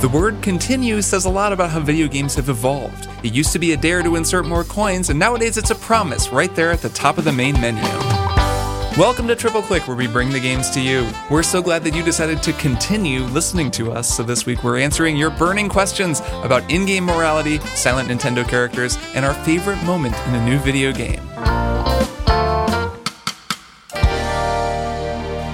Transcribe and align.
The 0.00 0.10
word 0.12 0.40
continue 0.42 1.02
says 1.02 1.24
a 1.24 1.30
lot 1.30 1.52
about 1.52 1.70
how 1.70 1.80
video 1.80 2.06
games 2.06 2.34
have 2.36 2.48
evolved. 2.48 3.08
It 3.24 3.32
used 3.32 3.52
to 3.52 3.58
be 3.58 3.72
a 3.72 3.76
dare 3.76 4.02
to 4.02 4.14
insert 4.16 4.46
more 4.46 4.62
coins, 4.62 5.10
and 5.10 5.18
nowadays 5.18 5.56
it's 5.56 5.70
a 5.70 5.74
promise 5.74 6.28
right 6.28 6.54
there 6.54 6.70
at 6.70 6.80
the 6.80 6.90
top 6.90 7.18
of 7.18 7.24
the 7.24 7.32
main 7.32 7.60
menu. 7.60 7.82
Welcome 8.96 9.28
to 9.28 9.36
Triple 9.36 9.62
Click, 9.62 9.86
where 9.88 9.96
we 9.96 10.06
bring 10.06 10.30
the 10.30 10.40
games 10.40 10.70
to 10.70 10.80
you. 10.80 11.06
We're 11.30 11.42
so 11.42 11.60
glad 11.60 11.84
that 11.84 11.94
you 11.94 12.02
decided 12.02 12.42
to 12.44 12.52
continue 12.54 13.20
listening 13.24 13.70
to 13.72 13.92
us. 13.92 14.16
So 14.16 14.22
this 14.22 14.46
week 14.46 14.64
we're 14.64 14.78
answering 14.78 15.16
your 15.16 15.30
burning 15.30 15.68
questions 15.68 16.20
about 16.42 16.70
in 16.70 16.86
game 16.86 17.04
morality, 17.04 17.58
silent 17.58 18.08
Nintendo 18.08 18.48
characters, 18.48 18.96
and 19.14 19.26
our 19.26 19.34
favorite 19.34 19.82
moment 19.84 20.14
in 20.28 20.34
a 20.36 20.44
new 20.46 20.58
video 20.58 20.92
game. 20.92 21.20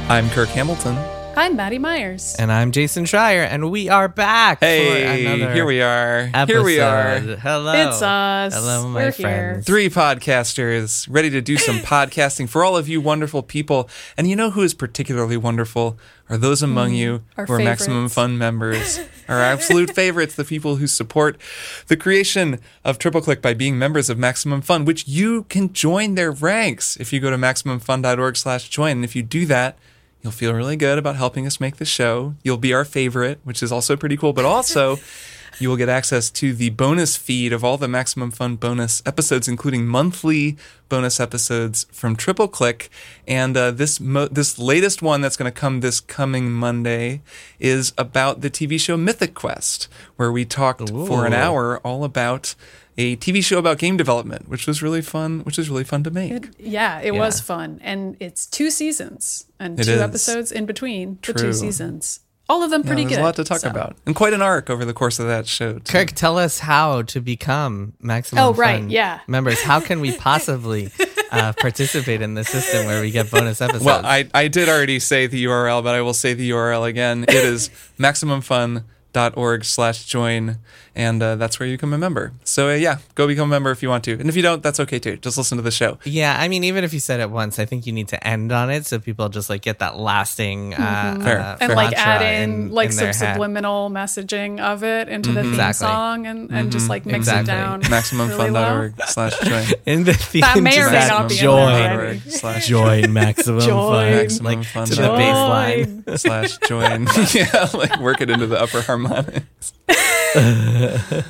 I'm 0.08 0.28
Kirk 0.30 0.50
Hamilton. 0.50 1.21
I'm 1.34 1.56
Maddy 1.56 1.78
Myers. 1.78 2.36
And 2.38 2.52
I'm 2.52 2.72
Jason 2.72 3.04
Schreier, 3.04 3.46
and 3.46 3.70
we 3.70 3.88
are 3.88 4.06
back. 4.06 4.60
Hey, 4.60 5.24
for 5.24 5.28
another 5.30 5.54
here 5.54 5.64
we 5.64 5.80
are. 5.80 6.28
Episode. 6.34 6.46
Here 6.46 6.62
we 6.62 6.78
are. 6.78 7.18
Hello. 7.36 7.72
It's 7.72 8.02
us. 8.02 8.54
Hello, 8.54 8.86
my 8.88 9.04
We're 9.04 9.12
friends. 9.12 9.16
here. 9.16 9.62
Three 9.62 9.88
podcasters 9.88 11.06
ready 11.10 11.30
to 11.30 11.40
do 11.40 11.56
some 11.56 11.76
podcasting 11.78 12.50
for 12.50 12.62
all 12.62 12.76
of 12.76 12.86
you 12.86 13.00
wonderful 13.00 13.42
people. 13.42 13.88
And 14.18 14.28
you 14.28 14.36
know 14.36 14.50
who 14.50 14.60
is 14.60 14.74
particularly 14.74 15.38
wonderful 15.38 15.98
are 16.28 16.36
those 16.36 16.62
among 16.62 16.92
you 16.94 17.18
Mm, 17.20 17.22
our 17.38 17.46
who 17.46 17.52
are 17.54 17.58
Maximum. 17.58 18.08
Fun 18.10 18.36
members. 18.38 19.00
Our 19.28 19.40
absolute 19.40 19.94
favorites, 19.94 20.34
the 20.34 20.44
people 20.44 20.76
who 20.76 20.86
support 20.86 21.38
the 21.86 21.96
creation 21.96 22.58
of 22.84 22.98
Triple 22.98 23.22
Click 23.22 23.40
by 23.40 23.54
being 23.54 23.78
members 23.78 24.10
of 24.10 24.18
Maximum 24.18 24.60
Fun, 24.60 24.84
which 24.84 25.08
you 25.08 25.44
can 25.44 25.72
join 25.72 26.14
their 26.16 26.30
ranks 26.32 26.96
if 26.98 27.12
you 27.12 27.20
go 27.20 27.30
to 27.30 27.38
maximumfun.org 27.38 28.36
slash 28.36 28.68
join. 28.68 28.90
And 28.98 29.04
if 29.04 29.16
you 29.16 29.22
do 29.22 29.46
that, 29.46 29.78
You'll 30.22 30.32
feel 30.32 30.54
really 30.54 30.76
good 30.76 30.98
about 30.98 31.16
helping 31.16 31.46
us 31.46 31.60
make 31.60 31.76
the 31.76 31.84
show. 31.84 32.34
You'll 32.44 32.56
be 32.56 32.72
our 32.72 32.84
favorite, 32.84 33.40
which 33.42 33.62
is 33.62 33.72
also 33.72 33.96
pretty 33.96 34.16
cool, 34.16 34.32
but 34.32 34.44
also 34.44 34.98
you 35.58 35.68
will 35.68 35.76
get 35.76 35.88
access 35.88 36.30
to 36.30 36.54
the 36.54 36.70
bonus 36.70 37.16
feed 37.16 37.52
of 37.52 37.64
all 37.64 37.76
the 37.76 37.88
Maximum 37.88 38.30
Fun 38.30 38.56
bonus 38.56 39.02
episodes, 39.04 39.48
including 39.48 39.86
monthly 39.86 40.56
bonus 40.88 41.18
episodes 41.18 41.86
from 41.90 42.14
Triple 42.14 42.48
Click. 42.48 42.88
And 43.26 43.56
uh, 43.56 43.72
this 43.72 43.98
mo- 43.98 44.28
this 44.28 44.58
latest 44.58 45.02
one 45.02 45.20
that's 45.20 45.36
going 45.36 45.50
to 45.50 45.60
come 45.60 45.80
this 45.80 46.00
coming 46.00 46.52
Monday 46.52 47.22
is 47.58 47.92
about 47.98 48.42
the 48.42 48.50
TV 48.50 48.78
show 48.78 48.96
Mythic 48.96 49.34
Quest, 49.34 49.88
where 50.16 50.30
we 50.30 50.44
talked 50.44 50.88
for 50.88 51.26
an 51.26 51.32
hour 51.32 51.78
all 51.78 52.04
about 52.04 52.54
a 52.98 53.16
TV 53.16 53.42
show 53.42 53.58
about 53.58 53.78
game 53.78 53.96
development, 53.96 54.48
which 54.48 54.66
was 54.66 54.82
really 54.82 55.02
fun. 55.02 55.40
Which 55.40 55.56
was 55.58 55.70
really 55.70 55.84
fun 55.84 56.02
to 56.04 56.10
make. 56.10 56.48
Yeah, 56.58 57.00
it 57.00 57.14
Yeah. 57.14 57.20
was 57.20 57.40
fun. 57.40 57.80
And 57.82 58.16
it's 58.20 58.44
two 58.46 58.70
seasons 58.70 59.46
and 59.58 59.78
It 59.80 59.84
two 59.84 59.92
is. 59.92 60.00
episodes 60.00 60.52
in 60.52 60.66
between 60.66 61.18
the 61.26 61.32
two 61.32 61.52
seasons. 61.52 62.20
All 62.48 62.62
of 62.62 62.70
them 62.70 62.82
Yeah, 62.82 62.86
pretty 62.88 63.02
there's 63.04 63.14
good. 63.16 63.20
a 63.22 63.24
lot 63.24 63.36
to 63.36 63.44
talk 63.44 63.60
so. 63.60 63.70
about, 63.70 63.96
and 64.04 64.14
quite 64.14 64.34
an 64.34 64.42
arc 64.42 64.68
over 64.68 64.84
the 64.84 64.92
course 64.92 65.18
of 65.18 65.26
that 65.26 65.46
show. 65.46 65.74
too. 65.74 65.80
Kirk, 65.92 66.10
tell 66.12 66.36
us 66.38 66.58
how 66.58 67.00
to 67.02 67.20
become 67.20 67.94
Maximum 68.00 68.44
Oh, 68.44 68.52
right, 68.52 68.80
Fun 68.80 68.90
yeah. 68.90 69.20
members. 69.26 69.62
How 69.62 69.80
can 69.80 70.00
we 70.00 70.14
possibly 70.18 70.90
uh, 71.30 71.52
participate 71.54 72.20
in 72.20 72.34
the 72.34 72.44
system 72.44 72.84
where 72.86 73.00
we 73.00 73.10
get 73.10 73.30
bonus 73.30 73.60
episodes? 73.62 73.84
Well, 73.84 74.04
I, 74.04 74.28
I 74.34 74.48
did 74.48 74.68
already 74.68 74.98
say 74.98 75.28
the 75.28 75.44
URL, 75.44 75.82
but 75.82 75.94
I 75.94 76.02
will 76.02 76.12
say 76.14 76.34
the 76.34 76.50
URL 76.50 76.86
again. 76.86 77.22
It 77.26 77.30
is 77.36 77.70
maximumfun.org 77.98 79.64
slash 79.64 80.04
join, 80.04 80.58
and 80.94 81.22
uh, 81.22 81.36
that's 81.36 81.58
where 81.58 81.68
you 81.68 81.74
become 81.76 81.92
a 81.94 81.98
member. 81.98 82.32
So, 82.44 82.68
uh, 82.70 82.74
yeah, 82.74 82.98
go 83.14 83.26
become 83.26 83.48
a 83.48 83.54
member 83.54 83.70
if 83.70 83.82
you 83.82 83.88
want 83.88 84.04
to. 84.04 84.12
And 84.12 84.28
if 84.28 84.36
you 84.36 84.42
don't, 84.42 84.62
that's 84.62 84.78
okay 84.80 84.98
too. 84.98 85.16
Just 85.16 85.38
listen 85.38 85.56
to 85.58 85.62
the 85.62 85.70
show. 85.70 85.98
yeah, 86.04 86.36
I 86.38 86.48
mean, 86.48 86.64
even 86.64 86.84
if 86.84 86.92
you 86.92 87.00
said 87.00 87.20
it 87.20 87.30
once, 87.30 87.58
I 87.58 87.64
think 87.64 87.86
you 87.86 87.92
need 87.92 88.08
to 88.08 88.26
end 88.26 88.52
on 88.52 88.70
it 88.70 88.86
so 88.86 88.98
people 88.98 89.28
just 89.28 89.48
like 89.50 89.62
get 89.62 89.78
that 89.78 89.96
lasting 89.98 90.74
uh, 90.74 91.18
Fair. 91.22 91.40
uh, 91.40 91.56
And 91.60 91.72
like 91.74 91.94
add 91.96 92.22
in, 92.42 92.70
like 92.70 92.86
in 92.86 92.92
some 92.92 93.04
their 93.04 93.12
head. 93.12 93.34
subliminal 93.34 93.90
messaging 93.90 94.60
of 94.60 94.82
it 94.84 95.08
into 95.08 95.30
the 95.32 95.42
theme 95.42 95.52
Mm-hmm. 95.52 95.60
Exactly. 95.60 95.86
song 95.86 96.26
and, 96.26 96.50
and 96.50 96.72
just 96.72 96.88
like 96.88 97.04
mix 97.06 97.18
Exactly. 97.28 97.52
it 97.52 97.56
down. 97.56 97.82
Maximumfun.org 97.82 98.94
well. 98.98 99.06
slash 99.08 99.38
join. 99.40 99.64
in 99.86 100.04
the 100.04 100.14
theme 100.14 100.40
That 100.40 100.60
may 100.62 100.78
or 100.80 100.84
to 100.86 100.90
may 100.90 100.98
that 100.98 101.08
not 101.08 101.28
be 101.28 101.34
join. 101.36 101.72
there 101.74 101.92
already. 102.00 102.18
Maximumfun.org 102.20 102.32
slash 102.32 102.66
Join 102.68 103.12
maximum 103.12 103.60
Join. 103.60 104.28
fun, 104.28 104.44
like 104.44 104.58
Maximum 104.58 104.86
to 104.86 104.94
the 104.96 105.08
bass 105.08 105.34
line. 105.36 106.04
Join. 106.06 106.18
slash 106.18 106.58
join. 106.66 107.06
yeah, 107.34 107.68
like 107.74 108.00
work 108.00 108.20
it 108.20 108.30
into 108.30 108.46
the 108.46 108.60
upper 108.60 108.80
harmonics. 108.82 109.72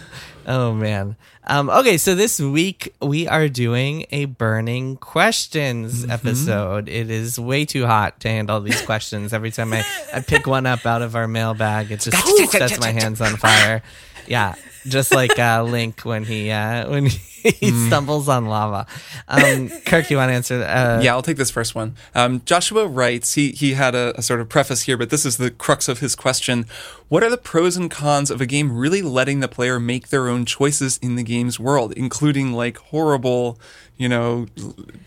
Oh 0.47 0.75
man. 0.75 1.17
Um, 1.45 1.71
okay, 1.71 1.97
so 1.97 2.15
this 2.15 2.41
week 2.41 2.95
we 3.01 3.29
are 3.29 3.49
doing 3.49 4.07
a 4.11 4.27
burning 4.27 4.97
questions 4.97 6.09
episode. 6.09 6.89
It 6.89 7.11
is 7.11 7.39
way 7.39 7.65
too 7.65 7.87
hot 7.87 8.21
to 8.21 8.29
handle 8.29 8.61
these 8.61 8.83
questions. 8.83 9.33
Every 9.33 9.51
time 9.51 9.73
I, 9.73 9.85
I 10.12 10.21
pick 10.21 10.47
one 10.47 10.67
up 10.67 10.87
out 10.87 11.03
of 11.03 11.17
our 11.17 11.29
mailbag, 11.29 11.91
it 11.91 12.01
just 12.01 12.17
sets 12.51 12.81
my 12.81 12.91
hands 12.91 13.21
on 13.21 13.37
fire. 13.37 13.83
Yeah, 14.27 14.55
just 14.87 15.12
like 15.15 15.39
uh, 15.39 15.62
Link 15.62 16.01
when 16.03 16.25
he 16.25 16.51
uh, 16.51 16.91
when 16.91 17.07
he 17.07 17.19
stumbles 17.87 18.29
on 18.29 18.47
lava. 18.47 18.87
Um, 19.29 19.69
Kirk, 19.87 20.11
you 20.11 20.17
want 20.17 20.31
to 20.31 20.35
answer? 20.35 20.63
Uh, 20.63 21.01
yeah, 21.03 21.13
I'll 21.13 21.23
take 21.23 21.37
this 21.37 21.51
first 21.51 21.75
one. 21.75 21.97
Um, 22.15 22.43
Joshua 22.45 22.87
writes, 22.87 23.35
he, 23.35 23.53
he 23.53 23.75
had 23.75 23.95
a, 23.95 24.13
a 24.17 24.23
sort 24.23 24.41
of 24.41 24.49
preface 24.49 24.83
here, 24.83 24.97
but 24.97 25.11
this 25.11 25.27
is 25.27 25.37
the 25.37 25.51
crux 25.51 25.89
of 25.89 26.01
his 26.01 26.15
question. 26.15 26.67
What 27.09 27.23
are 27.23 27.31
the 27.31 27.37
pros 27.37 27.77
and 27.77 27.91
cons 27.91 28.31
of 28.31 28.41
a 28.41 28.47
game 28.47 28.77
really 28.77 29.03
letting 29.03 29.41
the 29.41 29.49
player 29.49 29.79
make 29.79 30.09
their 30.09 30.29
own 30.29 30.45
choices 30.47 30.99
in 31.03 31.17
the 31.17 31.23
game's 31.23 31.61
world, 31.61 31.93
including 31.95 32.53
like 32.53 32.79
horrible, 32.79 33.59
you 33.99 34.09
know, 34.09 34.47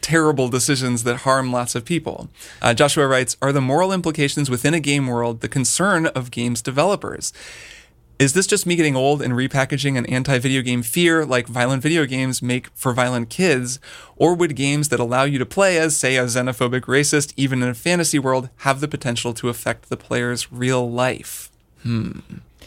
terrible 0.01 0.47
decisions 0.47 1.03
that 1.03 1.17
harm 1.17 1.51
lots 1.51 1.73
of 1.73 1.83
people? 1.83 2.29
Uh, 2.61 2.73
Joshua 2.73 3.07
writes, 3.07 3.37
Are 3.41 3.51
the 3.51 3.61
moral 3.61 3.91
implications 3.91 4.49
within 4.49 4.73
a 4.73 4.79
game 4.79 5.07
world 5.07 5.41
the 5.41 5.49
concern 5.49 6.05
of 6.07 6.31
games 6.31 6.61
developers? 6.61 7.33
Is 8.17 8.31
this 8.31 8.47
just 8.47 8.65
me 8.65 8.77
getting 8.77 8.95
old 8.95 9.21
and 9.21 9.33
repackaging 9.33 9.97
an 9.97 10.05
anti 10.05 10.39
video 10.39 10.61
game 10.61 10.81
fear 10.83 11.25
like 11.25 11.47
violent 11.47 11.83
video 11.83 12.05
games 12.05 12.41
make 12.41 12.69
for 12.73 12.93
violent 12.93 13.29
kids? 13.29 13.77
Or 14.15 14.33
would 14.33 14.55
games 14.55 14.87
that 14.87 15.01
allow 15.01 15.23
you 15.23 15.37
to 15.37 15.45
play 15.45 15.77
as, 15.77 15.97
say, 15.97 16.15
a 16.15 16.23
xenophobic 16.23 16.83
racist, 16.83 17.33
even 17.35 17.61
in 17.61 17.67
a 17.67 17.73
fantasy 17.73 18.17
world, 18.17 18.49
have 18.57 18.79
the 18.79 18.87
potential 18.87 19.33
to 19.33 19.49
affect 19.49 19.89
the 19.89 19.97
player's 19.97 20.49
real 20.49 20.89
life? 20.89 21.51
Hmm. 21.83 22.19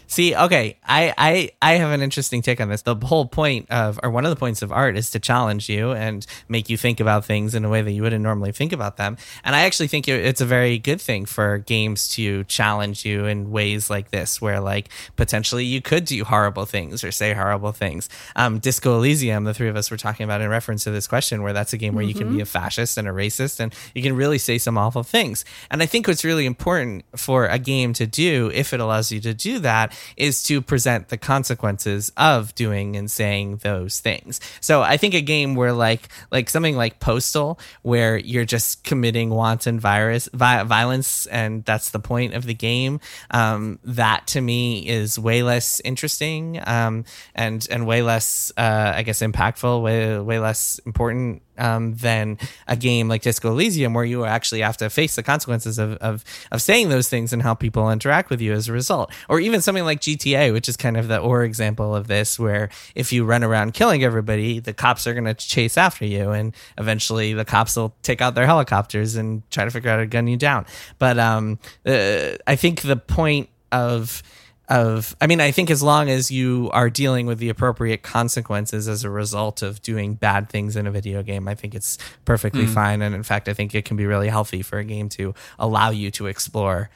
See, 0.06 0.34
okay, 0.34 0.78
I, 0.84 1.14
I 1.19 1.50
I 1.60 1.75
have 1.75 1.91
an 1.91 2.03
interesting 2.03 2.42
take 2.42 2.60
on 2.60 2.69
this. 2.69 2.82
The 2.82 2.94
whole 2.94 3.26
point 3.26 3.70
of, 3.70 3.98
or 4.03 4.10
one 4.10 4.25
of 4.25 4.31
the 4.31 4.36
points 4.36 4.62
of 4.62 4.72
art, 4.72 4.97
is 4.97 5.10
to 5.10 5.19
challenge 5.19 5.69
you 5.69 5.92
and 5.92 6.26
make 6.48 6.70
you 6.70 6.76
think 6.76 7.00
about 7.00 7.25
things 7.25 7.54
in 7.54 7.64
a 7.64 7.69
way 7.69 7.82
that 7.82 7.92
you 7.92 8.03
wouldn't 8.03 8.22
normally 8.22 8.53
think 8.53 8.72
about 8.72 8.97
them. 8.97 9.16
And 9.44 9.54
I 9.54 9.60
actually 9.60 9.88
think 9.88 10.08
it's 10.08 10.41
a 10.41 10.47
very 10.47 10.78
good 10.78 11.00
thing 11.00 11.26
for 11.26 11.58
games 11.58 12.08
to 12.14 12.44
challenge 12.44 13.04
you 13.04 13.26
in 13.26 13.50
ways 13.50 13.91
like 13.91 14.10
this, 14.10 14.41
where 14.41 14.60
like 14.60 14.88
potentially 15.16 15.64
you 15.64 15.82
could 15.82 16.04
do 16.04 16.25
horrible 16.25 16.66
things 16.66 17.04
or 17.04 17.10
say 17.10 17.34
horrible 17.34 17.72
things. 17.72 18.08
Um, 18.37 18.58
Disco 18.58 18.97
Elysium, 18.97 19.44
the 19.44 19.54
three 19.54 19.69
of 19.69 19.76
us 19.76 19.91
were 19.91 19.97
talking 19.97 20.25
about 20.25 20.41
in 20.41 20.48
reference 20.48 20.84
to 20.84 20.91
this 20.91 21.06
question, 21.06 21.42
where 21.42 21.53
that's 21.53 21.72
a 21.72 21.78
game 21.78 21.94
where 21.94 22.04
you 22.04 22.14
can 22.14 22.34
be 22.34 22.41
a 22.41 22.47
fascist 22.47 22.98
and 22.98 23.08
a 23.08 23.12
racist, 23.12 23.60
and 23.60 23.75
you 23.94 24.03
can 24.03 24.16
really 24.16 24.38
say 24.38 24.58
some 24.58 24.78
awful 24.78 25.03
things. 25.03 25.44
And 25.70 25.82
I 25.82 25.87
think 25.87 26.06
what's 26.08 26.25
really 26.25 26.47
important 26.47 27.04
for 27.16 27.47
a 27.47 27.58
game 27.58 27.92
to 27.94 28.06
do, 28.06 28.50
if 28.54 28.72
it 28.72 28.81
allows 28.81 29.12
you 29.12 29.20
to 29.20 29.34
do 29.34 29.58
that, 29.60 29.88
is 30.16 30.43
to 30.44 30.60
present 30.60 31.09
the 31.09 31.16
consequences 31.16 32.12
of 32.16 32.54
doing 32.54 32.97
and 32.97 33.10
saying 33.10 33.59
those 33.59 34.00
things. 34.00 34.41
So 34.60 34.82
I 34.82 34.97
think 34.97 35.15
a 35.15 35.21
game 35.21 35.54
where 35.54 35.72
like 35.72 36.09
like 36.31 36.50
something 36.50 36.76
like 36.76 37.00
Postal, 37.00 37.59
where 37.82 38.16
you're 38.16 38.44
just 38.44 38.84
committing 38.84 39.31
wanton 39.31 39.81
virus 39.81 40.28
vi- 40.32 40.65
violence, 40.65 41.26
and 41.26 41.65
that's 41.65 41.91
the 41.91 42.00
point 42.00 42.34
of 42.34 42.44
the 42.44 42.54
game. 42.54 43.00
Um, 43.31 43.78
that 43.84 44.26
to 44.28 44.41
me 44.41 44.88
is 44.88 45.19
way 45.19 45.43
less 45.43 45.81
interesting, 45.84 46.60
um, 46.66 47.05
and 47.34 47.66
and 47.70 47.87
way 47.87 48.03
less, 48.03 48.53
uh, 48.56 48.93
I 48.94 49.03
guess, 49.03 49.20
impactful, 49.20 49.82
way 49.82 50.19
way 50.19 50.38
less 50.38 50.81
important 50.87 51.43
um, 51.58 51.94
than 51.94 52.38
a 52.66 52.76
game 52.76 53.08
like 53.08 53.22
Disco 53.22 53.50
Elysium, 53.50 53.94
where 53.94 54.04
you 54.04 54.24
actually 54.24 54.60
have 54.60 54.76
to 54.78 54.91
face 54.91 55.16
the 55.16 55.22
consequences 55.22 55.78
of, 55.78 55.92
of, 55.98 56.24
of 56.50 56.62
saying 56.62 56.88
those 56.88 57.08
things 57.08 57.32
and 57.32 57.43
how 57.43 57.55
people 57.55 57.90
interact 57.90 58.31
with 58.31 58.40
you 58.40 58.52
as 58.52 58.69
a 58.69 58.72
result. 58.72 59.12
Or 59.28 59.40
even 59.40 59.60
something 59.60 59.84
like 59.84 60.00
GTA, 60.00 60.52
which 60.52 60.69
is 60.69 60.76
kind 60.76 60.96
of 60.96 61.08
the 61.08 61.19
or 61.19 61.44
example 61.44 61.94
of 61.94 62.06
this, 62.06 62.38
where 62.38 62.70
if 62.94 63.12
you 63.12 63.25
run 63.25 63.44
around 63.44 63.75
killing 63.75 64.02
everybody, 64.02 64.60
the 64.60 64.72
cops 64.72 65.06
are 65.06 65.14
going 65.14 65.25
to 65.25 65.34
chase 65.34 65.76
after 65.76 66.05
you, 66.05 66.31
and 66.31 66.55
eventually 66.76 67.32
the 67.32 67.44
cops 67.44 67.76
will 67.76 67.94
take 68.02 68.20
out 68.20 68.34
their 68.34 68.46
helicopters 68.46 69.16
and 69.16 69.49
try 69.50 69.64
to 69.64 69.70
figure 69.70 69.90
out 69.90 69.94
how 69.94 70.00
to 70.00 70.06
gun 70.06 70.26
you 70.26 70.37
down. 70.37 70.66
But 70.99 71.19
um, 71.19 71.58
uh, 71.87 72.32
I 72.46 72.56
think 72.56 72.82
the 72.82 72.96
point 72.96 73.49
of 73.72 74.22
of 74.69 75.17
i 75.20 75.26
mean 75.26 75.41
i 75.41 75.50
think 75.50 75.70
as 75.70 75.82
long 75.82 76.11
as 76.11 76.31
you 76.31 76.69
are 76.75 76.91
dealing 76.91 77.25
with 77.25 77.38
the 77.38 77.49
appropriate 77.49 78.03
consequences 78.03 78.87
as 78.87 79.03
a 79.03 79.09
result 79.09 79.62
of 79.62 79.81
doing 79.81 80.15
bad 80.15 80.49
things 80.50 80.76
in 80.76 80.87
a 80.87 80.91
video 80.91 81.23
game 81.23 81.49
i 81.49 81.55
think 81.55 81.75
it's 81.75 81.97
perfectly 82.25 82.67
mm. 82.67 82.75
fine. 82.75 83.00
And 83.00 83.15
in 83.15 83.23
fact 83.23 83.49
i 83.49 83.55
think 83.55 83.75
it 83.75 83.85
can 83.85 83.97
be 83.97 84.06
really 84.06 84.29
healthy 84.29 84.62
for 84.62 84.79
a 84.79 84.85
game 84.85 85.09
to 85.11 85.35
allow 85.59 85.91
you 85.91 86.11
to 86.12 86.26
explore 86.26 86.91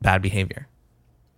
bad 0.00 0.22
behavior. 0.22 0.68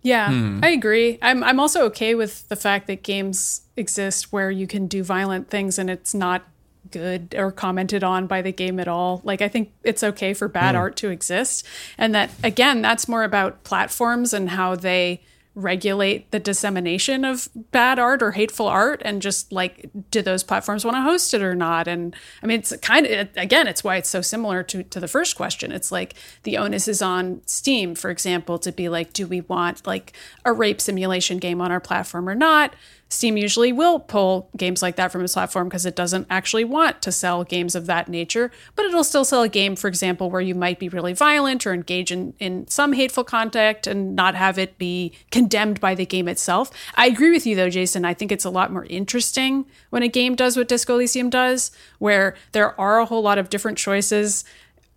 Yeah, 0.03 0.29
hmm. 0.31 0.59
I 0.63 0.69
agree. 0.69 1.19
I'm 1.21 1.43
I'm 1.43 1.59
also 1.59 1.85
okay 1.85 2.15
with 2.15 2.47
the 2.49 2.55
fact 2.55 2.87
that 2.87 3.03
games 3.03 3.61
exist 3.77 4.33
where 4.33 4.49
you 4.49 4.65
can 4.65 4.87
do 4.87 5.03
violent 5.03 5.49
things 5.49 5.77
and 5.77 5.89
it's 5.89 6.13
not 6.13 6.43
good 6.89 7.35
or 7.37 7.51
commented 7.51 8.03
on 8.03 8.25
by 8.25 8.41
the 8.41 8.51
game 8.51 8.79
at 8.79 8.87
all. 8.87 9.21
Like 9.23 9.41
I 9.41 9.47
think 9.47 9.71
it's 9.83 10.03
okay 10.03 10.33
for 10.33 10.47
bad 10.47 10.73
hmm. 10.73 10.79
art 10.79 10.95
to 10.97 11.09
exist. 11.09 11.65
And 11.99 12.15
that 12.15 12.31
again 12.43 12.81
that's 12.81 13.07
more 13.07 13.23
about 13.23 13.63
platforms 13.63 14.33
and 14.33 14.49
how 14.49 14.75
they 14.75 15.21
regulate 15.53 16.31
the 16.31 16.39
dissemination 16.39 17.25
of 17.25 17.49
bad 17.71 17.99
art 17.99 18.23
or 18.23 18.31
hateful 18.31 18.67
art 18.67 19.01
and 19.03 19.21
just 19.21 19.51
like 19.51 19.89
do 20.09 20.21
those 20.21 20.43
platforms 20.43 20.85
want 20.85 20.95
to 20.95 21.01
host 21.01 21.33
it 21.33 21.41
or 21.41 21.55
not? 21.55 21.87
And 21.87 22.15
i 22.41 22.45
mean 22.45 22.59
it's 22.59 22.75
kind 22.77 23.05
of 23.05 23.29
again 23.35 23.67
it's 23.67 23.83
why 23.83 23.97
it's 23.97 24.09
so 24.09 24.21
similar 24.21 24.63
to 24.63 24.83
to 24.83 24.99
the 24.99 25.07
first 25.07 25.35
question. 25.35 25.71
It's 25.71 25.91
like 25.91 26.15
the 26.43 26.57
onus 26.57 26.87
is 26.87 27.01
on 27.01 27.41
steam 27.45 27.95
for 27.95 28.09
example 28.09 28.59
to 28.59 28.71
be 28.71 28.87
like 28.87 29.13
do 29.13 29.27
we 29.27 29.41
want 29.41 29.85
like 29.85 30.13
a 30.45 30.53
rape 30.53 30.79
simulation 30.79 31.37
game 31.37 31.59
on 31.61 31.71
our 31.71 31.81
platform 31.81 32.29
or 32.29 32.35
not 32.35 32.73
Steam 33.11 33.35
usually 33.35 33.73
will 33.73 33.99
pull 33.99 34.49
games 34.55 34.81
like 34.81 34.95
that 34.95 35.11
from 35.11 35.21
its 35.21 35.33
platform 35.33 35.67
because 35.67 35.85
it 35.85 35.97
doesn't 35.97 36.25
actually 36.29 36.63
want 36.63 37.01
to 37.01 37.11
sell 37.11 37.43
games 37.43 37.75
of 37.75 37.85
that 37.85 38.07
nature, 38.07 38.49
but 38.73 38.85
it'll 38.85 39.03
still 39.03 39.25
sell 39.25 39.43
a 39.43 39.49
game, 39.49 39.75
for 39.75 39.89
example, 39.89 40.31
where 40.31 40.39
you 40.39 40.55
might 40.55 40.79
be 40.79 40.87
really 40.87 41.11
violent 41.11 41.67
or 41.67 41.73
engage 41.73 42.09
in, 42.09 42.33
in 42.39 42.65
some 42.69 42.93
hateful 42.93 43.25
contact 43.25 43.85
and 43.85 44.15
not 44.15 44.33
have 44.35 44.57
it 44.57 44.77
be 44.77 45.11
condemned 45.29 45.81
by 45.81 45.93
the 45.93 46.05
game 46.05 46.29
itself. 46.29 46.71
I 46.95 47.07
agree 47.07 47.31
with 47.31 47.45
you 47.45 47.53
though, 47.53 47.69
Jason. 47.69 48.05
I 48.05 48.13
think 48.13 48.31
it's 48.31 48.45
a 48.45 48.49
lot 48.49 48.71
more 48.71 48.85
interesting 48.85 49.65
when 49.89 50.03
a 50.03 50.07
game 50.07 50.35
does 50.35 50.55
what 50.55 50.69
Disco 50.69 50.95
Elysium 50.95 51.29
does, 51.29 51.71
where 51.99 52.35
there 52.53 52.79
are 52.79 52.99
a 52.99 53.05
whole 53.05 53.21
lot 53.21 53.37
of 53.37 53.49
different 53.49 53.77
choices 53.77 54.45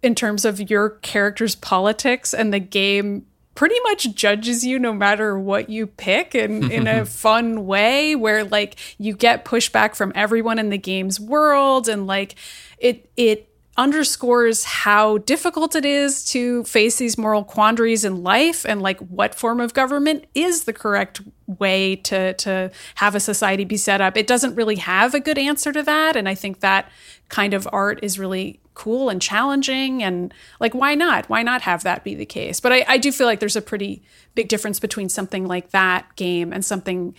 in 0.04 0.14
terms 0.14 0.44
of 0.44 0.70
your 0.70 0.90
character's 0.90 1.56
politics 1.56 2.32
and 2.32 2.54
the 2.54 2.60
game 2.60 3.26
pretty 3.54 3.76
much 3.84 4.14
judges 4.14 4.64
you 4.64 4.78
no 4.78 4.92
matter 4.92 5.38
what 5.38 5.70
you 5.70 5.86
pick 5.86 6.34
and 6.34 6.70
in 6.72 6.86
a 6.86 7.04
fun 7.06 7.66
way 7.66 8.14
where 8.16 8.44
like 8.44 8.76
you 8.98 9.14
get 9.14 9.44
pushback 9.44 9.94
from 9.94 10.12
everyone 10.14 10.58
in 10.58 10.70
the 10.70 10.78
game's 10.78 11.20
world 11.20 11.88
and 11.88 12.06
like 12.06 12.34
it 12.78 13.08
it 13.16 13.48
underscores 13.76 14.64
how 14.64 15.18
difficult 15.18 15.74
it 15.74 15.84
is 15.84 16.24
to 16.24 16.62
face 16.64 16.96
these 16.96 17.18
moral 17.18 17.42
quandaries 17.42 18.04
in 18.04 18.22
life 18.22 18.64
and 18.64 18.80
like 18.80 19.00
what 19.00 19.34
form 19.34 19.60
of 19.60 19.74
government 19.74 20.24
is 20.34 20.64
the 20.64 20.72
correct 20.72 21.20
way 21.46 21.96
to 21.96 22.34
to 22.34 22.70
have 22.96 23.14
a 23.14 23.20
society 23.20 23.64
be 23.64 23.76
set 23.76 24.00
up. 24.00 24.16
It 24.16 24.26
doesn't 24.26 24.54
really 24.54 24.76
have 24.76 25.12
a 25.12 25.20
good 25.20 25.38
answer 25.38 25.72
to 25.72 25.82
that 25.82 26.14
and 26.14 26.28
I 26.28 26.34
think 26.34 26.60
that 26.60 26.88
kind 27.28 27.52
of 27.52 27.68
art 27.72 27.98
is 28.02 28.18
really 28.18 28.60
cool 28.74 29.08
and 29.08 29.20
challenging 29.20 30.02
and 30.02 30.34
like 30.60 30.74
why 30.74 30.94
not 30.94 31.28
why 31.28 31.42
not 31.42 31.62
have 31.62 31.84
that 31.84 32.02
be 32.02 32.14
the 32.14 32.26
case 32.26 32.58
but 32.58 32.72
I, 32.72 32.84
I 32.88 32.98
do 32.98 33.12
feel 33.12 33.26
like 33.26 33.38
there's 33.38 33.54
a 33.54 33.62
pretty 33.62 34.02
big 34.34 34.48
difference 34.48 34.80
between 34.80 35.08
something 35.08 35.46
like 35.46 35.70
that 35.70 36.16
game 36.16 36.52
and 36.52 36.64
something 36.64 37.14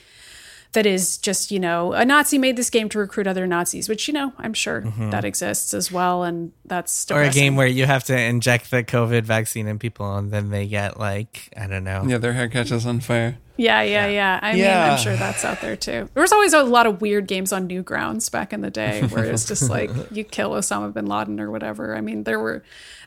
that 0.76 0.86
is 0.86 1.18
just 1.18 1.52
you 1.52 1.60
know 1.60 1.94
a 1.94 2.06
nazi 2.06 2.38
made 2.38 2.56
this 2.56 2.70
game 2.70 2.88
to 2.90 3.00
recruit 3.00 3.26
other 3.26 3.48
nazis 3.48 3.90
which 3.90 4.08
you 4.08 4.14
know 4.14 4.34
i'm 4.38 4.54
sure 4.54 4.82
mm-hmm. 4.82 5.10
that 5.10 5.26
exists 5.26 5.74
as 5.74 5.92
well 5.92 6.24
and 6.24 6.52
that's 6.66 7.06
depressing. 7.06 7.28
or 7.28 7.30
a 7.30 7.34
game 7.34 7.56
where 7.56 7.68
you 7.68 7.86
have 7.86 8.04
to 8.04 8.18
inject 8.18 8.70
the 8.70 8.84
covid 8.84 9.24
vaccine 9.24 9.68
in 9.68 9.80
people 9.80 10.16
and 10.18 10.32
then 10.32 10.50
they 10.50 10.68
get 10.68 11.00
like 11.00 11.50
i 11.58 11.66
don't 11.66 11.84
know 11.84 12.04
yeah 12.06 12.18
their 12.18 12.34
hair 12.34 12.48
catches 12.48 12.86
on 12.86 13.00
fire 13.00 13.38
yeah, 13.58 13.84
yeah, 13.84 14.08
yeah. 14.08 14.40
I 14.42 14.54
yeah. 14.54 14.84
mean, 14.84 14.92
I'm 14.92 14.98
sure 14.98 15.16
that's 15.16 15.46
out 15.46 15.62
there 15.62 15.78
too. 15.78 16.10
There 16.14 16.22
was 16.22 16.34
always 16.34 16.54
a 16.54 16.64
lot 16.64 16.88
of 16.88 17.00
weird 17.00 17.26
games 17.28 17.54
on 17.54 17.70
Newgrounds 17.70 18.30
back 18.30 18.52
in 18.52 18.60
the 18.60 18.70
day 18.70 19.02
where 19.04 19.24
it's 19.24 19.46
just 19.46 19.70
like 19.70 19.90
you 20.12 20.26
kill 20.26 20.52
Osama 20.52 20.94
bin 20.94 21.06
Laden 21.06 21.40
or 21.40 21.50
whatever. 21.50 21.96
I 21.96 22.02
mean, 22.02 22.26
there 22.26 22.40
were 22.40 22.64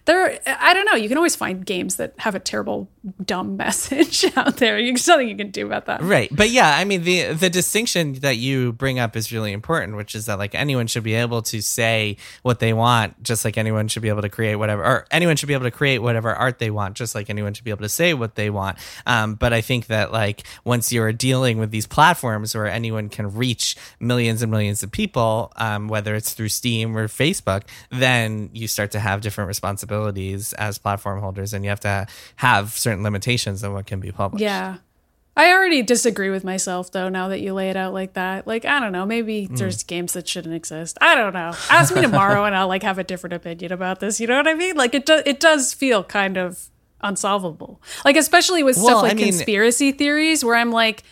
there 0.06 0.38
I 0.46 0.72
don't 0.72 0.86
know, 0.86 0.94
you 0.94 1.08
can 1.08 1.18
always 1.18 1.36
find 1.36 1.64
games 1.64 1.96
that 1.96 2.14
have 2.18 2.34
a 2.34 2.40
terrible 2.40 2.88
dumb 3.24 3.56
message 3.58 4.24
out 4.36 4.56
there. 4.56 4.82
There's 4.82 5.06
nothing 5.06 5.28
you 5.28 5.36
can 5.36 5.50
do 5.50 5.66
about 5.66 5.86
that. 5.86 6.02
Right. 6.02 6.28
But 6.34 6.50
yeah, 6.50 6.76
I 6.76 6.84
mean 6.84 7.02
the 7.02 7.32
the 7.32 7.50
distinction 7.50 8.14
that 8.14 8.36
you 8.36 8.72
bring 8.72 8.98
up 8.98 9.16
is 9.16 9.32
really 9.32 9.52
important, 9.52 9.96
which 9.96 10.14
is 10.14 10.26
that 10.26 10.38
like 10.38 10.54
anyone 10.54 10.86
should 10.86 11.04
be 11.04 11.14
able 11.14 11.42
to 11.42 11.62
say 11.62 12.16
what 12.42 12.60
they 12.60 12.72
want, 12.72 13.22
just 13.22 13.44
like 13.44 13.58
anyone 13.58 13.88
should 13.88 14.02
be 14.02 14.08
able 14.08 14.22
to 14.22 14.28
create 14.28 14.56
whatever 14.56 14.84
or 14.84 15.06
anyone 15.10 15.36
should 15.36 15.48
be 15.48 15.54
able 15.54 15.64
to 15.64 15.70
create 15.70 15.98
whatever 15.98 16.34
art 16.34 16.58
they 16.58 16.70
want, 16.70 16.96
just 16.96 17.14
like 17.14 17.30
anyone 17.30 17.54
should 17.54 17.64
be 17.64 17.70
able 17.70 17.82
to 17.82 17.88
say 17.88 18.14
what 18.14 18.34
they 18.34 18.50
want. 18.50 18.78
Um, 19.06 19.34
but 19.34 19.52
I 19.52 19.60
think 19.60 19.86
that 19.86 20.12
like 20.12 20.44
once 20.64 20.92
you're 20.92 21.12
dealing 21.12 21.58
with 21.58 21.70
these 21.70 21.86
platforms 21.86 22.54
where 22.54 22.66
anyone 22.66 23.08
can 23.08 23.32
reach 23.34 23.76
millions 24.00 24.42
and 24.42 24.50
millions 24.50 24.82
of 24.82 24.90
people, 24.90 25.52
um, 25.56 25.88
whether 25.88 26.14
it's 26.14 26.34
through 26.34 26.48
Steam 26.48 26.96
or 26.96 27.08
Facebook, 27.08 27.62
then 27.90 28.50
you 28.52 28.68
start 28.68 28.90
to 28.92 29.00
have 29.00 29.20
different 29.20 29.48
responsibilities 29.48 30.52
as 30.54 30.78
platform 30.78 31.20
holders, 31.20 31.54
and 31.54 31.64
you 31.64 31.70
have 31.70 31.80
to 31.80 32.06
have 32.36 32.70
certain 32.70 32.97
limitations 33.02 33.64
on 33.64 33.72
what 33.72 33.86
can 33.86 34.00
be 34.00 34.12
published. 34.12 34.42
Yeah. 34.42 34.78
I 35.36 35.52
already 35.52 35.82
disagree 35.82 36.30
with 36.30 36.42
myself 36.42 36.90
though. 36.90 37.08
Now 37.08 37.28
that 37.28 37.40
you 37.40 37.54
lay 37.54 37.70
it 37.70 37.76
out 37.76 37.94
like 37.94 38.14
that, 38.14 38.46
like 38.46 38.64
I 38.64 38.80
don't 38.80 38.90
know, 38.90 39.06
maybe 39.06 39.46
mm. 39.46 39.56
there's 39.56 39.84
games 39.84 40.14
that 40.14 40.26
shouldn't 40.26 40.54
exist. 40.54 40.98
I 41.00 41.14
don't 41.14 41.32
know. 41.32 41.52
Ask 41.70 41.94
me 41.94 42.02
tomorrow, 42.02 42.44
and 42.44 42.56
I'll 42.56 42.66
like 42.66 42.82
have 42.82 42.98
a 42.98 43.04
different 43.04 43.34
opinion 43.34 43.70
about 43.70 44.00
this. 44.00 44.18
You 44.18 44.26
know 44.26 44.36
what 44.36 44.48
I 44.48 44.54
mean? 44.54 44.76
Like 44.76 44.94
it 44.94 45.06
does. 45.06 45.22
It 45.26 45.38
does 45.38 45.72
feel 45.72 46.02
kind 46.02 46.36
of 46.36 46.70
unsolvable. 47.02 47.80
Like 48.04 48.16
especially 48.16 48.64
with 48.64 48.76
well, 48.78 48.86
stuff 48.86 49.02
like 49.02 49.12
I 49.12 49.14
mean, 49.14 49.26
conspiracy 49.26 49.92
theories 49.92 50.44
where 50.44 50.56
I'm 50.56 50.72
like 50.72 51.04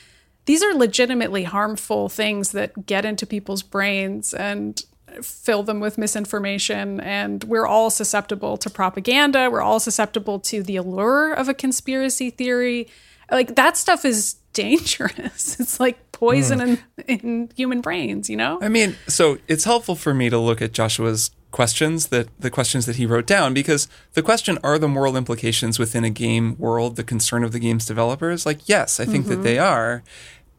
these 0.46 0.62
are 0.62 0.74
legitimately 0.74 1.44
harmful 1.44 2.08
things 2.08 2.52
that 2.52 2.86
get 2.86 3.04
into 3.04 3.26
people's 3.26 3.62
brains 3.62 4.32
and 4.32 4.82
fill 5.24 5.62
them 5.62 5.80
with 5.80 5.98
misinformation 5.98 7.00
and 7.00 7.44
we're 7.44 7.66
all 7.66 7.90
susceptible 7.90 8.56
to 8.58 8.70
propaganda, 8.70 9.50
we're 9.50 9.62
all 9.62 9.80
susceptible 9.80 10.38
to 10.40 10.62
the 10.62 10.76
allure 10.76 11.32
of 11.32 11.48
a 11.48 11.54
conspiracy 11.54 12.30
theory. 12.30 12.88
Like 13.30 13.56
that 13.56 13.76
stuff 13.76 14.04
is 14.04 14.36
dangerous. 14.52 15.60
It's 15.60 15.78
like 15.80 16.12
poison 16.12 16.60
mm. 16.60 16.80
in, 17.06 17.18
in 17.18 17.50
human 17.54 17.80
brains, 17.80 18.30
you 18.30 18.36
know? 18.36 18.58
I 18.62 18.68
mean, 18.68 18.96
so 19.06 19.38
it's 19.48 19.64
helpful 19.64 19.96
for 19.96 20.14
me 20.14 20.30
to 20.30 20.38
look 20.38 20.62
at 20.62 20.72
Joshua's 20.72 21.30
questions 21.56 22.08
that 22.08 22.28
the 22.38 22.50
questions 22.50 22.84
that 22.84 22.96
he 22.96 23.06
wrote 23.06 23.26
down 23.26 23.54
because 23.54 23.88
the 24.12 24.22
question 24.22 24.58
are 24.62 24.78
the 24.78 24.88
moral 24.88 25.16
implications 25.16 25.78
within 25.78 26.04
a 26.04 26.10
game 26.10 26.54
world 26.58 26.96
the 26.96 27.04
concern 27.04 27.42
of 27.42 27.52
the 27.52 27.58
game's 27.58 27.86
developers 27.86 28.44
like 28.44 28.68
yes 28.68 29.00
i 29.00 29.06
think 29.06 29.24
mm-hmm. 29.24 29.36
that 29.36 29.42
they 29.42 29.58
are 29.58 30.02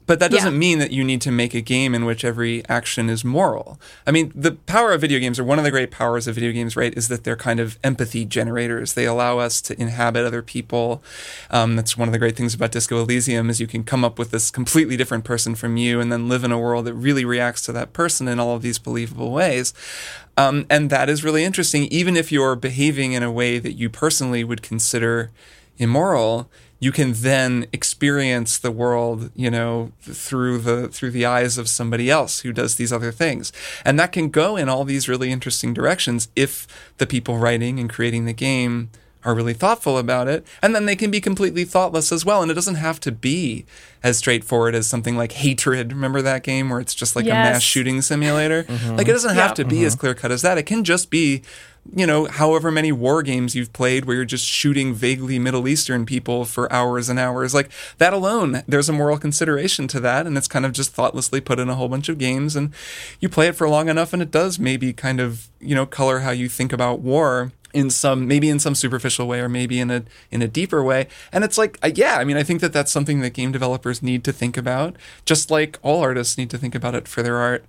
but 0.08 0.20
that 0.20 0.32
doesn't 0.32 0.54
yeah. 0.54 0.60
mean 0.60 0.80
that 0.80 0.92
you 0.92 1.04
need 1.04 1.22
to 1.22 1.32
make 1.32 1.54
a 1.54 1.62
game 1.62 1.94
in 1.94 2.06
which 2.06 2.26
every 2.26 2.66
action 2.68 3.10
is 3.10 3.24
moral. 3.24 3.80
I 4.08 4.12
mean, 4.12 4.32
the 4.34 4.54
power 4.54 4.94
of 4.94 5.02
video 5.02 5.20
games, 5.20 5.38
or 5.38 5.44
one 5.44 5.60
of 5.60 5.66
the 5.66 5.72
great 5.72 5.92
powers 5.92 6.28
of 6.28 6.36
video 6.36 6.52
games, 6.52 6.76
right, 6.76 6.98
is 6.98 7.10
that 7.10 7.26
they're 7.26 7.36
kind 7.36 7.60
of 7.60 7.78
empathy 7.84 8.26
generators. 8.26 8.94
They 8.94 9.06
allow 9.06 9.38
us 9.38 9.62
to 9.62 9.80
inhabit 9.80 10.26
other 10.26 10.42
people. 10.42 11.04
Um, 11.52 11.76
that's 11.76 11.98
one 11.98 12.08
of 12.08 12.14
the 12.14 12.20
great 12.20 12.36
things 12.36 12.54
about 12.54 12.72
Disco 12.72 13.00
Elysium 13.02 13.50
is 13.50 13.62
you 13.62 13.68
can 13.68 13.84
come 13.84 14.04
up 14.04 14.18
with 14.18 14.32
this 14.32 14.50
completely 14.50 14.98
different 14.98 15.26
person 15.26 15.54
from 15.54 15.78
you, 15.78 16.00
and 16.00 16.12
then 16.12 16.30
live 16.30 16.44
in 16.44 16.52
a 16.52 16.60
world 16.60 16.86
that 16.86 16.94
really 16.94 17.26
reacts 17.26 17.62
to 17.64 17.72
that 17.74 17.94
person 17.94 18.28
in 18.28 18.40
all 18.40 18.56
of 18.56 18.62
these 18.62 18.80
believable 18.80 19.32
ways. 19.32 19.74
Um, 20.38 20.66
and 20.70 20.90
that 20.90 21.10
is 21.10 21.24
really 21.24 21.44
interesting, 21.44 21.84
even 21.86 22.16
if 22.16 22.32
you're 22.32 22.56
behaving 22.56 23.14
in 23.14 23.24
a 23.24 23.32
way 23.32 23.60
that 23.60 23.74
you 23.74 23.90
personally 23.90 24.44
would 24.44 24.62
consider 24.62 25.32
immoral 25.78 26.50
you 26.80 26.92
can 26.92 27.14
then 27.14 27.66
experience 27.74 28.58
the 28.58 28.72
world, 28.72 29.32
you 29.36 29.50
know, 29.50 29.92
through 30.02 30.60
the 30.60 30.88
through 30.90 31.12
the 31.12 31.26
eyes 31.26 31.58
of 31.58 31.68
somebody 31.68 32.10
else 32.10 32.42
who 32.42 32.54
does 32.54 32.76
these 32.76 32.94
other 32.94 33.12
things. 33.12 33.52
And 33.84 34.00
that 34.00 34.12
can 34.12 34.30
go 34.30 34.56
in 34.56 34.70
all 34.70 34.84
these 34.84 35.10
really 35.10 35.32
interesting 35.32 35.74
directions 35.74 36.30
if 36.36 36.68
the 36.98 37.08
people 37.08 37.38
writing 37.38 37.80
and 37.80 37.90
creating 37.90 38.26
the 38.26 38.34
game 38.34 38.92
are 39.24 39.36
really 39.36 39.54
thoughtful 39.54 39.98
about 39.98 40.28
it. 40.28 40.46
And 40.62 40.74
then 40.74 40.86
they 40.86 40.96
can 40.96 41.12
be 41.12 41.20
completely 41.20 41.66
thoughtless 41.66 42.12
as 42.12 42.24
well. 42.24 42.42
And 42.42 42.50
it 42.50 42.54
doesn't 42.54 42.76
have 42.76 43.00
to 43.02 43.12
be 43.12 43.66
as 44.04 44.18
straightforward 44.18 44.74
as 44.74 44.88
something 44.88 45.18
like 45.18 45.34
Hatred. 45.34 45.92
Remember 45.92 46.22
that 46.22 46.44
game 46.44 46.70
where 46.70 46.80
it's 46.80 46.96
just 46.96 47.16
like 47.16 47.26
yes. 47.26 47.34
a 47.34 47.52
mass 47.52 47.62
shooting 47.62 48.02
simulator? 48.02 48.64
mm-hmm. 48.70 48.96
Like 48.96 49.08
it 49.08 49.12
doesn't 49.12 49.36
have 49.36 49.54
to 49.56 49.66
be 49.66 49.78
mm-hmm. 49.78 49.86
as 49.86 49.96
clear 49.96 50.14
cut 50.14 50.32
as 50.32 50.44
that. 50.44 50.58
It 50.58 50.64
can 50.64 50.84
just 50.84 51.10
be 51.10 51.42
you 51.96 52.06
know, 52.06 52.26
however 52.26 52.72
many 52.72 52.92
war 52.92 53.24
games 53.24 53.56
you've 53.56 53.74
played 53.74 54.06
where 54.06 54.16
you're 54.16 54.26
just 54.26 54.46
shooting 54.46 54.94
vaguely 54.94 55.40
Middle 55.40 55.68
Eastern 55.68 56.06
people 56.06 56.46
for 56.46 56.72
hours 56.72 57.10
and 57.10 57.20
hours. 57.20 57.54
Like 57.54 57.70
that 57.98 58.14
alone, 58.14 58.64
there's 58.68 58.90
a 58.90 58.94
moral 58.94 59.18
consideration 59.18 59.88
to 59.90 60.00
that. 60.02 60.28
And 60.28 60.38
it's 60.38 60.48
kind 60.48 60.66
of 60.66 60.72
just 60.72 60.94
thoughtlessly 60.94 61.42
put 61.42 61.60
in 61.60 61.70
a 61.70 61.76
whole 61.76 61.90
bunch 61.90 62.10
of 62.10 62.18
games. 62.18 62.56
And 62.56 62.74
you 63.20 63.30
play 63.30 63.48
it 63.48 63.56
for 63.56 63.70
long 63.70 63.90
enough 63.90 64.14
and 64.14 64.22
it 64.22 64.32
does 64.32 64.60
maybe 64.60 64.94
kind 64.94 65.20
of, 65.20 65.50
you 65.60 65.76
know, 65.76 65.86
color 65.86 66.20
how 66.20 66.32
you 66.32 66.50
think 66.50 66.74
about 66.74 67.00
war 67.00 67.52
in 67.74 67.90
some 67.90 68.28
maybe 68.28 68.50
in 68.50 68.60
some 68.60 68.74
superficial 68.74 69.28
way 69.28 69.42
or 69.42 69.50
maybe 69.50 69.80
in 69.80 69.92
a 69.92 70.04
in 70.32 70.42
a 70.42 70.48
deeper 70.48 70.82
way 70.82 71.06
and 71.34 71.44
it's 71.44 71.58
like 71.58 71.78
yeah 71.98 72.16
i 72.16 72.24
mean 72.24 72.38
i 72.38 72.42
think 72.42 72.62
that 72.62 72.72
that's 72.72 72.92
something 72.92 73.20
that 73.20 73.32
game 73.32 73.52
developers 73.52 74.02
need 74.02 74.24
to 74.24 74.32
think 74.32 74.56
about 74.56 74.96
just 75.26 75.52
like 75.52 75.78
all 75.84 76.02
artists 76.02 76.38
need 76.38 76.50
to 76.50 76.58
think 76.58 76.74
about 76.74 76.96
it 76.96 77.10
for 77.10 77.22
their 77.22 77.36
art 77.36 77.66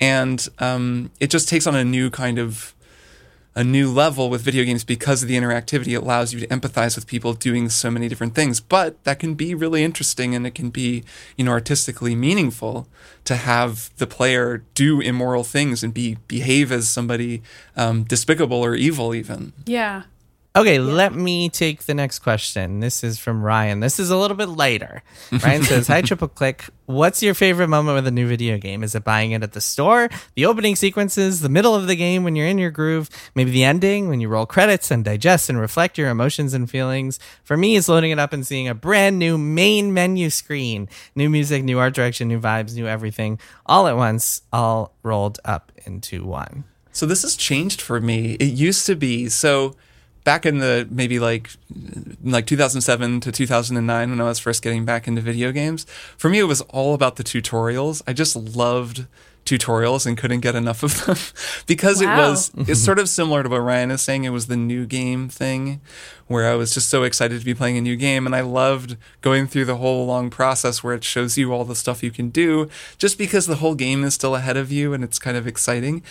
and 0.00 0.48
um, 0.60 1.10
it 1.20 1.30
just 1.30 1.48
takes 1.48 1.66
on 1.66 1.74
a 1.74 1.84
new 1.84 2.10
kind 2.10 2.38
of 2.38 2.74
a 3.54 3.64
new 3.64 3.90
level 3.90 4.30
with 4.30 4.42
video 4.42 4.64
games 4.64 4.84
because 4.84 5.22
of 5.22 5.28
the 5.28 5.36
interactivity. 5.36 5.88
It 5.88 6.02
allows 6.02 6.32
you 6.32 6.40
to 6.40 6.46
empathize 6.46 6.94
with 6.94 7.06
people 7.06 7.32
doing 7.34 7.68
so 7.68 7.90
many 7.90 8.08
different 8.08 8.34
things. 8.34 8.60
But 8.60 9.02
that 9.04 9.18
can 9.18 9.34
be 9.34 9.54
really 9.54 9.82
interesting 9.82 10.34
and 10.34 10.46
it 10.46 10.54
can 10.54 10.70
be, 10.70 11.02
you 11.36 11.44
know, 11.44 11.50
artistically 11.50 12.14
meaningful 12.14 12.86
to 13.24 13.36
have 13.36 13.90
the 13.96 14.06
player 14.06 14.64
do 14.74 15.00
immoral 15.00 15.44
things 15.44 15.82
and 15.82 15.92
be 15.92 16.16
behave 16.28 16.70
as 16.70 16.88
somebody 16.88 17.42
um, 17.76 18.04
despicable 18.04 18.64
or 18.64 18.74
evil 18.74 19.14
even. 19.14 19.52
Yeah. 19.66 20.04
Okay, 20.56 20.80
let 20.80 21.14
me 21.14 21.48
take 21.48 21.84
the 21.84 21.94
next 21.94 22.18
question. 22.18 22.80
This 22.80 23.04
is 23.04 23.20
from 23.20 23.40
Ryan. 23.40 23.78
This 23.78 24.00
is 24.00 24.10
a 24.10 24.16
little 24.16 24.36
bit 24.36 24.48
lighter. 24.48 25.04
Ryan 25.30 25.62
says, 25.62 25.86
Hi, 25.86 26.02
Triple 26.02 26.26
Click. 26.26 26.64
What's 26.86 27.22
your 27.22 27.34
favorite 27.34 27.68
moment 27.68 27.94
with 27.94 28.08
a 28.08 28.10
new 28.10 28.26
video 28.26 28.58
game? 28.58 28.82
Is 28.82 28.96
it 28.96 29.04
buying 29.04 29.30
it 29.30 29.44
at 29.44 29.52
the 29.52 29.60
store, 29.60 30.10
the 30.34 30.46
opening 30.46 30.74
sequences, 30.74 31.40
the 31.40 31.48
middle 31.48 31.76
of 31.76 31.86
the 31.86 31.94
game 31.94 32.24
when 32.24 32.34
you're 32.34 32.48
in 32.48 32.58
your 32.58 32.72
groove, 32.72 33.08
maybe 33.36 33.52
the 33.52 33.62
ending 33.62 34.08
when 34.08 34.20
you 34.20 34.28
roll 34.28 34.44
credits 34.44 34.90
and 34.90 35.04
digest 35.04 35.48
and 35.48 35.60
reflect 35.60 35.96
your 35.96 36.10
emotions 36.10 36.52
and 36.52 36.68
feelings? 36.68 37.20
For 37.44 37.56
me, 37.56 37.76
it's 37.76 37.88
loading 37.88 38.10
it 38.10 38.18
up 38.18 38.32
and 38.32 38.44
seeing 38.44 38.66
a 38.66 38.74
brand 38.74 39.20
new 39.20 39.38
main 39.38 39.94
menu 39.94 40.30
screen. 40.30 40.88
New 41.14 41.30
music, 41.30 41.62
new 41.62 41.78
art 41.78 41.94
direction, 41.94 42.26
new 42.26 42.40
vibes, 42.40 42.74
new 42.74 42.88
everything, 42.88 43.38
all 43.66 43.86
at 43.86 43.96
once, 43.96 44.42
all 44.52 44.96
rolled 45.04 45.38
up 45.44 45.70
into 45.86 46.24
one. 46.24 46.64
So 46.90 47.06
this 47.06 47.22
has 47.22 47.36
changed 47.36 47.80
for 47.80 48.00
me. 48.00 48.32
It 48.40 48.52
used 48.52 48.84
to 48.86 48.96
be 48.96 49.28
so 49.28 49.76
back 50.24 50.44
in 50.46 50.58
the 50.58 50.86
maybe 50.90 51.18
like 51.18 51.50
like 52.22 52.46
2007 52.46 53.20
to 53.20 53.32
2009 53.32 54.10
when 54.10 54.20
I 54.20 54.24
was 54.24 54.38
first 54.38 54.62
getting 54.62 54.84
back 54.84 55.08
into 55.08 55.20
video 55.20 55.52
games, 55.52 55.84
for 56.16 56.28
me 56.28 56.38
it 56.38 56.44
was 56.44 56.60
all 56.62 56.94
about 56.94 57.16
the 57.16 57.24
tutorials. 57.24 58.02
I 58.06 58.12
just 58.12 58.36
loved 58.36 59.06
tutorials 59.44 60.06
and 60.06 60.16
couldn't 60.16 60.40
get 60.40 60.54
enough 60.54 60.82
of 60.82 61.04
them 61.04 61.16
because 61.66 62.02
wow. 62.02 62.12
it 62.12 62.16
was 62.16 62.48
it's 62.50 62.56
mm-hmm. 62.56 62.74
sort 62.74 62.98
of 62.98 63.08
similar 63.08 63.42
to 63.42 63.48
what 63.48 63.58
Ryan 63.58 63.90
is 63.90 64.02
saying 64.02 64.24
it 64.24 64.30
was 64.30 64.46
the 64.46 64.56
new 64.56 64.86
game 64.86 65.28
thing 65.28 65.80
where 66.28 66.48
I 66.48 66.54
was 66.54 66.72
just 66.72 66.88
so 66.88 67.02
excited 67.02 67.40
to 67.40 67.44
be 67.44 67.54
playing 67.54 67.76
a 67.76 67.80
new 67.80 67.96
game 67.96 68.26
and 68.26 68.36
I 68.36 68.42
loved 68.42 68.96
going 69.22 69.46
through 69.48 69.64
the 69.64 69.76
whole 69.76 70.06
long 70.06 70.30
process 70.30 70.84
where 70.84 70.94
it 70.94 71.02
shows 71.02 71.36
you 71.36 71.52
all 71.52 71.64
the 71.64 71.74
stuff 71.74 72.02
you 72.02 72.10
can 72.10 72.28
do 72.28 72.68
just 72.98 73.18
because 73.18 73.46
the 73.46 73.56
whole 73.56 73.74
game 73.74 74.04
is 74.04 74.14
still 74.14 74.36
ahead 74.36 74.56
of 74.56 74.70
you 74.70 74.92
and 74.92 75.02
it's 75.02 75.18
kind 75.18 75.36
of 75.36 75.46
exciting 75.46 76.04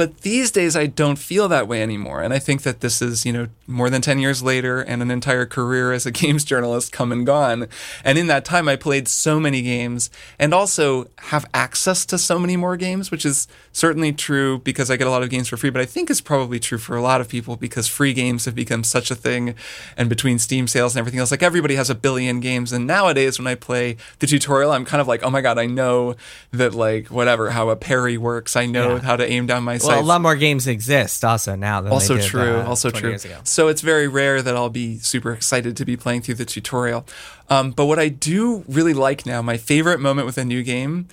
but 0.00 0.22
these 0.22 0.50
days, 0.50 0.76
I 0.76 0.86
don't 0.86 1.18
feel 1.18 1.46
that 1.48 1.68
way 1.68 1.82
anymore. 1.82 2.22
And 2.22 2.32
I 2.32 2.38
think 2.38 2.62
that 2.62 2.80
this 2.80 3.02
is, 3.02 3.26
you 3.26 3.34
know, 3.34 3.48
more 3.70 3.88
than 3.88 4.02
10 4.02 4.18
years 4.18 4.42
later 4.42 4.80
and 4.80 5.00
an 5.02 5.10
entire 5.10 5.46
career 5.46 5.92
as 5.92 6.06
a 6.06 6.10
games 6.20 6.44
journalist 6.44 6.92
come 6.92 7.12
and 7.12 7.24
gone. 7.24 7.68
And 8.04 8.18
in 8.18 8.26
that 8.26 8.44
time, 8.44 8.68
I 8.68 8.76
played 8.76 9.08
so 9.08 9.40
many 9.40 9.62
games 9.62 10.10
and 10.38 10.52
also 10.52 11.08
have 11.18 11.46
access 11.54 12.04
to 12.06 12.18
so 12.18 12.38
many 12.38 12.56
more 12.56 12.76
games, 12.76 13.10
which 13.10 13.24
is 13.24 13.48
certainly 13.72 14.12
true 14.12 14.58
because 14.58 14.90
I 14.90 14.96
get 14.96 15.06
a 15.06 15.10
lot 15.10 15.22
of 15.22 15.30
games 15.30 15.48
for 15.48 15.56
free, 15.56 15.70
but 15.70 15.80
I 15.80 15.86
think 15.86 16.10
is 16.10 16.20
probably 16.20 16.58
true 16.58 16.78
for 16.78 16.96
a 16.96 17.02
lot 17.02 17.20
of 17.20 17.28
people 17.28 17.56
because 17.56 17.86
free 17.86 18.12
games 18.12 18.44
have 18.44 18.54
become 18.54 18.84
such 18.84 19.10
a 19.10 19.14
thing. 19.14 19.54
And 19.96 20.08
between 20.08 20.38
Steam 20.38 20.66
sales 20.66 20.94
and 20.94 21.00
everything 21.00 21.20
else, 21.20 21.30
like 21.30 21.42
everybody 21.42 21.76
has 21.76 21.90
a 21.90 21.94
billion 21.94 22.40
games. 22.40 22.72
And 22.72 22.86
nowadays, 22.86 23.38
when 23.38 23.46
I 23.46 23.54
play 23.54 23.96
the 24.18 24.26
tutorial, 24.26 24.72
I'm 24.72 24.84
kind 24.84 25.00
of 25.00 25.08
like, 25.08 25.22
oh 25.22 25.30
my 25.30 25.40
God, 25.40 25.58
I 25.58 25.66
know 25.66 26.16
that, 26.52 26.74
like, 26.74 27.08
whatever, 27.08 27.50
how 27.50 27.70
a 27.70 27.76
parry 27.76 28.18
works. 28.18 28.56
I 28.56 28.66
know 28.66 28.96
yeah. 28.96 29.02
how 29.02 29.16
to 29.16 29.26
aim 29.28 29.46
down 29.46 29.64
my 29.64 29.78
well, 29.82 30.00
a 30.00 30.02
lot 30.02 30.20
more 30.20 30.36
games 30.36 30.66
exist 30.66 31.24
also 31.24 31.54
now 31.54 31.80
than 31.80 31.92
also 31.92 32.16
did, 32.16 32.24
true. 32.24 32.60
Uh, 32.60 32.66
also 32.66 32.90
true. 32.90 33.16
So 33.44 33.59
it's 33.68 33.80
very 33.80 34.08
rare 34.08 34.42
that 34.42 34.56
I'll 34.56 34.70
be 34.70 34.98
super 34.98 35.32
excited 35.32 35.76
to 35.76 35.84
be 35.84 35.96
playing 35.96 36.22
through 36.22 36.36
the 36.36 36.44
tutorial. 36.44 37.06
Um, 37.48 37.72
but 37.72 37.86
what 37.86 37.98
I 37.98 38.08
do 38.08 38.64
really 38.68 38.94
like 38.94 39.26
now, 39.26 39.42
my 39.42 39.56
favorite 39.56 40.00
moment 40.00 40.26
with 40.26 40.38
a 40.38 40.44
new 40.44 40.62
game, 40.62 41.08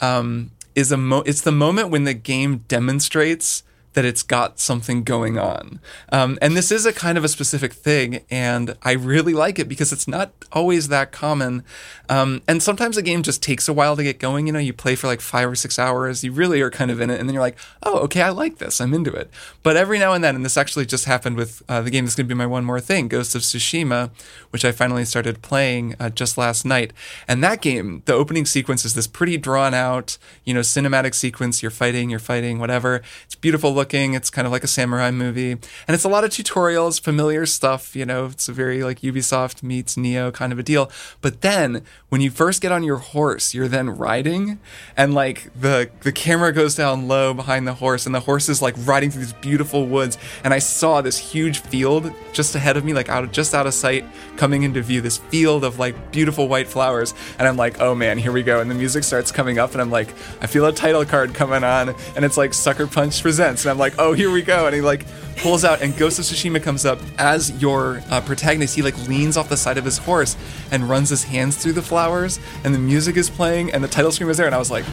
um, 0.00 0.50
is 0.74 0.92
a 0.92 0.96
mo- 0.96 1.22
it's 1.26 1.40
the 1.40 1.52
moment 1.52 1.90
when 1.90 2.04
the 2.04 2.14
game 2.14 2.64
demonstrates 2.68 3.62
that 3.96 4.04
it's 4.04 4.22
got 4.22 4.60
something 4.60 5.02
going 5.02 5.38
on. 5.38 5.80
Um, 6.12 6.38
and 6.42 6.54
this 6.54 6.70
is 6.70 6.84
a 6.84 6.92
kind 6.92 7.16
of 7.16 7.24
a 7.24 7.28
specific 7.28 7.72
thing, 7.72 8.20
and 8.30 8.76
I 8.82 8.92
really 8.92 9.32
like 9.32 9.58
it 9.58 9.70
because 9.70 9.90
it's 9.90 10.06
not 10.06 10.32
always 10.52 10.88
that 10.88 11.12
common. 11.12 11.64
Um, 12.10 12.42
and 12.46 12.62
sometimes 12.62 12.98
a 12.98 13.02
game 13.02 13.22
just 13.22 13.42
takes 13.42 13.68
a 13.68 13.72
while 13.72 13.96
to 13.96 14.02
get 14.02 14.18
going. 14.18 14.46
You 14.46 14.52
know, 14.52 14.58
you 14.58 14.74
play 14.74 14.96
for 14.96 15.06
like 15.06 15.22
five 15.22 15.48
or 15.48 15.54
six 15.54 15.78
hours, 15.78 16.22
you 16.22 16.30
really 16.30 16.60
are 16.60 16.70
kind 16.70 16.90
of 16.90 17.00
in 17.00 17.08
it, 17.08 17.18
and 17.18 17.26
then 17.26 17.32
you're 17.32 17.42
like, 17.42 17.56
oh, 17.84 18.00
okay, 18.00 18.20
I 18.20 18.28
like 18.28 18.58
this, 18.58 18.82
I'm 18.82 18.92
into 18.92 19.12
it. 19.12 19.30
But 19.62 19.78
every 19.78 19.98
now 19.98 20.12
and 20.12 20.22
then, 20.22 20.36
and 20.36 20.44
this 20.44 20.58
actually 20.58 20.84
just 20.84 21.06
happened 21.06 21.36
with 21.36 21.62
uh, 21.66 21.80
the 21.80 21.90
game 21.90 22.04
that's 22.04 22.16
going 22.16 22.28
to 22.28 22.34
be 22.34 22.38
my 22.38 22.44
one 22.44 22.66
more 22.66 22.80
thing, 22.80 23.08
Ghost 23.08 23.34
of 23.34 23.40
Tsushima, 23.40 24.10
which 24.50 24.66
I 24.66 24.72
finally 24.72 25.06
started 25.06 25.40
playing 25.40 25.96
uh, 25.98 26.10
just 26.10 26.36
last 26.36 26.66
night. 26.66 26.92
And 27.26 27.42
that 27.42 27.62
game, 27.62 28.02
the 28.04 28.12
opening 28.12 28.44
sequence 28.44 28.84
is 28.84 28.92
this 28.92 29.06
pretty 29.06 29.38
drawn 29.38 29.72
out, 29.72 30.18
you 30.44 30.52
know, 30.52 30.60
cinematic 30.60 31.14
sequence. 31.14 31.62
You're 31.62 31.70
fighting, 31.70 32.10
you're 32.10 32.18
fighting, 32.18 32.58
whatever. 32.58 33.00
It's 33.24 33.34
beautiful 33.34 33.72
looking 33.72 33.85
looking. 33.86 34.14
It's 34.14 34.30
kind 34.30 34.46
of 34.46 34.52
like 34.52 34.64
a 34.64 34.66
samurai 34.66 35.12
movie, 35.12 35.52
and 35.52 35.94
it's 35.94 36.02
a 36.02 36.08
lot 36.08 36.24
of 36.24 36.30
tutorials, 36.30 37.00
familiar 37.00 37.46
stuff. 37.46 37.94
You 37.94 38.04
know, 38.04 38.26
it's 38.26 38.48
a 38.48 38.52
very 38.52 38.82
like 38.82 39.00
Ubisoft 39.00 39.62
meets 39.62 39.94
Nioh 39.94 40.34
kind 40.34 40.52
of 40.52 40.58
a 40.58 40.62
deal. 40.64 40.90
But 41.20 41.42
then 41.42 41.82
when 42.08 42.20
you 42.20 42.32
first 42.32 42.60
get 42.60 42.72
on 42.72 42.82
your 42.82 42.96
horse, 42.96 43.54
you're 43.54 43.68
then 43.68 43.90
riding, 43.90 44.58
and 44.96 45.14
like 45.14 45.52
the 45.54 45.88
the 46.00 46.10
camera 46.10 46.52
goes 46.52 46.74
down 46.74 47.06
low 47.06 47.32
behind 47.32 47.68
the 47.68 47.74
horse, 47.74 48.06
and 48.06 48.14
the 48.14 48.20
horse 48.20 48.48
is 48.48 48.60
like 48.60 48.74
riding 48.78 49.12
through 49.12 49.22
these 49.22 49.32
beautiful 49.34 49.86
woods. 49.86 50.18
And 50.42 50.52
I 50.52 50.58
saw 50.58 51.00
this 51.00 51.18
huge 51.18 51.60
field 51.60 52.12
just 52.32 52.56
ahead 52.56 52.76
of 52.76 52.84
me, 52.84 52.92
like 52.92 53.08
out 53.08 53.30
just 53.30 53.54
out 53.54 53.68
of 53.68 53.74
sight, 53.74 54.04
coming 54.36 54.64
into 54.64 54.82
view. 54.82 55.00
This 55.00 55.18
field 55.18 55.62
of 55.62 55.78
like 55.78 56.10
beautiful 56.10 56.48
white 56.48 56.66
flowers, 56.66 57.14
and 57.38 57.46
I'm 57.46 57.56
like, 57.56 57.80
oh 57.80 57.94
man, 57.94 58.18
here 58.18 58.32
we 58.32 58.42
go. 58.42 58.60
And 58.60 58.68
the 58.68 58.74
music 58.74 59.04
starts 59.04 59.30
coming 59.30 59.60
up, 59.60 59.72
and 59.72 59.80
I'm 59.80 59.92
like, 59.92 60.08
I 60.40 60.48
feel 60.48 60.66
a 60.66 60.72
title 60.72 61.04
card 61.04 61.34
coming 61.34 61.62
on, 61.62 61.94
and 62.16 62.24
it's 62.24 62.36
like 62.36 62.52
Sucker 62.52 62.88
Punch 62.88 63.22
presents, 63.22 63.64
and 63.64 63.70
I'm 63.70 63.75
like, 63.76 63.94
oh, 63.98 64.12
here 64.12 64.30
we 64.30 64.42
go. 64.42 64.66
And 64.66 64.74
he 64.74 64.80
like 64.80 65.04
pulls 65.36 65.64
out, 65.64 65.82
and 65.82 65.96
Ghost 65.96 66.18
of 66.18 66.24
Tsushima 66.24 66.62
comes 66.62 66.84
up 66.84 66.98
as 67.18 67.50
your 67.60 68.02
uh, 68.10 68.20
protagonist. 68.22 68.74
He 68.74 68.82
like 68.82 68.96
leans 69.06 69.36
off 69.36 69.48
the 69.48 69.56
side 69.56 69.78
of 69.78 69.84
his 69.84 69.98
horse 69.98 70.36
and 70.70 70.88
runs 70.88 71.10
his 71.10 71.24
hands 71.24 71.56
through 71.56 71.74
the 71.74 71.82
flowers, 71.82 72.40
and 72.64 72.74
the 72.74 72.78
music 72.78 73.16
is 73.16 73.30
playing, 73.30 73.72
and 73.72 73.84
the 73.84 73.88
title 73.88 74.10
screen 74.10 74.28
was 74.28 74.38
there, 74.38 74.46
and 74.46 74.54
I 74.54 74.58
was 74.58 74.70
like, 74.70 74.84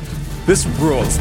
this 0.46 0.66
rules. 0.80 1.18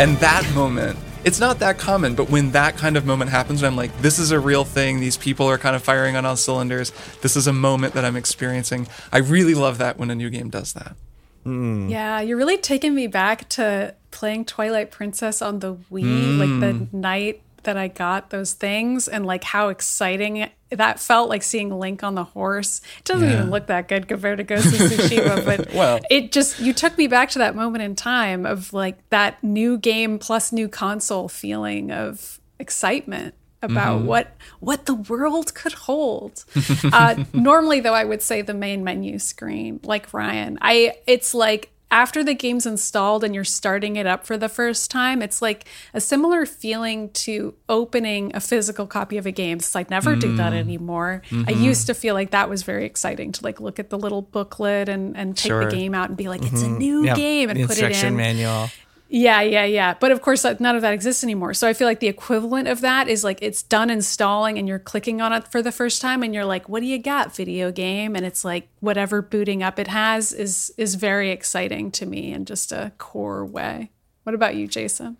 And 0.00 0.16
that 0.16 0.50
moment 0.54 0.98
it's 1.24 1.40
not 1.40 1.58
that 1.58 1.78
common, 1.78 2.14
but 2.14 2.30
when 2.30 2.52
that 2.52 2.76
kind 2.76 2.96
of 2.96 3.04
moment 3.04 3.30
happens, 3.30 3.62
and 3.62 3.66
I'm 3.66 3.76
like, 3.76 3.96
this 4.00 4.18
is 4.18 4.30
a 4.30 4.40
real 4.40 4.64
thing. 4.64 5.00
These 5.00 5.16
people 5.16 5.46
are 5.46 5.58
kind 5.58 5.76
of 5.76 5.82
firing 5.82 6.16
on 6.16 6.24
all 6.24 6.36
cylinders. 6.36 6.92
This 7.20 7.36
is 7.36 7.46
a 7.46 7.52
moment 7.52 7.94
that 7.94 8.04
I'm 8.04 8.16
experiencing. 8.16 8.88
I 9.12 9.18
really 9.18 9.54
love 9.54 9.78
that 9.78 9.98
when 9.98 10.10
a 10.10 10.14
new 10.14 10.30
game 10.30 10.50
does 10.50 10.72
that. 10.72 10.96
Mm. 11.44 11.90
Yeah, 11.90 12.20
you're 12.20 12.36
really 12.36 12.58
taking 12.58 12.94
me 12.94 13.06
back 13.06 13.48
to 13.50 13.94
playing 14.10 14.44
Twilight 14.44 14.90
Princess 14.90 15.40
on 15.40 15.60
the 15.60 15.74
Wii, 15.74 16.04
mm. 16.04 16.38
like 16.38 16.60
the 16.60 16.84
mm. 16.84 16.92
night 16.92 17.42
that 17.64 17.76
I 17.76 17.88
got 17.88 18.30
those 18.30 18.52
things 18.52 19.08
and 19.08 19.26
like 19.26 19.44
how 19.44 19.68
exciting 19.68 20.48
that 20.70 21.00
felt 21.00 21.28
like 21.28 21.42
seeing 21.42 21.70
Link 21.70 22.02
on 22.02 22.14
the 22.14 22.24
horse. 22.24 22.80
It 22.98 23.04
doesn't 23.04 23.28
yeah. 23.28 23.34
even 23.34 23.50
look 23.50 23.66
that 23.66 23.88
good 23.88 24.08
compared 24.08 24.38
to 24.38 24.44
Ghost 24.44 24.66
of 24.66 24.72
Tsushima, 24.72 25.44
but 25.44 25.72
well, 25.74 26.00
it 26.10 26.32
just 26.32 26.60
you 26.60 26.72
took 26.72 26.96
me 26.96 27.06
back 27.06 27.30
to 27.30 27.38
that 27.40 27.54
moment 27.54 27.82
in 27.82 27.94
time 27.94 28.46
of 28.46 28.72
like 28.72 28.96
that 29.10 29.42
new 29.42 29.78
game 29.78 30.18
plus 30.18 30.52
new 30.52 30.68
console 30.68 31.28
feeling 31.28 31.90
of 31.90 32.40
excitement 32.58 33.34
about 33.62 33.98
mm-hmm. 33.98 34.06
what 34.06 34.36
what 34.60 34.86
the 34.86 34.94
world 34.94 35.54
could 35.54 35.72
hold. 35.72 36.44
uh, 36.92 37.24
normally, 37.32 37.80
though, 37.80 37.94
I 37.94 38.04
would 38.04 38.22
say 38.22 38.42
the 38.42 38.54
main 38.54 38.84
menu 38.84 39.18
screen, 39.18 39.80
like 39.82 40.12
Ryan. 40.12 40.58
I 40.60 40.94
it's 41.06 41.34
like 41.34 41.70
after 41.90 42.22
the 42.22 42.34
game's 42.34 42.66
installed 42.66 43.24
and 43.24 43.34
you're 43.34 43.44
starting 43.44 43.96
it 43.96 44.06
up 44.06 44.24
for 44.24 44.36
the 44.38 44.48
first 44.48 44.90
time, 44.90 45.22
it's 45.22 45.42
like 45.42 45.64
a 45.92 46.00
similar 46.00 46.46
feeling 46.46 47.10
to 47.10 47.54
opening 47.68 48.30
a 48.34 48.40
physical 48.40 48.86
copy 48.86 49.16
of 49.16 49.26
a 49.26 49.32
game. 49.32 49.58
It's 49.58 49.74
like 49.74 49.90
never 49.90 50.14
mm. 50.14 50.20
do 50.20 50.36
that 50.36 50.52
mm. 50.52 50.58
anymore. 50.58 51.22
Mm-hmm. 51.30 51.48
I 51.48 51.52
used 51.52 51.86
to 51.88 51.94
feel 51.94 52.14
like 52.14 52.30
that 52.30 52.48
was 52.48 52.62
very 52.62 52.84
exciting 52.84 53.32
to 53.32 53.44
like 53.44 53.60
look 53.60 53.78
at 53.78 53.90
the 53.90 53.98
little 53.98 54.22
booklet 54.22 54.88
and, 54.88 55.16
and 55.16 55.36
take 55.36 55.50
sure. 55.50 55.64
the 55.64 55.76
game 55.76 55.94
out 55.94 56.08
and 56.08 56.16
be 56.16 56.28
like, 56.28 56.42
it's 56.42 56.62
mm-hmm. 56.62 56.74
a 56.74 56.78
new 56.78 57.14
game 57.14 57.50
and 57.50 57.58
the 57.58 57.66
put 57.66 57.78
it 57.78 57.80
in. 57.80 57.86
Instruction 57.86 58.16
manual. 58.16 58.70
Yeah, 59.12 59.40
yeah, 59.40 59.64
yeah. 59.64 59.94
But 59.98 60.12
of 60.12 60.22
course, 60.22 60.44
none 60.44 60.76
of 60.76 60.82
that 60.82 60.94
exists 60.94 61.24
anymore. 61.24 61.52
So 61.52 61.66
I 61.66 61.72
feel 61.72 61.88
like 61.88 61.98
the 61.98 62.06
equivalent 62.06 62.68
of 62.68 62.80
that 62.82 63.08
is 63.08 63.24
like 63.24 63.40
it's 63.42 63.64
done 63.64 63.90
installing 63.90 64.56
and 64.56 64.68
you're 64.68 64.78
clicking 64.78 65.20
on 65.20 65.32
it 65.32 65.48
for 65.48 65.62
the 65.62 65.72
first 65.72 66.00
time 66.00 66.22
and 66.22 66.32
you're 66.32 66.44
like, 66.44 66.68
"What 66.68 66.78
do 66.78 66.86
you 66.86 66.98
got, 66.98 67.34
video 67.34 67.72
game?" 67.72 68.14
And 68.14 68.24
it's 68.24 68.44
like 68.44 68.68
whatever 68.78 69.20
booting 69.20 69.64
up 69.64 69.80
it 69.80 69.88
has 69.88 70.32
is 70.32 70.72
is 70.78 70.94
very 70.94 71.30
exciting 71.30 71.90
to 71.92 72.06
me 72.06 72.32
in 72.32 72.44
just 72.44 72.70
a 72.70 72.92
core 72.98 73.44
way. 73.44 73.90
What 74.22 74.34
about 74.36 74.54
you, 74.54 74.68
Jason? 74.68 75.16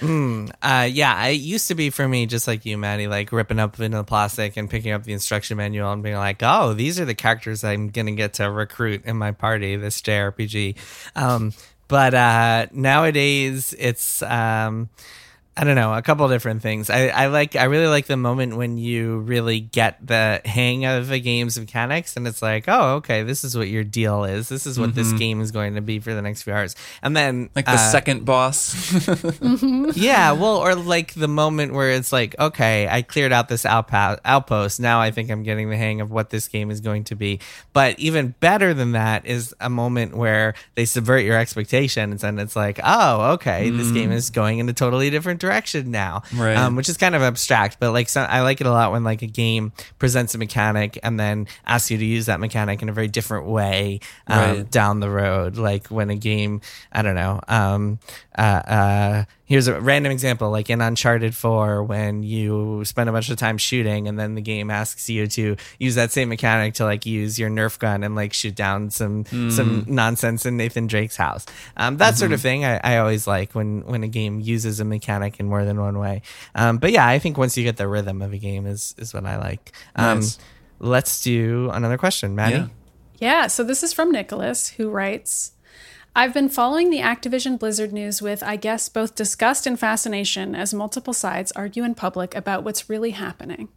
Mm, 0.00 0.50
uh, 0.62 0.88
yeah, 0.90 1.26
it 1.26 1.40
used 1.40 1.66
to 1.68 1.74
be 1.74 1.90
for 1.90 2.06
me 2.06 2.26
just 2.26 2.46
like 2.46 2.64
you, 2.64 2.78
Maddy, 2.78 3.08
like 3.08 3.32
ripping 3.32 3.58
up 3.58 3.80
into 3.80 3.96
the 3.96 4.04
plastic 4.04 4.56
and 4.56 4.70
picking 4.70 4.92
up 4.92 5.02
the 5.02 5.12
instruction 5.12 5.56
manual 5.56 5.92
and 5.92 6.02
being 6.02 6.14
like, 6.14 6.42
"Oh, 6.42 6.74
these 6.74 7.00
are 7.00 7.04
the 7.04 7.14
characters 7.14 7.64
I'm 7.64 7.88
gonna 7.88 8.12
get 8.12 8.34
to 8.34 8.50
recruit 8.50 9.04
in 9.04 9.16
my 9.16 9.32
party." 9.32 9.74
This 9.74 10.00
JRPG. 10.00 10.76
Um, 11.16 11.52
but 11.92 12.14
uh, 12.14 12.66
nowadays, 12.72 13.74
it's 13.78 14.22
um, 14.22 14.88
I 15.54 15.64
don't 15.64 15.76
know, 15.76 15.92
a 15.92 16.00
couple 16.00 16.26
different 16.30 16.62
things. 16.62 16.88
I, 16.88 17.08
I 17.08 17.26
like 17.26 17.56
I 17.56 17.64
really 17.64 17.86
like 17.86 18.06
the 18.06 18.16
moment 18.16 18.56
when 18.56 18.78
you 18.78 19.18
really 19.18 19.60
get 19.60 19.98
the 20.04 20.40
hang 20.46 20.86
of 20.86 21.10
a 21.10 21.20
game's 21.20 21.60
mechanics 21.60 22.16
and 22.16 22.26
it's 22.26 22.40
like, 22.40 22.64
oh, 22.68 22.94
okay, 22.96 23.22
this 23.22 23.44
is 23.44 23.54
what 23.54 23.68
your 23.68 23.84
deal 23.84 24.24
is. 24.24 24.48
This 24.48 24.66
is 24.66 24.80
what 24.80 24.90
mm-hmm. 24.90 24.98
this 24.98 25.12
game 25.12 25.42
is 25.42 25.50
going 25.50 25.74
to 25.74 25.82
be 25.82 26.00
for 26.00 26.14
the 26.14 26.22
next 26.22 26.42
few 26.42 26.54
hours. 26.54 26.74
And 27.02 27.14
then 27.14 27.50
like 27.54 27.66
the 27.66 27.72
uh, 27.72 27.90
second 27.90 28.24
boss. 28.24 28.74
mm-hmm. 28.92 29.90
Yeah, 29.94 30.32
well, 30.32 30.56
or 30.56 30.74
like 30.74 31.12
the 31.12 31.28
moment 31.28 31.74
where 31.74 31.90
it's 31.90 32.14
like, 32.14 32.34
okay, 32.38 32.88
I 32.88 33.02
cleared 33.02 33.32
out 33.32 33.50
this 33.50 33.66
outpost. 33.66 34.80
Now 34.80 35.02
I 35.02 35.10
think 35.10 35.30
I'm 35.30 35.42
getting 35.42 35.68
the 35.68 35.76
hang 35.76 36.00
of 36.00 36.10
what 36.10 36.30
this 36.30 36.48
game 36.48 36.70
is 36.70 36.80
going 36.80 37.04
to 37.04 37.14
be. 37.14 37.40
But 37.74 37.98
even 37.98 38.34
better 38.40 38.72
than 38.72 38.92
that 38.92 39.26
is 39.26 39.54
a 39.60 39.68
moment 39.68 40.16
where 40.16 40.54
they 40.76 40.86
subvert 40.86 41.24
your 41.24 41.36
expectations 41.36 42.24
and 42.24 42.40
it's 42.40 42.56
like, 42.56 42.80
oh, 42.82 43.32
okay, 43.32 43.70
mm. 43.70 43.76
this 43.76 43.90
game 43.90 44.12
is 44.12 44.30
going 44.30 44.58
in 44.58 44.66
a 44.70 44.72
totally 44.72 45.10
different 45.10 45.41
direction 45.42 45.90
now, 45.90 46.22
right? 46.34 46.56
Um, 46.56 46.76
which 46.76 46.88
is 46.88 46.96
kind 46.96 47.14
of 47.14 47.20
abstract, 47.20 47.76
but 47.78 47.92
like 47.92 48.08
so, 48.08 48.22
I 48.22 48.40
like 48.40 48.60
it 48.60 48.66
a 48.66 48.70
lot 48.70 48.92
when 48.92 49.04
like 49.04 49.20
a 49.20 49.26
game 49.26 49.72
presents 49.98 50.34
a 50.34 50.38
mechanic 50.38 50.98
and 51.02 51.20
then 51.20 51.48
asks 51.66 51.90
you 51.90 51.98
to 51.98 52.04
use 52.04 52.26
that 52.26 52.40
mechanic 52.40 52.80
in 52.80 52.88
a 52.88 52.92
very 52.92 53.08
different 53.08 53.46
way 53.46 54.00
um, 54.28 54.38
right. 54.38 54.70
down 54.70 55.00
the 55.00 55.10
road. 55.10 55.56
Like 55.56 55.88
when 55.88 56.08
a 56.08 56.16
game, 56.16 56.62
I 56.92 57.02
don't 57.02 57.16
know, 57.16 57.40
um, 57.48 57.98
uh, 58.38 58.40
uh, 58.40 59.24
here's 59.52 59.68
a 59.68 59.78
random 59.82 60.10
example 60.10 60.50
like 60.50 60.70
in 60.70 60.80
uncharted 60.80 61.34
4 61.34 61.84
when 61.84 62.22
you 62.22 62.82
spend 62.86 63.10
a 63.10 63.12
bunch 63.12 63.28
of 63.28 63.36
time 63.36 63.58
shooting 63.58 64.08
and 64.08 64.18
then 64.18 64.34
the 64.34 64.40
game 64.40 64.70
asks 64.70 65.10
you 65.10 65.26
to 65.26 65.56
use 65.78 65.94
that 65.94 66.10
same 66.10 66.30
mechanic 66.30 66.72
to 66.72 66.84
like 66.84 67.04
use 67.04 67.38
your 67.38 67.50
nerf 67.50 67.78
gun 67.78 68.02
and 68.02 68.14
like 68.14 68.32
shoot 68.32 68.54
down 68.54 68.88
some 68.88 69.24
mm. 69.24 69.52
some 69.52 69.84
nonsense 69.86 70.46
in 70.46 70.56
nathan 70.56 70.86
drake's 70.86 71.16
house 71.16 71.44
um, 71.76 71.98
that 71.98 72.12
mm-hmm. 72.12 72.16
sort 72.16 72.32
of 72.32 72.38
mm-hmm. 72.38 72.42
thing 72.42 72.64
I, 72.64 72.80
I, 72.82 72.96
always 72.96 73.26
like 73.26 73.54
when 73.54 73.82
when 73.82 74.02
a 74.02 74.08
game 74.08 74.40
uses 74.40 74.80
a 74.80 74.86
mechanic 74.86 75.38
in 75.38 75.48
more 75.48 75.66
than 75.66 75.78
one 75.78 75.98
way 75.98 76.22
um, 76.54 76.78
but 76.78 76.90
yeah 76.90 77.06
i 77.06 77.18
think 77.18 77.36
once 77.36 77.54
you 77.58 77.62
get 77.62 77.76
the 77.76 77.86
rhythm 77.86 78.22
of 78.22 78.32
a 78.32 78.38
game 78.38 78.64
is 78.64 78.94
is 78.96 79.12
what 79.12 79.26
i 79.26 79.36
like 79.36 79.72
um, 79.96 80.20
nice. 80.20 80.38
let's 80.78 81.20
do 81.20 81.68
another 81.74 81.98
question 81.98 82.34
maddy 82.34 82.56
yeah. 82.56 82.68
yeah 83.18 83.46
so 83.48 83.62
this 83.62 83.82
is 83.82 83.92
from 83.92 84.10
nicholas 84.10 84.68
who 84.68 84.88
writes 84.88 85.52
I've 86.14 86.34
been 86.34 86.50
following 86.50 86.90
the 86.90 87.00
Activision 87.00 87.58
Blizzard 87.58 87.90
news 87.90 88.20
with, 88.20 88.42
I 88.42 88.56
guess, 88.56 88.90
both 88.90 89.14
disgust 89.14 89.66
and 89.66 89.80
fascination 89.80 90.54
as 90.54 90.74
multiple 90.74 91.14
sides 91.14 91.52
argue 91.52 91.84
in 91.84 91.94
public 91.94 92.34
about 92.34 92.64
what's 92.64 92.90
really 92.90 93.12
happening. 93.12 93.70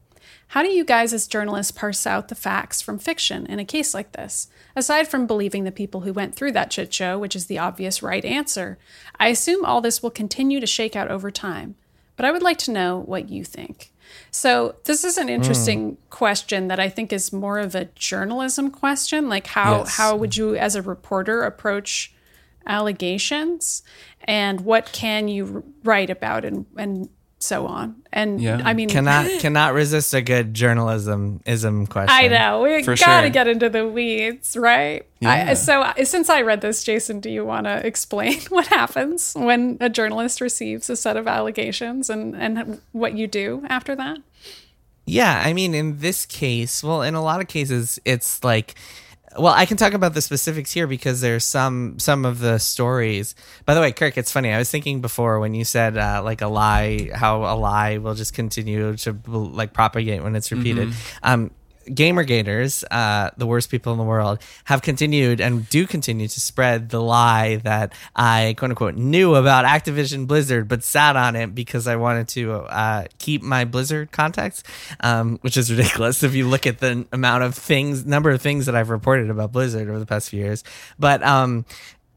How 0.50 0.62
do 0.62 0.68
you 0.68 0.84
guys, 0.84 1.14
as 1.14 1.28
journalists, 1.28 1.72
parse 1.72 2.06
out 2.06 2.28
the 2.28 2.36
facts 2.36 2.82
from 2.82 3.00
fiction 3.00 3.46
in 3.46 3.58
a 3.60 3.66
case 3.66 3.94
like 3.94 4.12
this? 4.12 4.50
Aside 4.76 5.08
from 5.08 5.28
believing 5.28 5.64
the 5.64 5.72
people 5.72 6.02
who 6.02 6.12
went 6.12 6.36
through 6.36 6.52
that 6.52 6.74
shit 6.74 6.94
show, 6.94 7.18
which 7.18 7.38
is 7.38 7.46
the 7.46 7.58
obvious 7.58 8.04
right 8.04 8.26
answer, 8.26 8.78
I 9.18 9.30
assume 9.30 9.64
all 9.64 9.80
this 9.80 10.04
will 10.04 10.12
continue 10.12 10.60
to 10.60 10.68
shake 10.68 10.96
out 10.96 11.10
over 11.10 11.32
time. 11.32 11.76
But 12.18 12.26
I 12.26 12.32
would 12.34 12.44
like 12.44 12.58
to 12.60 12.72
know 12.72 13.00
what 13.00 13.30
you 13.30 13.46
think. 13.46 13.94
So, 14.30 14.76
this 14.84 15.04
is 15.06 15.18
an 15.18 15.30
interesting 15.30 15.94
mm. 15.94 15.98
question 16.10 16.68
that 16.68 16.80
I 16.80 16.90
think 16.90 17.12
is 17.12 17.34
more 17.34 17.60
of 17.60 17.76
a 17.76 17.86
journalism 17.96 18.72
question. 18.72 19.30
Like, 19.30 19.48
how, 19.48 19.80
yes. 19.80 19.96
how 19.96 20.16
would 20.16 20.38
you, 20.38 20.56
as 20.56 20.76
a 20.76 20.82
reporter, 20.82 21.42
approach 21.42 22.15
allegations 22.66 23.84
and 24.22 24.62
what 24.62 24.92
can 24.92 25.28
you 25.28 25.64
write 25.84 26.10
about 26.10 26.46
and 26.46 26.66
and 26.78 27.10
so 27.46 27.68
on. 27.68 28.02
And 28.12 28.42
yeah. 28.42 28.62
I 28.64 28.74
mean, 28.74 28.90
cannot 28.90 29.30
cannot 29.40 29.74
resist 29.74 30.14
a 30.14 30.22
good 30.22 30.54
journalism 30.54 31.42
ism 31.46 31.88
question. 31.88 32.10
I 32.12 32.28
know 32.28 32.64
we 32.64 32.82
got 32.82 32.86
to 32.86 32.96
sure. 32.98 33.30
get 33.30 33.48
into 33.48 33.70
the 33.70 33.88
weeds, 33.88 34.58
right? 34.58 35.06
Yeah. 35.20 35.50
I, 35.50 35.54
so 35.54 35.92
since 36.04 36.30
I 36.30 36.42
read 36.42 36.62
this, 36.62 36.84
Jason, 36.84 37.20
do 37.20 37.30
you 37.30 37.46
want 37.46 37.66
to 37.68 37.86
explain 37.86 38.42
what 38.50 38.68
happens 38.68 39.34
when 39.36 39.78
a 39.80 39.90
journalist 39.90 40.42
receives 40.42 40.90
a 40.90 40.96
set 40.96 41.18
of 41.18 41.28
allegations 41.28 42.10
and 42.10 42.36
and 42.36 42.82
what 42.92 43.14
you 43.14 43.28
do 43.28 43.64
after 43.70 43.96
that? 43.96 44.18
Yeah, 45.08 45.44
I 45.46 45.54
mean, 45.54 45.76
in 45.76 46.00
this 46.00 46.26
case, 46.26 46.84
well, 46.84 47.04
in 47.04 47.14
a 47.14 47.22
lot 47.22 47.40
of 47.40 47.48
cases, 47.48 48.00
it's 48.06 48.44
like 48.44 48.74
well, 49.38 49.54
I 49.54 49.66
can 49.66 49.78
talk 49.78 49.94
about 49.94 50.14
the 50.14 50.22
specifics 50.22 50.72
here 50.72 50.88
because 50.88 51.22
there's 51.22 51.44
some 51.44 52.00
some 52.00 52.26
of 52.26 52.40
the 52.40 52.58
stories. 52.58 53.36
By 53.66 53.74
the 53.74 53.82
way, 53.82 53.92
Kirk, 53.92 54.18
it's 54.18 54.32
funny. 54.32 54.52
I 54.52 54.58
was 54.58 54.70
thinking 54.70 55.02
before 55.02 55.40
when 55.40 55.54
you 55.54 55.66
said 55.66 55.98
uh, 55.98 56.22
like 56.24 56.42
a 56.42 56.48
lie, 56.48 57.10
how 57.14 57.44
a 57.44 57.56
lie 57.56 57.98
will 57.98 58.16
just 58.16 58.34
continue 58.34 58.96
to 58.98 59.18
like 59.28 59.74
propagate 59.74 60.24
when 60.24 60.36
it's 60.36 60.52
repeated. 60.52 60.90
Mm-hmm. 60.90 61.18
Um, 61.24 61.52
Gamergaters, 61.88 62.84
uh, 62.90 63.32
the 63.38 63.48
worst 63.48 63.70
people 63.70 63.92
in 63.92 63.98
the 63.98 64.04
world, 64.04 64.40
have 64.66 64.82
continued 64.82 65.40
and 65.40 65.68
do 65.70 65.86
continue 65.86 66.28
to 66.28 66.40
spread 66.40 66.90
the 66.90 67.02
lie 67.02 67.58
that 67.58 67.94
I 68.16 68.56
quote 68.58 68.72
unquote 68.72 68.96
knew 68.96 69.36
about 69.36 69.66
Activision 69.66 70.28
Blizzard, 70.28 70.68
but 70.68 70.84
sat 70.84 71.16
on 71.16 71.36
it 71.36 71.56
because 71.56 71.88
I 71.88 71.96
wanted 71.96 72.28
to 72.30 72.54
uh, 72.54 73.06
keep 73.18 73.42
my 73.42 73.66
Blizzard 73.66 74.12
contacts, 74.12 74.64
um, 75.00 75.38
which 75.42 75.58
is 75.58 75.72
ridiculous 75.76 76.24
if 76.24 76.34
you 76.34 76.48
look 76.48 76.66
at 76.66 76.80
the 76.80 77.06
amount 77.12 77.44
of 77.44 77.56
things, 77.56 78.06
number 78.06 78.32
of 78.32 78.42
things 78.42 78.66
that 78.66 78.76
I've 78.76 78.90
reported 78.90 79.30
about 79.30 79.52
Blizzard 79.52 79.90
over 79.90 80.00
the 80.00 80.06
past 80.06 80.30
few 80.30 80.40
years. 80.40 80.64
But 81.00 81.24
um, 81.24 81.66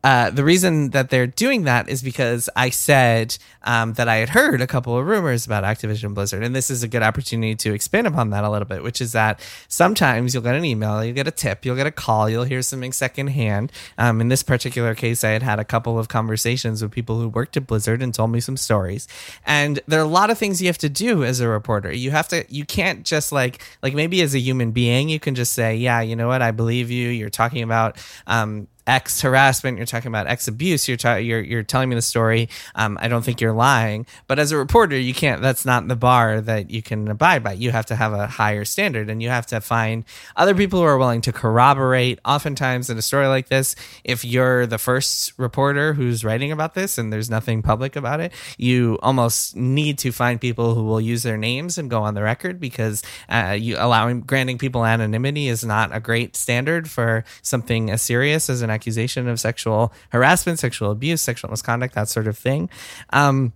uh, 0.04 0.30
the 0.30 0.44
reason 0.44 0.90
that 0.90 1.10
they're 1.10 1.26
doing 1.26 1.64
that 1.64 1.88
is 1.88 2.02
because 2.02 2.48
I 2.54 2.70
said 2.70 3.36
um, 3.64 3.94
that 3.94 4.08
I 4.08 4.16
had 4.16 4.30
heard 4.30 4.60
a 4.60 4.66
couple 4.66 4.96
of 4.96 5.06
rumors 5.06 5.44
about 5.44 5.64
Activision 5.64 6.14
Blizzard, 6.14 6.44
and 6.44 6.54
this 6.54 6.70
is 6.70 6.82
a 6.82 6.88
good 6.88 7.02
opportunity 7.02 7.56
to 7.56 7.74
expand 7.74 8.06
upon 8.06 8.30
that 8.30 8.44
a 8.44 8.50
little 8.50 8.66
bit. 8.66 8.82
Which 8.82 9.00
is 9.00 9.12
that 9.12 9.40
sometimes 9.66 10.34
you'll 10.34 10.42
get 10.42 10.54
an 10.54 10.64
email, 10.64 11.04
you'll 11.04 11.14
get 11.14 11.26
a 11.26 11.32
tip, 11.32 11.64
you'll 11.64 11.76
get 11.76 11.86
a 11.86 11.92
call, 11.92 12.30
you'll 12.30 12.44
hear 12.44 12.62
something 12.62 12.92
secondhand. 12.92 13.72
Um, 13.98 14.20
in 14.20 14.28
this 14.28 14.42
particular 14.42 14.94
case, 14.94 15.24
I 15.24 15.30
had 15.30 15.42
had 15.42 15.58
a 15.58 15.64
couple 15.64 15.98
of 15.98 16.08
conversations 16.08 16.80
with 16.80 16.92
people 16.92 17.20
who 17.20 17.28
worked 17.28 17.56
at 17.56 17.66
Blizzard 17.66 18.00
and 18.00 18.14
told 18.14 18.30
me 18.30 18.40
some 18.40 18.56
stories. 18.56 19.08
And 19.44 19.80
there 19.88 20.00
are 20.00 20.04
a 20.04 20.08
lot 20.08 20.30
of 20.30 20.38
things 20.38 20.60
you 20.60 20.68
have 20.68 20.78
to 20.78 20.88
do 20.88 21.24
as 21.24 21.40
a 21.40 21.48
reporter. 21.48 21.92
You 21.92 22.12
have 22.12 22.28
to, 22.28 22.44
you 22.48 22.64
can't 22.64 23.04
just 23.04 23.32
like, 23.32 23.62
like 23.82 23.94
maybe 23.94 24.22
as 24.22 24.34
a 24.34 24.38
human 24.38 24.70
being, 24.70 25.08
you 25.08 25.18
can 25.18 25.34
just 25.34 25.52
say, 25.52 25.74
yeah, 25.74 26.00
you 26.00 26.14
know 26.14 26.28
what, 26.28 26.42
I 26.42 26.52
believe 26.52 26.90
you. 26.90 27.08
You're 27.08 27.30
talking 27.30 27.62
about 27.62 27.98
um, 28.26 28.68
X 28.88 29.20
harassment, 29.20 29.76
you're 29.76 29.86
talking 29.86 30.08
about 30.08 30.26
X 30.26 30.48
abuse, 30.48 30.88
you're 30.88 30.96
ta- 30.96 31.16
you're 31.16 31.40
you're 31.40 31.62
telling 31.62 31.90
me 31.90 31.94
the 31.94 32.02
story. 32.02 32.48
Um, 32.74 32.98
I 33.00 33.08
don't 33.08 33.22
think 33.22 33.40
you're 33.40 33.52
lying. 33.52 34.06
But 34.26 34.38
as 34.38 34.50
a 34.50 34.56
reporter, 34.56 34.98
you 34.98 35.12
can't. 35.12 35.42
That's 35.42 35.66
not 35.66 35.86
the 35.86 35.96
bar 35.96 36.40
that 36.40 36.70
you 36.70 36.82
can 36.82 37.08
abide 37.08 37.44
by. 37.44 37.52
You 37.52 37.70
have 37.70 37.86
to 37.86 37.96
have 37.96 38.12
a 38.12 38.26
higher 38.26 38.64
standard, 38.64 39.10
and 39.10 39.22
you 39.22 39.28
have 39.28 39.46
to 39.46 39.60
find 39.60 40.04
other 40.36 40.54
people 40.54 40.80
who 40.80 40.86
are 40.86 40.98
willing 40.98 41.20
to 41.22 41.32
corroborate. 41.32 42.18
Oftentimes, 42.24 42.88
in 42.88 42.96
a 42.96 43.02
story 43.02 43.26
like 43.26 43.48
this, 43.48 43.76
if 44.04 44.24
you're 44.24 44.66
the 44.66 44.78
first 44.78 45.34
reporter 45.36 45.92
who's 45.92 46.24
writing 46.24 46.50
about 46.50 46.74
this 46.74 46.96
and 46.96 47.12
there's 47.12 47.28
nothing 47.28 47.60
public 47.60 47.94
about 47.94 48.20
it, 48.20 48.32
you 48.56 48.98
almost 49.02 49.54
need 49.54 49.98
to 49.98 50.12
find 50.12 50.40
people 50.40 50.74
who 50.74 50.84
will 50.84 51.00
use 51.00 51.22
their 51.22 51.36
names 51.36 51.76
and 51.76 51.90
go 51.90 52.02
on 52.02 52.14
the 52.14 52.22
record 52.22 52.58
because 52.58 53.02
uh, 53.28 53.54
you 53.58 53.76
allowing 53.78 54.22
granting 54.22 54.56
people 54.56 54.84
anonymity 54.84 55.48
is 55.48 55.62
not 55.62 55.94
a 55.94 56.00
great 56.00 56.36
standard 56.36 56.88
for 56.88 57.24
something 57.42 57.90
as 57.90 58.00
serious 58.00 58.48
as 58.48 58.62
an 58.62 58.70
accusation 58.78 59.28
of 59.28 59.40
sexual 59.40 59.92
harassment, 60.10 60.58
sexual 60.58 60.90
abuse, 60.90 61.20
sexual 61.20 61.50
misconduct, 61.50 61.94
that 61.94 62.08
sort 62.08 62.26
of 62.28 62.38
thing. 62.38 62.70
Um, 63.10 63.52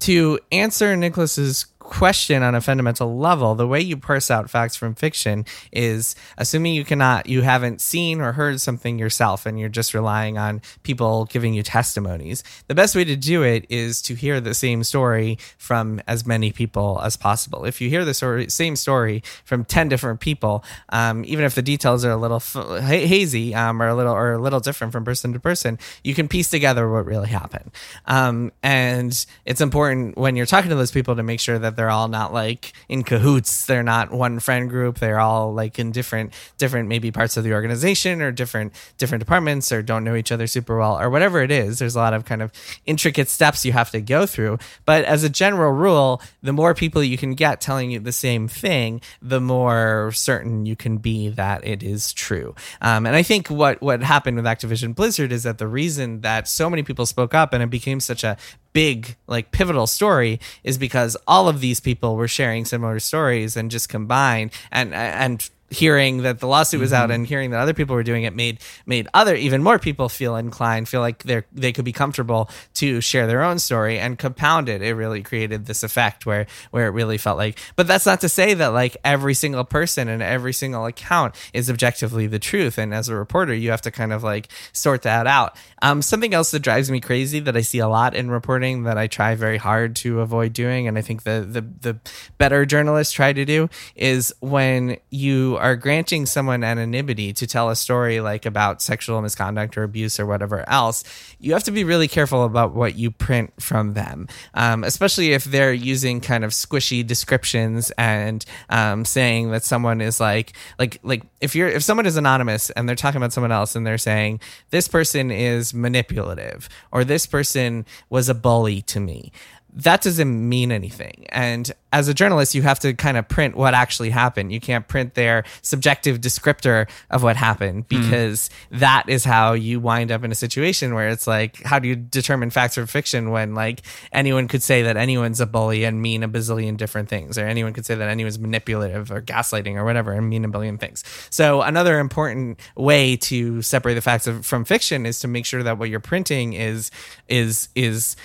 to 0.00 0.38
answer 0.52 0.96
Nicholas's 0.96 1.66
question 1.88 2.42
on 2.42 2.54
a 2.54 2.60
fundamental 2.60 3.18
level, 3.18 3.54
the 3.54 3.66
way 3.66 3.80
you 3.80 3.96
parse 3.96 4.30
out 4.30 4.50
facts 4.50 4.76
from 4.76 4.94
fiction 4.94 5.44
is 5.72 6.14
assuming 6.36 6.74
you 6.74 6.84
cannot, 6.84 7.26
you 7.26 7.42
haven't 7.42 7.80
seen 7.80 8.20
or 8.20 8.32
heard 8.32 8.60
something 8.60 8.98
yourself 8.98 9.46
and 9.46 9.58
you're 9.58 9.70
just 9.70 9.94
relying 9.94 10.36
on 10.36 10.60
people 10.82 11.24
giving 11.24 11.54
you 11.54 11.62
testimonies. 11.62 12.44
The 12.68 12.74
best 12.74 12.94
way 12.94 13.04
to 13.04 13.16
do 13.16 13.42
it 13.42 13.64
is 13.70 14.02
to 14.02 14.14
hear 14.14 14.40
the 14.40 14.54
same 14.54 14.84
story 14.84 15.38
from 15.56 16.00
as 16.06 16.26
many 16.26 16.52
people 16.52 17.00
as 17.02 17.16
possible. 17.16 17.64
If 17.64 17.80
you 17.80 17.88
hear 17.88 18.04
the 18.04 18.14
story, 18.14 18.50
same 18.50 18.76
story 18.76 19.22
from 19.44 19.64
10 19.64 19.88
different 19.88 20.20
people, 20.20 20.62
um, 20.90 21.24
even 21.26 21.46
if 21.46 21.54
the 21.54 21.62
details 21.62 22.04
are 22.04 22.10
a 22.10 22.16
little 22.16 22.36
f- 22.36 22.82
hazy 22.82 23.54
um, 23.54 23.80
or 23.80 23.88
a 23.88 23.94
little 23.94 24.12
or 24.12 24.32
a 24.32 24.38
little 24.38 24.60
different 24.60 24.92
from 24.92 25.04
person 25.04 25.32
to 25.32 25.40
person, 25.40 25.78
you 26.04 26.14
can 26.14 26.28
piece 26.28 26.50
together 26.50 26.88
what 26.90 27.06
really 27.06 27.28
happened. 27.28 27.70
Um, 28.04 28.52
and 28.62 29.26
it's 29.46 29.62
important 29.62 30.18
when 30.18 30.36
you're 30.36 30.46
talking 30.46 30.68
to 30.68 30.76
those 30.76 30.90
people 30.90 31.16
to 31.16 31.22
make 31.22 31.40
sure 31.40 31.58
that 31.58 31.77
they're 31.78 31.90
all 31.90 32.08
not 32.08 32.32
like 32.32 32.72
in 32.88 33.04
cahoots. 33.04 33.64
They're 33.66 33.84
not 33.84 34.10
one 34.10 34.40
friend 34.40 34.68
group. 34.68 34.98
They're 34.98 35.20
all 35.20 35.54
like 35.54 35.78
in 35.78 35.92
different 35.92 36.34
different 36.56 36.88
maybe 36.88 37.12
parts 37.12 37.36
of 37.36 37.44
the 37.44 37.52
organization 37.52 38.20
or 38.20 38.32
different 38.32 38.72
different 38.96 39.20
departments 39.20 39.70
or 39.70 39.80
don't 39.80 40.02
know 40.02 40.16
each 40.16 40.32
other 40.32 40.48
super 40.48 40.76
well 40.76 40.98
or 40.98 41.08
whatever 41.08 41.40
it 41.40 41.52
is. 41.52 41.78
There's 41.78 41.94
a 41.94 42.00
lot 42.00 42.14
of 42.14 42.24
kind 42.24 42.42
of 42.42 42.50
intricate 42.84 43.28
steps 43.28 43.64
you 43.64 43.70
have 43.70 43.92
to 43.92 44.00
go 44.00 44.26
through. 44.26 44.58
But 44.86 45.04
as 45.04 45.22
a 45.22 45.28
general 45.28 45.70
rule, 45.70 46.20
the 46.42 46.52
more 46.52 46.74
people 46.74 47.00
you 47.00 47.16
can 47.16 47.34
get 47.34 47.60
telling 47.60 47.92
you 47.92 48.00
the 48.00 48.10
same 48.10 48.48
thing, 48.48 49.00
the 49.22 49.40
more 49.40 50.10
certain 50.12 50.66
you 50.66 50.74
can 50.74 50.98
be 50.98 51.28
that 51.28 51.64
it 51.64 51.84
is 51.84 52.12
true. 52.12 52.56
Um, 52.80 53.06
and 53.06 53.14
I 53.14 53.22
think 53.22 53.46
what 53.46 53.80
what 53.80 54.02
happened 54.02 54.36
with 54.36 54.46
Activision 54.46 54.96
Blizzard 54.96 55.30
is 55.30 55.44
that 55.44 55.58
the 55.58 55.68
reason 55.68 56.22
that 56.22 56.48
so 56.48 56.68
many 56.68 56.82
people 56.82 57.06
spoke 57.06 57.34
up 57.34 57.52
and 57.52 57.62
it 57.62 57.70
became 57.70 58.00
such 58.00 58.24
a 58.24 58.36
big 58.78 59.16
like 59.26 59.50
pivotal 59.50 59.88
story 59.88 60.38
is 60.62 60.78
because 60.78 61.16
all 61.26 61.48
of 61.48 61.58
these 61.60 61.80
people 61.80 62.14
were 62.14 62.28
sharing 62.28 62.64
similar 62.64 63.00
stories 63.00 63.56
and 63.56 63.72
just 63.72 63.88
combined. 63.88 64.52
And 64.70 64.94
and 64.94 65.50
hearing 65.70 66.22
that 66.22 66.40
the 66.40 66.46
lawsuit 66.46 66.80
was 66.80 66.92
out 66.92 67.10
and 67.10 67.26
hearing 67.26 67.50
that 67.50 67.60
other 67.60 67.74
people 67.74 67.94
were 67.94 68.02
doing 68.02 68.24
it 68.24 68.34
made 68.34 68.58
made 68.86 69.06
other 69.14 69.34
even 69.34 69.62
more 69.62 69.78
people 69.78 70.08
feel 70.08 70.36
inclined 70.36 70.88
feel 70.88 71.00
like 71.00 71.22
they 71.24 71.42
they 71.52 71.72
could 71.72 71.84
be 71.84 71.92
comfortable 71.92 72.48
to 72.74 73.00
share 73.00 73.26
their 73.26 73.42
own 73.42 73.58
story 73.58 73.98
and 73.98 74.18
compounded 74.18 74.82
it 74.82 74.94
really 74.94 75.22
created 75.22 75.66
this 75.66 75.82
effect 75.82 76.26
where 76.26 76.46
where 76.70 76.86
it 76.86 76.90
really 76.90 77.18
felt 77.18 77.36
like 77.36 77.58
but 77.76 77.86
that's 77.86 78.06
not 78.06 78.20
to 78.20 78.28
say 78.28 78.54
that 78.54 78.68
like 78.68 78.96
every 79.04 79.34
single 79.34 79.64
person 79.64 80.08
and 80.08 80.22
every 80.22 80.52
single 80.52 80.86
account 80.86 81.34
is 81.52 81.70
objectively 81.70 82.26
the 82.26 82.38
truth. 82.38 82.78
And 82.78 82.94
as 82.94 83.08
a 83.08 83.14
reporter 83.14 83.54
you 83.54 83.70
have 83.70 83.82
to 83.82 83.90
kind 83.90 84.12
of 84.12 84.22
like 84.22 84.48
sort 84.72 85.02
that 85.02 85.26
out. 85.26 85.56
Um, 85.82 86.02
something 86.02 86.34
else 86.34 86.50
that 86.50 86.60
drives 86.60 86.90
me 86.90 87.00
crazy 87.00 87.40
that 87.40 87.56
I 87.56 87.60
see 87.60 87.78
a 87.78 87.88
lot 87.88 88.14
in 88.14 88.30
reporting 88.30 88.84
that 88.84 88.98
I 88.98 89.06
try 89.06 89.34
very 89.34 89.58
hard 89.58 89.96
to 89.96 90.20
avoid 90.20 90.52
doing 90.52 90.88
and 90.88 90.98
I 90.98 91.02
think 91.02 91.22
the 91.22 91.46
the 91.48 91.60
the 91.60 92.00
better 92.38 92.66
journalists 92.66 93.12
try 93.12 93.32
to 93.32 93.44
do 93.44 93.68
is 93.94 94.34
when 94.40 94.98
you 95.10 95.57
are 95.58 95.76
granting 95.76 96.26
someone 96.26 96.64
anonymity 96.64 97.32
to 97.34 97.46
tell 97.46 97.70
a 97.70 97.76
story 97.76 98.20
like 98.20 98.46
about 98.46 98.80
sexual 98.82 99.20
misconduct 99.20 99.76
or 99.76 99.82
abuse 99.82 100.18
or 100.18 100.26
whatever 100.26 100.68
else, 100.68 101.04
you 101.38 101.52
have 101.52 101.64
to 101.64 101.70
be 101.70 101.84
really 101.84 102.08
careful 102.08 102.44
about 102.44 102.74
what 102.74 102.96
you 102.96 103.10
print 103.10 103.52
from 103.60 103.94
them, 103.94 104.28
um, 104.54 104.84
especially 104.84 105.32
if 105.32 105.44
they're 105.44 105.72
using 105.72 106.20
kind 106.20 106.44
of 106.44 106.52
squishy 106.52 107.06
descriptions 107.06 107.90
and 107.98 108.44
um, 108.70 109.04
saying 109.04 109.50
that 109.50 109.64
someone 109.64 110.00
is 110.00 110.20
like 110.20 110.52
like 110.78 110.98
like 111.02 111.22
if 111.40 111.54
you're 111.54 111.68
if 111.68 111.82
someone 111.82 112.06
is 112.06 112.16
anonymous 112.16 112.70
and 112.70 112.88
they're 112.88 112.96
talking 112.96 113.18
about 113.18 113.32
someone 113.32 113.52
else 113.52 113.76
and 113.76 113.86
they're 113.86 113.98
saying 113.98 114.40
this 114.70 114.88
person 114.88 115.30
is 115.30 115.74
manipulative 115.74 116.68
or 116.92 117.04
this 117.04 117.26
person 117.26 117.84
was 118.10 118.28
a 118.28 118.34
bully 118.34 118.82
to 118.82 119.00
me 119.00 119.32
that 119.78 120.02
doesn't 120.02 120.48
mean 120.48 120.72
anything. 120.72 121.24
And 121.28 121.70
as 121.92 122.08
a 122.08 122.14
journalist, 122.14 122.54
you 122.54 122.62
have 122.62 122.80
to 122.80 122.92
kind 122.94 123.16
of 123.16 123.28
print 123.28 123.56
what 123.56 123.74
actually 123.74 124.10
happened. 124.10 124.52
You 124.52 124.60
can't 124.60 124.86
print 124.88 125.14
their 125.14 125.44
subjective 125.62 126.20
descriptor 126.20 126.88
of 127.10 127.22
what 127.22 127.36
happened 127.36 127.84
Hmm. 127.88 128.02
because 128.02 128.50
that 128.72 129.08
is 129.08 129.24
how 129.24 129.52
you 129.52 129.78
wind 129.78 130.10
up 130.10 130.24
in 130.24 130.32
a 130.32 130.34
situation 130.34 130.94
where 130.94 131.08
it's 131.08 131.26
like, 131.28 131.62
how 131.62 131.78
do 131.78 131.86
you 131.86 131.94
determine 131.94 132.50
facts 132.50 132.76
or 132.76 132.86
fiction 132.88 133.30
when 133.30 133.54
like 133.54 133.82
anyone 134.12 134.48
could 134.48 134.64
say 134.64 134.82
that 134.82 134.96
anyone's 134.96 135.40
a 135.40 135.46
bully 135.46 135.84
and 135.84 136.02
mean 136.02 136.24
a 136.24 136.28
bazillion 136.28 136.76
different 136.76 137.08
things, 137.08 137.38
or 137.38 137.46
anyone 137.46 137.72
could 137.72 137.86
say 137.86 137.94
that 137.94 138.08
anyone's 138.08 138.38
manipulative 138.38 139.12
or 139.12 139.22
gaslighting 139.22 139.76
or 139.76 139.84
whatever 139.84 140.12
and 140.12 140.28
mean 140.28 140.44
a 140.44 140.48
billion 140.48 140.76
things. 140.76 141.04
So 141.30 141.62
another 141.62 142.00
important 142.00 142.58
way 142.76 143.16
to 143.16 143.62
separate 143.62 143.94
the 143.94 144.02
facts 144.02 144.26
of, 144.26 144.44
from 144.44 144.64
fiction 144.64 145.06
is 145.06 145.20
to 145.20 145.28
make 145.28 145.46
sure 145.46 145.62
that 145.62 145.78
what 145.78 145.88
you're 145.88 146.00
printing 146.00 146.54
is 146.54 146.90
is 147.28 147.68
is 147.76 148.16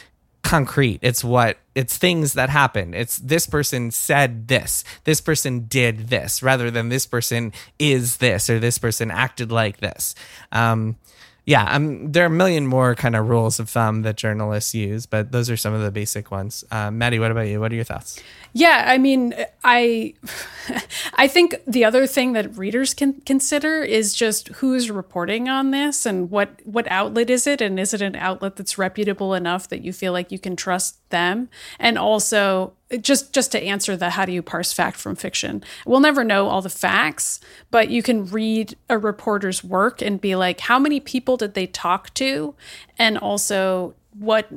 concrete. 0.43 0.99
It's 1.01 1.23
what 1.23 1.57
it's 1.73 1.97
things 1.97 2.33
that 2.33 2.49
happen. 2.49 2.93
It's 2.93 3.17
this 3.17 3.47
person 3.47 3.91
said 3.91 4.47
this. 4.47 4.83
This 5.05 5.21
person 5.21 5.65
did 5.65 6.09
this 6.09 6.43
rather 6.43 6.69
than 6.69 6.89
this 6.89 7.05
person 7.05 7.53
is 7.79 8.17
this 8.17 8.49
or 8.49 8.59
this 8.59 8.77
person 8.77 9.09
acted 9.09 9.51
like 9.51 9.77
this. 9.77 10.13
Um 10.51 10.97
yeah, 11.45 11.65
um, 11.75 12.11
there 12.11 12.23
are 12.23 12.27
a 12.27 12.29
million 12.29 12.65
more 12.65 12.95
kind 12.95 13.17
of 13.17 13.27
rules 13.27 13.59
of 13.59 13.69
thumb 13.69 14.03
that 14.03 14.15
journalists 14.15 14.73
use, 14.73 15.05
but 15.05 15.33
those 15.33 15.49
are 15.49 15.57
some 15.57 15.73
of 15.73 15.81
the 15.81 15.91
basic 15.91 16.31
ones. 16.31 16.63
Uh, 16.71 16.89
Maddy, 16.89 17.19
what 17.19 17.31
about 17.31 17.47
you? 17.47 17.59
What 17.59 17.71
are 17.73 17.75
your 17.75 17.83
thoughts? 17.83 18.21
Yeah, 18.55 18.83
I 18.85 18.99
mean, 18.99 19.33
I 19.63 20.13
I 21.15 21.27
think 21.27 21.55
the 21.65 21.83
other 21.83 22.05
thing 22.05 22.33
that 22.33 22.55
readers 22.55 22.93
can 22.93 23.13
consider 23.21 23.81
is 23.81 24.13
just 24.13 24.49
who's 24.49 24.91
reporting 24.91 25.49
on 25.49 25.71
this 25.71 26.05
and 26.05 26.29
what 26.29 26.59
what 26.63 26.87
outlet 26.89 27.31
is 27.31 27.47
it 27.47 27.61
and 27.61 27.79
is 27.79 27.95
it 27.95 28.01
an 28.01 28.15
outlet 28.15 28.55
that's 28.55 28.77
reputable 28.77 29.33
enough 29.33 29.67
that 29.69 29.81
you 29.81 29.91
feel 29.91 30.13
like 30.13 30.31
you 30.31 30.37
can 30.37 30.55
trust 30.55 30.97
them? 31.09 31.49
And 31.79 31.97
also 31.97 32.73
just 33.01 33.33
just 33.33 33.51
to 33.53 33.63
answer 33.63 33.97
the 33.97 34.11
how 34.11 34.23
do 34.25 34.31
you 34.31 34.43
parse 34.43 34.71
fact 34.71 34.97
from 34.97 35.15
fiction. 35.15 35.63
We'll 35.87 35.99
never 35.99 36.23
know 36.23 36.47
all 36.47 36.61
the 36.61 36.69
facts, 36.69 37.39
but 37.71 37.89
you 37.89 38.03
can 38.03 38.27
read 38.27 38.77
a 38.87 38.99
reporter's 38.99 39.63
work 39.63 39.99
and 39.99 40.21
be 40.21 40.35
like 40.35 40.59
how 40.59 40.77
many 40.77 40.99
people 40.99 41.37
did 41.37 41.55
they 41.55 41.65
talk 41.65 42.13
to 42.15 42.53
and 42.99 43.17
also 43.17 43.95
what 44.19 44.47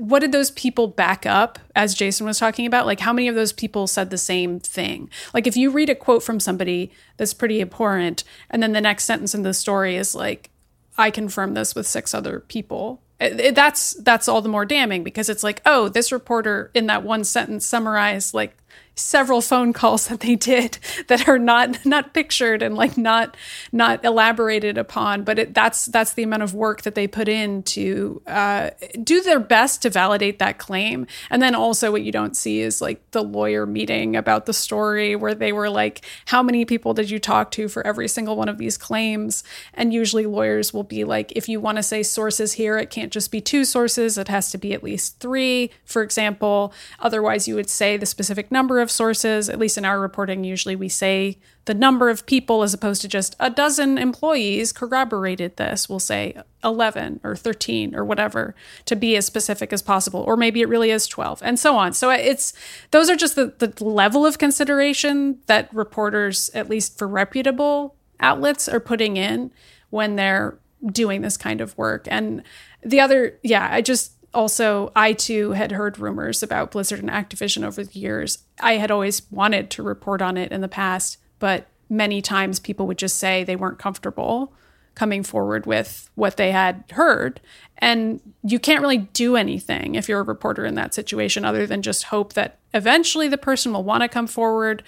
what 0.00 0.20
did 0.20 0.32
those 0.32 0.50
people 0.52 0.86
back 0.86 1.26
up 1.26 1.58
as 1.76 1.94
jason 1.94 2.26
was 2.26 2.38
talking 2.38 2.66
about? 2.66 2.86
Like 2.86 3.00
how 3.00 3.12
many 3.12 3.28
of 3.28 3.34
those 3.34 3.52
people 3.52 3.86
said 3.86 4.10
the 4.10 4.18
same 4.18 4.58
thing? 4.58 5.10
Like 5.34 5.46
if 5.46 5.56
you 5.56 5.70
read 5.70 5.90
a 5.90 5.94
quote 5.94 6.22
from 6.22 6.40
somebody 6.40 6.90
that's 7.16 7.34
pretty 7.34 7.60
abhorrent 7.60 8.24
and 8.50 8.62
then 8.62 8.72
the 8.72 8.80
next 8.80 9.04
sentence 9.04 9.34
in 9.34 9.42
the 9.42 9.54
story 9.54 9.96
is 9.96 10.14
like 10.14 10.50
i 10.98 11.10
confirm 11.10 11.54
this 11.54 11.74
with 11.74 11.86
six 11.86 12.14
other 12.14 12.40
people. 12.40 13.00
It- 13.20 13.38
it- 13.40 13.54
that's 13.54 13.94
that's 14.02 14.28
all 14.28 14.42
the 14.42 14.48
more 14.48 14.64
damning 14.64 15.04
because 15.04 15.28
it's 15.28 15.42
like 15.44 15.60
oh 15.66 15.88
this 15.88 16.10
reporter 16.12 16.70
in 16.74 16.86
that 16.86 17.02
one 17.04 17.22
sentence 17.24 17.66
summarized 17.66 18.32
like 18.34 18.56
several 19.00 19.40
phone 19.40 19.72
calls 19.72 20.08
that 20.08 20.20
they 20.20 20.36
did 20.36 20.78
that 21.08 21.28
are 21.28 21.38
not 21.38 21.84
not 21.84 22.14
pictured 22.14 22.62
and 22.62 22.74
like 22.74 22.96
not 22.96 23.36
not 23.72 24.04
elaborated 24.04 24.76
upon 24.78 25.24
but 25.24 25.38
it, 25.38 25.54
that's 25.54 25.86
that's 25.86 26.14
the 26.14 26.22
amount 26.22 26.42
of 26.42 26.54
work 26.54 26.82
that 26.82 26.94
they 26.94 27.06
put 27.06 27.28
in 27.28 27.62
to 27.62 28.22
uh, 28.26 28.70
do 29.02 29.22
their 29.22 29.40
best 29.40 29.82
to 29.82 29.90
validate 29.90 30.38
that 30.38 30.58
claim. 30.58 31.06
And 31.30 31.42
then 31.42 31.54
also 31.54 31.92
what 31.92 32.02
you 32.02 32.12
don't 32.12 32.36
see 32.36 32.60
is 32.60 32.80
like 32.80 33.10
the 33.10 33.22
lawyer 33.22 33.66
meeting 33.66 34.16
about 34.16 34.46
the 34.46 34.52
story 34.52 35.16
where 35.16 35.34
they 35.34 35.52
were 35.52 35.70
like 35.70 36.04
how 36.26 36.42
many 36.42 36.64
people 36.64 36.94
did 36.94 37.10
you 37.10 37.18
talk 37.18 37.50
to 37.52 37.68
for 37.68 37.86
every 37.86 38.08
single 38.08 38.36
one 38.36 38.48
of 38.48 38.58
these 38.58 38.76
claims? 38.76 39.42
And 39.74 39.92
usually 39.92 40.26
lawyers 40.26 40.72
will 40.72 40.84
be 40.84 41.04
like 41.04 41.32
if 41.36 41.48
you 41.48 41.60
want 41.60 41.76
to 41.76 41.82
say 41.82 42.02
sources 42.02 42.52
here 42.52 42.78
it 42.78 42.90
can't 42.90 43.12
just 43.12 43.30
be 43.30 43.40
two 43.40 43.64
sources. 43.64 44.18
It 44.18 44.28
has 44.28 44.50
to 44.52 44.58
be 44.58 44.72
at 44.72 44.82
least 44.82 45.18
three 45.20 45.70
for 45.84 46.02
example. 46.02 46.72
Otherwise 46.98 47.48
you 47.48 47.54
would 47.54 47.70
say 47.70 47.96
the 47.96 48.06
specific 48.06 48.50
number 48.50 48.80
of 48.80 48.89
sources 48.90 49.48
at 49.48 49.58
least 49.58 49.78
in 49.78 49.84
our 49.84 50.00
reporting 50.00 50.44
usually 50.44 50.76
we 50.76 50.88
say 50.88 51.38
the 51.66 51.74
number 51.74 52.08
of 52.08 52.26
people 52.26 52.62
as 52.62 52.74
opposed 52.74 53.02
to 53.02 53.08
just 53.08 53.36
a 53.38 53.50
dozen 53.50 53.98
employees 53.98 54.72
corroborated 54.72 55.56
this 55.56 55.88
we'll 55.88 55.98
say 55.98 56.34
11 56.62 57.20
or 57.22 57.34
13 57.36 57.94
or 57.94 58.04
whatever 58.04 58.54
to 58.84 58.96
be 58.96 59.16
as 59.16 59.26
specific 59.26 59.72
as 59.72 59.82
possible 59.82 60.20
or 60.20 60.36
maybe 60.36 60.60
it 60.60 60.68
really 60.68 60.90
is 60.90 61.06
12 61.06 61.42
and 61.42 61.58
so 61.58 61.76
on. 61.76 61.92
So 61.92 62.10
it's 62.10 62.52
those 62.90 63.08
are 63.08 63.16
just 63.16 63.36
the, 63.36 63.54
the 63.58 63.84
level 63.84 64.26
of 64.26 64.38
consideration 64.38 65.38
that 65.46 65.72
reporters 65.74 66.50
at 66.54 66.68
least 66.68 66.98
for 66.98 67.08
reputable 67.08 67.96
outlets 68.20 68.68
are 68.68 68.80
putting 68.80 69.16
in 69.16 69.50
when 69.90 70.16
they're 70.16 70.58
doing 70.86 71.22
this 71.22 71.36
kind 71.36 71.60
of 71.60 71.76
work. 71.76 72.06
And 72.10 72.42
the 72.82 73.00
other 73.00 73.38
yeah 73.42 73.68
i 73.70 73.80
just 73.80 74.12
also 74.32 74.92
i 74.94 75.12
too 75.12 75.52
had 75.52 75.72
heard 75.72 75.98
rumors 75.98 76.42
about 76.42 76.70
blizzard 76.70 77.00
and 77.00 77.10
activision 77.10 77.64
over 77.64 77.84
the 77.84 77.98
years. 77.98 78.38
I 78.60 78.74
had 78.74 78.90
always 78.90 79.22
wanted 79.30 79.70
to 79.70 79.82
report 79.82 80.22
on 80.22 80.36
it 80.36 80.52
in 80.52 80.60
the 80.60 80.68
past 80.68 81.18
but 81.38 81.66
many 81.88 82.22
times 82.22 82.60
people 82.60 82.86
would 82.86 82.98
just 82.98 83.16
say 83.16 83.42
they 83.42 83.56
weren't 83.56 83.78
comfortable 83.78 84.52
coming 84.94 85.22
forward 85.22 85.66
with 85.66 86.10
what 86.14 86.36
they 86.36 86.52
had 86.52 86.84
heard. 86.90 87.40
And 87.78 88.20
you 88.42 88.58
can't 88.58 88.82
really 88.82 88.98
do 88.98 89.36
anything 89.36 89.94
if 89.94 90.08
you're 90.08 90.20
a 90.20 90.24
reporter 90.24 90.66
in 90.66 90.74
that 90.74 90.92
situation 90.94 91.44
other 91.44 91.66
than 91.66 91.80
just 91.80 92.04
hope 92.04 92.34
that 92.34 92.58
eventually 92.74 93.26
the 93.26 93.38
person 93.38 93.72
will 93.72 93.84
want 93.84 94.02
to 94.02 94.08
come 94.08 94.26
forward 94.26 94.82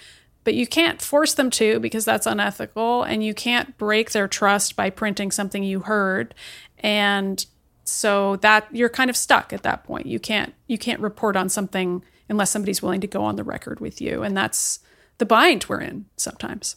but 0.44 0.54
you 0.54 0.66
can't 0.66 1.00
force 1.00 1.34
them 1.34 1.50
to 1.50 1.78
because 1.80 2.04
that's 2.04 2.26
unethical 2.26 3.04
and 3.04 3.24
you 3.24 3.32
can't 3.32 3.78
break 3.78 4.10
their 4.10 4.26
trust 4.26 4.74
by 4.74 4.90
printing 4.90 5.30
something 5.30 5.62
you 5.62 5.80
heard. 5.80 6.34
And 6.80 7.46
so 7.84 8.36
that 8.36 8.66
you're 8.72 8.88
kind 8.88 9.10
of 9.10 9.16
stuck 9.16 9.52
at 9.52 9.62
that 9.62 9.84
point. 9.84 10.06
You 10.06 10.18
can't 10.18 10.54
you 10.66 10.78
can't 10.78 11.00
report 11.00 11.36
on 11.36 11.48
something 11.48 12.04
unless 12.28 12.50
somebody's 12.50 12.82
willing 12.82 13.00
to 13.00 13.06
go 13.06 13.22
on 13.24 13.36
the 13.36 13.44
record 13.44 13.80
with 13.80 14.00
you. 14.00 14.22
And 14.22 14.36
that's 14.36 14.80
the 15.18 15.26
bind 15.26 15.66
we're 15.68 15.80
in 15.80 16.06
sometimes 16.16 16.76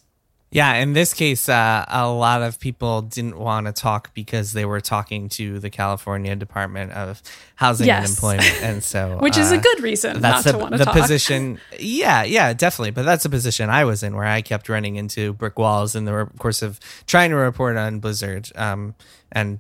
Yeah, 0.56 0.76
in 0.76 0.94
this 0.94 1.14
case, 1.14 1.50
uh, 1.50 1.84
a 1.86 2.08
lot 2.08 2.42
of 2.42 2.62
people 2.62 3.02
didn't 3.02 3.38
want 3.38 3.68
to 3.68 3.74
talk 3.74 4.14
because 4.14 4.54
they 4.54 4.64
were 4.64 4.80
talking 4.80 5.28
to 5.30 5.60
the 5.60 5.70
California 5.70 6.34
Department 6.34 6.94
of 6.94 7.22
Housing 7.56 7.90
and 7.90 8.08
Employment, 8.08 8.56
and 8.62 8.82
so 8.82 9.18
which 9.18 9.38
is 9.38 9.52
a 9.52 9.58
uh, 9.58 9.60
good 9.60 9.84
reason 9.84 10.14
not 10.14 10.22
that's 10.22 10.44
to 10.44 10.52
the, 10.54 10.58
want 10.58 10.72
to 10.72 10.78
the 10.78 10.86
talk 10.86 10.94
position. 10.94 11.60
Yeah, 11.78 12.24
yeah, 12.24 12.54
definitely. 12.54 12.92
But 12.92 13.04
that's 13.04 13.24
the 13.24 13.30
position 13.30 13.70
I 13.70 13.84
was 13.84 14.02
in, 14.02 14.16
where 14.16 14.24
I 14.24 14.42
kept 14.42 14.70
running 14.70 14.96
into 14.96 15.34
brick 15.34 15.60
walls 15.60 15.94
in 15.94 16.06
the 16.06 16.30
course 16.40 16.62
of 16.62 16.80
trying 17.06 17.32
to 17.32 17.36
report 17.36 17.76
on 17.76 18.00
Blizzard, 18.00 18.50
um, 18.56 18.96
and 19.34 19.60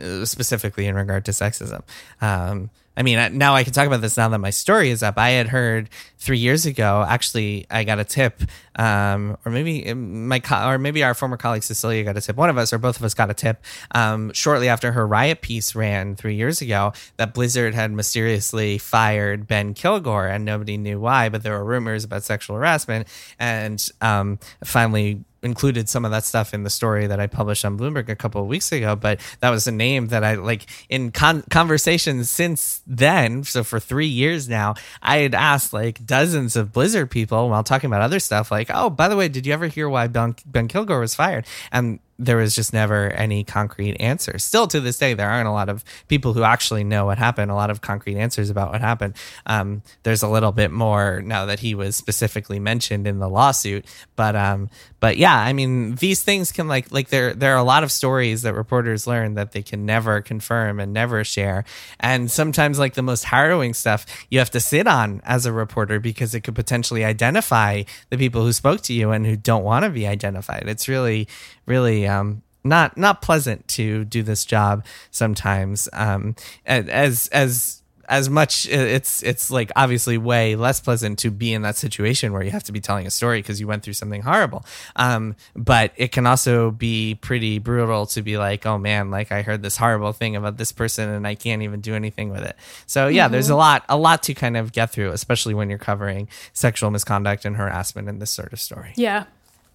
uh, 0.00 0.24
specifically 0.24 0.88
in 0.88 0.96
regard 0.96 1.24
to 1.26 1.30
sexism. 1.30 1.82
Um, 2.20 2.70
I 2.96 3.02
mean, 3.02 3.38
now 3.38 3.54
I 3.54 3.64
can 3.64 3.72
talk 3.72 3.86
about 3.86 4.02
this 4.02 4.16
now 4.16 4.28
that 4.28 4.38
my 4.38 4.50
story 4.50 4.90
is 4.90 5.02
up. 5.02 5.16
I 5.16 5.30
had 5.30 5.48
heard 5.48 5.88
three 6.18 6.38
years 6.38 6.66
ago. 6.66 7.04
Actually, 7.08 7.66
I 7.70 7.84
got 7.84 7.98
a 7.98 8.04
tip, 8.04 8.42
um, 8.76 9.38
or 9.44 9.52
maybe 9.52 9.88
um, 9.90 10.28
my 10.28 10.40
co- 10.40 10.68
or 10.68 10.78
maybe 10.78 11.02
our 11.02 11.14
former 11.14 11.36
colleague 11.36 11.62
Cecilia 11.62 12.04
got 12.04 12.16
a 12.16 12.20
tip. 12.20 12.36
One 12.36 12.50
of 12.50 12.58
us 12.58 12.72
or 12.72 12.78
both 12.78 12.98
of 12.98 13.04
us 13.04 13.14
got 13.14 13.30
a 13.30 13.34
tip 13.34 13.64
um, 13.92 14.32
shortly 14.34 14.68
after 14.68 14.92
her 14.92 15.06
riot 15.06 15.40
piece 15.40 15.74
ran 15.74 16.16
three 16.16 16.34
years 16.34 16.60
ago 16.60 16.92
that 17.16 17.32
Blizzard 17.32 17.74
had 17.74 17.92
mysteriously 17.92 18.76
fired 18.76 19.46
Ben 19.46 19.72
Kilgore, 19.72 20.28
and 20.28 20.44
nobody 20.44 20.76
knew 20.76 21.00
why. 21.00 21.30
But 21.30 21.42
there 21.42 21.52
were 21.52 21.64
rumors 21.64 22.04
about 22.04 22.24
sexual 22.24 22.56
harassment, 22.56 23.08
and 23.38 23.82
um, 24.02 24.38
finally 24.64 25.24
included 25.42 25.88
some 25.88 26.04
of 26.04 26.10
that 26.10 26.24
stuff 26.24 26.54
in 26.54 26.62
the 26.62 26.70
story 26.70 27.06
that 27.06 27.20
I 27.20 27.26
published 27.26 27.64
on 27.64 27.78
Bloomberg 27.78 28.08
a 28.08 28.16
couple 28.16 28.40
of 28.40 28.46
weeks 28.46 28.70
ago, 28.72 28.94
but 28.96 29.20
that 29.40 29.50
was 29.50 29.66
a 29.66 29.72
name 29.72 30.08
that 30.08 30.24
I 30.24 30.34
like 30.34 30.66
in 30.88 31.10
con- 31.10 31.44
conversations 31.50 32.30
since 32.30 32.82
then. 32.86 33.44
So 33.44 33.64
for 33.64 33.80
three 33.80 34.06
years 34.06 34.48
now, 34.48 34.74
I 35.02 35.18
had 35.18 35.34
asked 35.34 35.72
like 35.72 36.04
dozens 36.06 36.56
of 36.56 36.72
Blizzard 36.72 37.10
people 37.10 37.48
while 37.48 37.64
talking 37.64 37.88
about 37.88 38.02
other 38.02 38.20
stuff, 38.20 38.50
like, 38.50 38.70
oh, 38.72 38.90
by 38.90 39.08
the 39.08 39.16
way, 39.16 39.28
did 39.28 39.46
you 39.46 39.52
ever 39.52 39.66
hear 39.66 39.88
why 39.88 40.06
Ben, 40.06 40.36
ben 40.46 40.68
Kilgore 40.68 41.00
was 41.00 41.14
fired? 41.14 41.46
And 41.70 41.98
there 42.18 42.36
was 42.36 42.54
just 42.54 42.72
never 42.72 43.10
any 43.10 43.42
concrete 43.42 43.96
answer. 44.00 44.38
Still 44.38 44.66
to 44.68 44.80
this 44.80 44.98
day, 44.98 45.14
there 45.14 45.28
aren't 45.28 45.48
a 45.48 45.52
lot 45.52 45.68
of 45.68 45.84
people 46.08 46.32
who 46.32 46.44
actually 46.44 46.84
know 46.84 47.06
what 47.06 47.18
happened, 47.18 47.50
a 47.50 47.54
lot 47.54 47.70
of 47.70 47.80
concrete 47.80 48.16
answers 48.16 48.48
about 48.48 48.70
what 48.70 48.80
happened. 48.80 49.14
Um, 49.46 49.82
there's 50.04 50.22
a 50.22 50.28
little 50.28 50.52
bit 50.52 50.70
more 50.70 51.20
now 51.22 51.46
that 51.46 51.60
he 51.60 51.74
was 51.74 51.96
specifically 51.96 52.60
mentioned 52.60 53.06
in 53.06 53.18
the 53.18 53.28
lawsuit, 53.28 53.86
but 54.14 54.36
um, 54.36 54.70
but 55.02 55.16
yeah, 55.16 55.36
I 55.36 55.52
mean, 55.52 55.96
these 55.96 56.22
things 56.22 56.52
can 56.52 56.68
like 56.68 56.92
like 56.92 57.08
there 57.08 57.34
there 57.34 57.54
are 57.54 57.58
a 57.58 57.64
lot 57.64 57.82
of 57.82 57.90
stories 57.90 58.42
that 58.42 58.54
reporters 58.54 59.04
learn 59.04 59.34
that 59.34 59.50
they 59.50 59.60
can 59.60 59.84
never 59.84 60.20
confirm 60.20 60.78
and 60.78 60.92
never 60.92 61.24
share, 61.24 61.64
and 61.98 62.30
sometimes 62.30 62.78
like 62.78 62.94
the 62.94 63.02
most 63.02 63.24
harrowing 63.24 63.74
stuff 63.74 64.06
you 64.30 64.38
have 64.38 64.50
to 64.50 64.60
sit 64.60 64.86
on 64.86 65.20
as 65.24 65.44
a 65.44 65.52
reporter 65.52 65.98
because 65.98 66.36
it 66.36 66.42
could 66.42 66.54
potentially 66.54 67.04
identify 67.04 67.82
the 68.10 68.16
people 68.16 68.44
who 68.44 68.52
spoke 68.52 68.80
to 68.82 68.92
you 68.92 69.10
and 69.10 69.26
who 69.26 69.34
don't 69.34 69.64
want 69.64 69.84
to 69.84 69.90
be 69.90 70.06
identified. 70.06 70.68
It's 70.68 70.86
really 70.86 71.26
really 71.66 72.06
um, 72.06 72.42
not 72.62 72.96
not 72.96 73.22
pleasant 73.22 73.66
to 73.68 74.04
do 74.04 74.22
this 74.22 74.44
job 74.44 74.84
sometimes. 75.10 75.88
Um, 75.92 76.36
as 76.64 77.26
as 77.32 77.81
as 78.12 78.28
much 78.28 78.68
it's 78.68 79.22
it's 79.22 79.50
like 79.50 79.72
obviously 79.74 80.18
way 80.18 80.54
less 80.54 80.80
pleasant 80.80 81.18
to 81.18 81.30
be 81.30 81.54
in 81.54 81.62
that 81.62 81.76
situation 81.76 82.30
where 82.34 82.42
you 82.42 82.50
have 82.50 82.62
to 82.62 82.70
be 82.70 82.78
telling 82.78 83.06
a 83.06 83.10
story 83.10 83.38
because 83.38 83.58
you 83.58 83.66
went 83.66 83.82
through 83.82 83.94
something 83.94 84.20
horrible 84.20 84.66
um, 84.96 85.34
but 85.56 85.92
it 85.96 86.12
can 86.12 86.26
also 86.26 86.70
be 86.70 87.14
pretty 87.22 87.58
brutal 87.58 88.04
to 88.04 88.20
be 88.20 88.36
like 88.36 88.66
oh 88.66 88.76
man 88.76 89.10
like 89.10 89.32
i 89.32 89.40
heard 89.40 89.62
this 89.62 89.78
horrible 89.78 90.12
thing 90.12 90.36
about 90.36 90.58
this 90.58 90.72
person 90.72 91.08
and 91.08 91.26
i 91.26 91.34
can't 91.34 91.62
even 91.62 91.80
do 91.80 91.94
anything 91.94 92.28
with 92.28 92.42
it 92.42 92.54
so 92.84 93.08
yeah 93.08 93.24
mm-hmm. 93.24 93.32
there's 93.32 93.48
a 93.48 93.56
lot 93.56 93.82
a 93.88 93.96
lot 93.96 94.22
to 94.22 94.34
kind 94.34 94.58
of 94.58 94.72
get 94.72 94.90
through 94.90 95.10
especially 95.10 95.54
when 95.54 95.70
you're 95.70 95.78
covering 95.78 96.28
sexual 96.52 96.90
misconduct 96.90 97.46
and 97.46 97.56
harassment 97.56 98.10
in 98.10 98.18
this 98.18 98.30
sort 98.30 98.52
of 98.52 98.60
story 98.60 98.92
yeah 98.96 99.24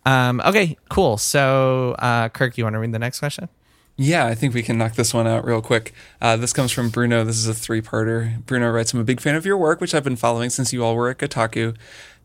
um, 0.06 0.42
okay, 0.46 0.78
cool. 0.90 1.18
So, 1.18 1.94
uh, 2.00 2.30
Kirk, 2.30 2.58
you 2.58 2.64
want 2.64 2.76
to 2.76 2.80
read 2.80 2.94
the 2.94 3.00
next 3.00 3.20
question? 3.20 3.50
Yeah, 4.00 4.28
I 4.28 4.36
think 4.36 4.54
we 4.54 4.62
can 4.62 4.78
knock 4.78 4.94
this 4.94 5.12
one 5.12 5.26
out 5.26 5.44
real 5.44 5.62
quick. 5.62 5.92
Uh, 6.22 6.38
this 6.38 6.54
comes 6.54 6.72
from 6.72 6.90
Bruno. 6.90 7.24
This 7.24 7.38
is 7.38 7.48
a 7.48 7.54
three 7.54 7.82
parter. 7.82 8.46
Bruno 8.46 8.70
writes 8.70 8.94
I'm 8.94 9.00
a 9.00 9.04
big 9.04 9.20
fan 9.20 9.36
of 9.36 9.44
your 9.44 9.58
work, 9.58 9.82
which 9.82 9.96
I've 9.96 10.04
been 10.04 10.16
following 10.16 10.52
since 10.52 10.72
you 10.72 10.84
all 10.84 10.96
were 10.96 11.10
at 11.10 11.18
Kotaku. 11.18 11.76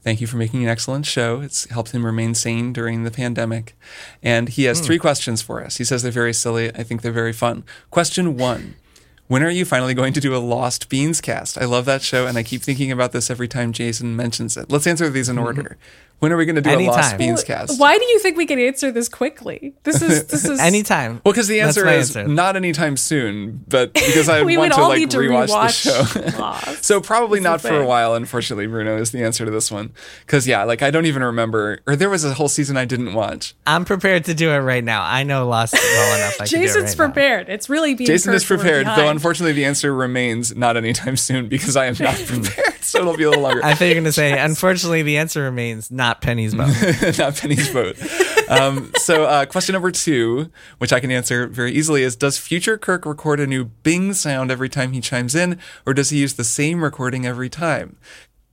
Thank 0.02 0.20
you 0.20 0.26
for 0.26 0.36
making 0.36 0.64
an 0.64 0.68
excellent 0.68 1.06
show. 1.06 1.40
It's 1.40 1.64
helped 1.70 1.92
him 1.92 2.04
remain 2.04 2.34
sane 2.34 2.74
during 2.74 3.04
the 3.04 3.10
pandemic. 3.10 3.74
And 4.22 4.50
he 4.50 4.64
has 4.64 4.82
mm. 4.82 4.84
three 4.84 4.98
questions 4.98 5.40
for 5.40 5.64
us. 5.64 5.78
He 5.78 5.84
says 5.84 6.02
they're 6.02 6.12
very 6.12 6.34
silly. 6.34 6.74
I 6.74 6.82
think 6.82 7.00
they're 7.00 7.12
very 7.12 7.32
fun. 7.32 7.64
Question 7.90 8.36
one 8.36 8.74
When 9.28 9.42
are 9.42 9.50
you 9.50 9.64
finally 9.64 9.94
going 9.94 10.12
to 10.12 10.20
do 10.20 10.36
a 10.36 10.38
Lost 10.38 10.90
Beans 10.90 11.22
cast? 11.22 11.56
I 11.56 11.64
love 11.64 11.86
that 11.86 12.02
show, 12.02 12.26
and 12.26 12.36
I 12.36 12.42
keep 12.42 12.60
thinking 12.62 12.92
about 12.92 13.12
this 13.12 13.30
every 13.30 13.48
time 13.48 13.72
Jason 13.72 14.14
mentions 14.14 14.58
it. 14.58 14.70
Let's 14.70 14.86
answer 14.86 15.08
these 15.08 15.30
in 15.30 15.36
mm-hmm. 15.36 15.44
order. 15.44 15.78
When 16.22 16.30
are 16.32 16.36
we 16.36 16.44
going 16.44 16.54
to 16.54 16.62
do 16.62 16.70
Anytime. 16.70 16.94
a 16.94 16.96
Lost 16.98 17.18
Beans 17.18 17.42
cast? 17.42 17.80
Why 17.80 17.98
do 17.98 18.04
you 18.04 18.20
think 18.20 18.36
we 18.36 18.46
can 18.46 18.60
answer 18.60 18.92
this 18.92 19.08
quickly? 19.08 19.74
This 19.82 20.00
is 20.00 20.24
this 20.28 20.44
is 20.44 20.60
anytime. 20.60 21.20
Well, 21.24 21.32
because 21.32 21.48
the 21.48 21.60
answer 21.60 21.84
is 21.88 22.16
answer. 22.16 22.32
not 22.32 22.54
anytime 22.54 22.96
soon, 22.96 23.64
but 23.66 23.92
because 23.92 24.28
I 24.28 24.42
want 24.44 24.72
to 24.72 24.82
like 24.82 25.08
to 25.08 25.16
rewatch, 25.16 25.48
rewatch, 25.48 25.82
the 25.82 26.30
show. 26.70 26.74
so 26.80 27.00
probably 27.00 27.40
not 27.40 27.60
for 27.60 27.76
a 27.76 27.84
while. 27.84 28.14
Unfortunately, 28.14 28.68
Bruno 28.68 28.98
is 28.98 29.10
the 29.10 29.24
answer 29.24 29.44
to 29.44 29.50
this 29.50 29.68
one. 29.72 29.94
Because 30.24 30.46
yeah, 30.46 30.62
like 30.62 30.80
I 30.80 30.92
don't 30.92 31.06
even 31.06 31.24
remember, 31.24 31.80
or 31.88 31.96
there 31.96 32.08
was 32.08 32.24
a 32.24 32.34
whole 32.34 32.48
season 32.48 32.76
I 32.76 32.84
didn't 32.84 33.14
watch. 33.14 33.56
I'm 33.66 33.84
prepared 33.84 34.26
to 34.26 34.34
do 34.34 34.52
it 34.52 34.58
right 34.58 34.84
now. 34.84 35.02
I 35.02 35.24
know 35.24 35.48
Lost 35.48 35.74
well 35.74 36.16
enough. 36.18 36.40
I 36.40 36.44
Jason's 36.44 36.96
right 36.96 37.04
prepared. 37.04 37.48
Now. 37.48 37.54
It's 37.54 37.68
really 37.68 37.96
being 37.96 38.06
Jason 38.06 38.32
is 38.32 38.44
prepared, 38.44 38.86
though. 38.86 39.08
Unfortunately, 39.08 39.54
the 39.54 39.64
answer 39.64 39.92
remains 39.92 40.54
not 40.54 40.76
anytime 40.76 41.16
soon 41.16 41.48
because 41.48 41.74
I 41.74 41.86
am 41.86 41.96
not 41.98 42.14
prepared. 42.14 42.74
so 42.84 43.00
it'll 43.00 43.16
be 43.16 43.24
a 43.24 43.28
little 43.28 43.42
longer. 43.42 43.64
I 43.64 43.74
thought 43.74 43.86
you 43.86 43.90
were 43.90 43.94
going 43.94 44.04
to 44.04 44.12
say, 44.12 44.38
unfortunately, 44.38 45.02
the 45.02 45.16
answer 45.16 45.42
remains 45.42 45.90
not 45.90 46.11
Penny's 46.20 46.54
boat. 46.54 46.74
not 47.18 47.36
Penny's 47.36 47.72
boat. 47.72 47.96
Um, 48.48 48.92
so, 48.96 49.24
uh, 49.24 49.46
question 49.46 49.72
number 49.72 49.90
two, 49.90 50.50
which 50.78 50.92
I 50.92 51.00
can 51.00 51.10
answer 51.10 51.46
very 51.46 51.72
easily, 51.72 52.02
is 52.02 52.16
Does 52.16 52.38
future 52.38 52.76
Kirk 52.76 53.06
record 53.06 53.40
a 53.40 53.46
new 53.46 53.64
Bing 53.64 54.12
sound 54.12 54.50
every 54.50 54.68
time 54.68 54.92
he 54.92 55.00
chimes 55.00 55.34
in, 55.34 55.58
or 55.86 55.94
does 55.94 56.10
he 56.10 56.18
use 56.20 56.34
the 56.34 56.44
same 56.44 56.84
recording 56.84 57.26
every 57.26 57.48
time? 57.48 57.96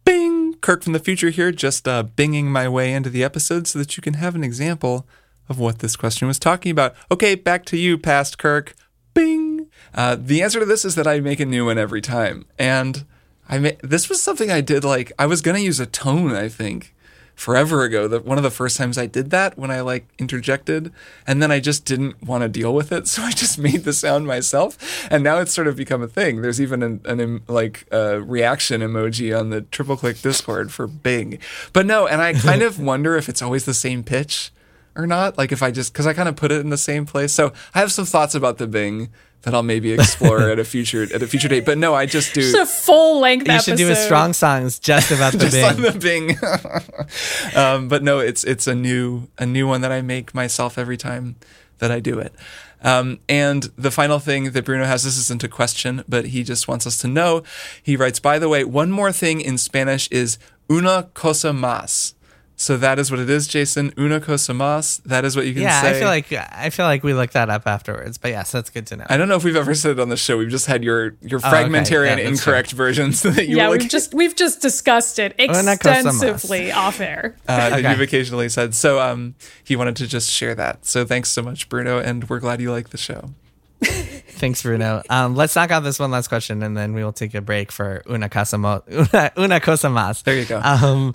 Bing! 0.05 0.55
Kirk 0.55 0.83
from 0.83 0.93
the 0.93 0.99
future 0.99 1.29
here, 1.29 1.51
just 1.51 1.87
uh, 1.87 2.03
binging 2.03 2.45
my 2.45 2.67
way 2.67 2.93
into 2.93 3.09
the 3.09 3.23
episode 3.23 3.67
so 3.67 3.79
that 3.79 3.97
you 3.97 4.01
can 4.01 4.15
have 4.15 4.35
an 4.35 4.43
example 4.43 5.07
of 5.47 5.59
what 5.59 5.79
this 5.79 5.95
question 5.95 6.27
was 6.27 6.39
talking 6.39 6.71
about. 6.71 6.95
Okay, 7.11 7.35
back 7.35 7.65
to 7.65 7.77
you, 7.77 7.97
past 7.97 8.37
Kirk. 8.37 8.75
Bing! 9.13 9.67
Uh, 9.93 10.15
the 10.19 10.41
answer 10.41 10.59
to 10.59 10.65
this 10.65 10.85
is 10.85 10.95
that 10.95 11.07
I 11.07 11.19
make 11.19 11.39
a 11.39 11.45
new 11.45 11.65
one 11.65 11.77
every 11.77 12.01
time. 12.01 12.45
And 12.57 13.05
I 13.47 13.57
ma- 13.57 13.69
this 13.81 14.07
was 14.07 14.21
something 14.21 14.51
I 14.51 14.61
did 14.61 14.83
like, 14.83 15.11
I 15.17 15.25
was 15.25 15.41
going 15.41 15.55
to 15.55 15.63
use 15.63 15.79
a 15.79 15.85
tone, 15.85 16.33
I 16.35 16.47
think 16.47 16.93
forever 17.39 17.83
ago. 17.83 18.07
That 18.07 18.25
one 18.25 18.37
of 18.37 18.43
the 18.43 18.51
first 18.51 18.75
times 18.75 18.97
I 18.97 19.05
did 19.05 19.29
that 19.29 19.57
when 19.57 19.71
I 19.71 19.79
like 19.79 20.05
interjected, 20.19 20.91
and 21.25 21.41
then 21.41 21.51
I 21.51 21.61
just 21.61 21.85
didn't 21.85 22.21
want 22.21 22.43
to 22.43 22.49
deal 22.49 22.73
with 22.73 22.91
it, 22.91 23.07
so 23.13 23.21
I 23.23 23.31
just 23.31 23.57
made 23.57 23.85
the 23.85 23.93
sound 23.93 24.27
myself, 24.27 25.07
and 25.09 25.23
now 25.23 25.39
it's 25.39 25.53
sort 25.53 25.67
of 25.67 25.77
become 25.77 26.01
a 26.01 26.07
thing. 26.07 26.41
There's 26.41 26.59
even 26.59 26.83
an, 26.83 27.01
an 27.05 27.41
like 27.47 27.87
a 27.91 28.21
reaction 28.21 28.81
emoji 28.81 29.37
on 29.37 29.49
the 29.49 29.61
triple 29.61 29.95
click 29.95 30.21
Discord 30.21 30.71
for 30.71 30.85
Bing, 30.85 31.39
but 31.71 31.85
no, 31.85 32.05
and 32.07 32.21
I 32.21 32.33
kind 32.33 32.61
of 32.61 32.79
wonder 32.91 33.15
if 33.15 33.29
it's 33.29 33.41
always 33.41 33.63
the 33.63 33.73
same 33.73 34.03
pitch 34.03 34.51
or 34.95 35.07
not. 35.07 35.37
Like 35.37 35.53
if 35.53 35.63
I 35.63 35.71
just 35.71 35.93
because 35.93 36.05
I 36.05 36.13
kind 36.13 36.27
of 36.27 36.35
put 36.35 36.51
it 36.51 36.59
in 36.59 36.69
the 36.69 36.77
same 36.77 37.05
place. 37.05 37.31
So 37.31 37.53
I 37.73 37.79
have 37.79 37.91
some 37.91 38.05
thoughts 38.05 38.35
about 38.35 38.57
the 38.57 38.67
Bing 38.67 39.09
that 39.43 39.53
I'll 39.53 39.63
maybe 39.63 39.93
explore 39.93 40.41
at 40.49 40.59
a 40.59 40.63
future 40.63 41.03
at 41.03 41.21
a 41.21 41.27
future 41.27 41.47
date. 41.47 41.65
But 41.65 41.77
no, 41.77 41.93
I 41.93 42.05
just 42.05 42.33
do 42.33 42.41
just 42.41 42.55
a 42.55 42.65
full 42.65 43.19
length. 43.19 43.47
You 43.47 43.53
episode. 43.53 43.71
should 43.71 43.77
do 43.77 43.91
a 43.91 43.95
strong 43.95 44.33
songs 44.33 44.79
just 44.79 45.11
about 45.11 45.33
the 45.33 45.39
just 45.49 45.53
Bing. 45.53 45.65
on 45.65 45.81
the 45.81 45.99
Bing. 45.99 47.55
um, 47.55 47.87
but 47.87 48.03
no, 48.03 48.19
it's 48.19 48.43
it's 48.43 48.67
a 48.67 48.75
new 48.75 49.27
a 49.37 49.45
new 49.45 49.67
one 49.67 49.81
that 49.81 49.91
I 49.91 50.01
make 50.01 50.33
myself 50.33 50.77
every 50.77 50.97
time 50.97 51.35
that 51.79 51.91
I 51.91 51.99
do 51.99 52.19
it. 52.19 52.33
Um, 52.81 53.19
and 53.27 53.63
the 53.77 53.91
final 53.91 54.19
thing 54.19 54.51
that 54.51 54.65
Bruno 54.65 54.85
has, 54.85 55.03
this 55.03 55.17
isn't 55.17 55.43
a 55.43 55.49
question, 55.49 56.03
but 56.07 56.27
he 56.27 56.43
just 56.43 56.67
wants 56.67 56.87
us 56.87 56.97
to 56.99 57.07
know. 57.07 57.43
He 57.83 57.97
writes, 57.97 58.19
by 58.19 58.39
the 58.39 58.47
way, 58.47 58.63
one 58.63 58.89
more 58.91 59.11
thing 59.11 59.41
in 59.41 59.57
Spanish 59.57 60.07
is 60.09 60.37
una 60.71 61.09
cosa 61.13 61.49
más. 61.49 62.13
So 62.59 62.75
that 62.75 62.99
is 62.99 63.09
what 63.09 63.21
it 63.21 63.29
is, 63.29 63.47
Jason. 63.47 63.93
Una 63.97 64.19
cosa 64.19 64.51
más. 64.51 65.01
That 65.03 65.23
is 65.23 65.33
what 65.33 65.47
you 65.47 65.53
can 65.53 65.61
yeah, 65.61 65.81
say. 65.81 65.91
Yeah, 65.91 65.95
I 65.95 65.99
feel 65.99 66.07
like 66.09 66.33
I 66.33 66.69
feel 66.69 66.85
like 66.85 67.03
we 67.03 67.13
looked 67.13 67.31
that 67.31 67.49
up 67.49 67.65
afterwards. 67.65 68.17
But 68.17 68.31
yes, 68.31 68.51
that's 68.51 68.69
good 68.69 68.85
to 68.87 68.97
know. 68.97 69.05
I 69.07 69.15
don't 69.15 69.29
know 69.29 69.37
if 69.37 69.45
we've 69.45 69.55
ever 69.55 69.73
said 69.73 69.91
it 69.91 69.99
on 70.01 70.09
the 70.09 70.17
show. 70.17 70.37
We've 70.37 70.49
just 70.49 70.65
had 70.65 70.83
your 70.83 71.15
your 71.21 71.39
oh, 71.41 71.49
fragmentary 71.49 72.09
okay. 72.09 72.21
yeah, 72.21 72.27
and 72.27 72.35
incorrect 72.35 72.71
true. 72.71 72.77
versions 72.77 73.21
that 73.23 73.47
you. 73.47 73.55
Yeah, 73.55 73.69
we've 73.69 73.87
just 73.87 74.13
we've 74.13 74.35
just 74.35 74.61
discussed 74.61 75.19
it 75.19 75.35
extensively 75.39 76.69
off 76.73 76.99
air. 76.99 77.37
Uh, 77.47 77.69
okay. 77.77 77.89
You've 77.89 78.01
occasionally 78.01 78.49
said 78.49 78.75
so. 78.75 78.99
Um, 78.99 79.35
he 79.63 79.77
wanted 79.77 79.95
to 79.95 80.05
just 80.05 80.29
share 80.29 80.53
that. 80.55 80.85
So 80.85 81.05
thanks 81.05 81.31
so 81.31 81.41
much, 81.41 81.69
Bruno, 81.69 81.99
and 81.99 82.29
we're 82.29 82.39
glad 82.39 82.59
you 82.59 82.73
like 82.73 82.89
the 82.89 82.97
show. 82.97 83.29
Thanks, 83.81 84.61
Bruno. 84.63 85.01
Um, 85.09 85.35
let's 85.35 85.55
knock 85.55 85.71
out 85.71 85.83
this 85.83 85.99
one 85.99 86.11
last 86.11 86.27
question, 86.27 86.63
and 86.63 86.75
then 86.75 86.93
we 86.93 87.03
will 87.03 87.13
take 87.13 87.33
a 87.33 87.41
break 87.41 87.71
for 87.71 88.03
una 88.09 88.27
casa 88.27 88.57
mo- 88.57 88.83
una, 88.91 89.31
una 89.37 89.59
cosa 89.61 89.87
más. 89.87 90.23
There 90.23 90.37
you 90.37 90.45
go. 90.45 90.59
Um, 90.59 91.13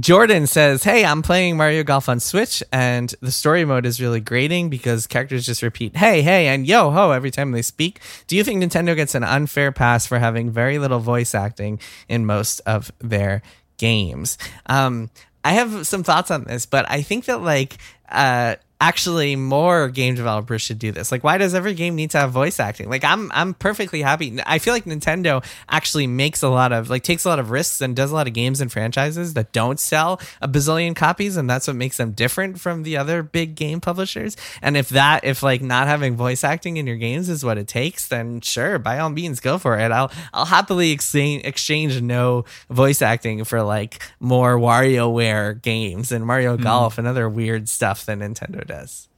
Jordan 0.00 0.46
says, 0.46 0.84
Hey, 0.84 1.04
I'm 1.04 1.22
playing 1.22 1.56
Mario 1.56 1.82
Golf 1.82 2.08
on 2.08 2.20
Switch, 2.20 2.62
and 2.72 3.14
the 3.20 3.32
story 3.32 3.64
mode 3.64 3.86
is 3.86 4.00
really 4.00 4.20
grating 4.20 4.68
because 4.68 5.06
characters 5.06 5.46
just 5.46 5.62
repeat, 5.62 5.96
Hey, 5.96 6.22
hey, 6.22 6.48
and 6.48 6.66
yo 6.66 6.90
ho 6.90 7.12
every 7.12 7.30
time 7.30 7.52
they 7.52 7.62
speak. 7.62 8.00
Do 8.26 8.36
you 8.36 8.44
think 8.44 8.62
Nintendo 8.62 8.94
gets 8.94 9.14
an 9.14 9.24
unfair 9.24 9.72
pass 9.72 10.06
for 10.06 10.18
having 10.18 10.50
very 10.50 10.78
little 10.78 11.00
voice 11.00 11.34
acting 11.34 11.80
in 12.08 12.26
most 12.26 12.60
of 12.60 12.92
their 12.98 13.42
games? 13.78 14.38
Um, 14.66 15.10
I 15.44 15.52
have 15.52 15.86
some 15.86 16.02
thoughts 16.02 16.30
on 16.30 16.44
this, 16.44 16.66
but 16.66 16.90
I 16.90 17.02
think 17.02 17.26
that, 17.26 17.42
like, 17.42 17.78
uh, 18.08 18.56
actually 18.80 19.36
more 19.36 19.88
game 19.88 20.14
developers 20.14 20.60
should 20.60 20.78
do 20.78 20.92
this. 20.92 21.10
Like 21.10 21.24
why 21.24 21.38
does 21.38 21.54
every 21.54 21.74
game 21.74 21.94
need 21.94 22.10
to 22.10 22.18
have 22.18 22.30
voice 22.30 22.60
acting? 22.60 22.90
Like 22.90 23.04
I'm 23.04 23.32
I'm 23.32 23.54
perfectly 23.54 24.02
happy. 24.02 24.38
I 24.44 24.58
feel 24.58 24.74
like 24.74 24.84
Nintendo 24.84 25.44
actually 25.68 26.06
makes 26.06 26.42
a 26.42 26.48
lot 26.48 26.72
of 26.72 26.90
like 26.90 27.02
takes 27.02 27.24
a 27.24 27.28
lot 27.28 27.38
of 27.38 27.50
risks 27.50 27.80
and 27.80 27.96
does 27.96 28.10
a 28.10 28.14
lot 28.14 28.26
of 28.26 28.34
games 28.34 28.60
and 28.60 28.70
franchises 28.70 29.34
that 29.34 29.52
don't 29.52 29.80
sell 29.80 30.20
a 30.42 30.48
bazillion 30.48 30.94
copies 30.94 31.36
and 31.36 31.48
that's 31.48 31.66
what 31.66 31.76
makes 31.76 31.96
them 31.96 32.12
different 32.12 32.60
from 32.60 32.82
the 32.82 32.98
other 32.98 33.22
big 33.22 33.54
game 33.54 33.80
publishers. 33.80 34.36
And 34.60 34.76
if 34.76 34.90
that 34.90 35.24
if 35.24 35.42
like 35.42 35.62
not 35.62 35.86
having 35.86 36.14
voice 36.14 36.44
acting 36.44 36.76
in 36.76 36.86
your 36.86 36.96
games 36.96 37.30
is 37.30 37.44
what 37.44 37.56
it 37.56 37.68
takes, 37.68 38.08
then 38.08 38.42
sure, 38.42 38.78
by 38.78 38.98
all 38.98 39.08
means 39.08 39.40
go 39.40 39.56
for 39.56 39.78
it. 39.78 39.90
I'll 39.90 40.10
I'll 40.34 40.44
happily 40.44 40.90
exchange 40.90 41.44
exchange 41.44 42.02
no 42.02 42.44
voice 42.68 43.00
acting 43.00 43.44
for 43.44 43.62
like 43.62 44.02
more 44.20 44.58
WarioWare 44.58 45.62
games 45.62 46.12
and 46.12 46.26
Mario 46.26 46.58
mm. 46.58 46.62
Golf 46.62 46.98
and 46.98 47.06
other 47.06 47.28
weird 47.28 47.70
stuff 47.70 48.04
than 48.04 48.20
Nintendo 48.20 48.65
does. 48.66 49.08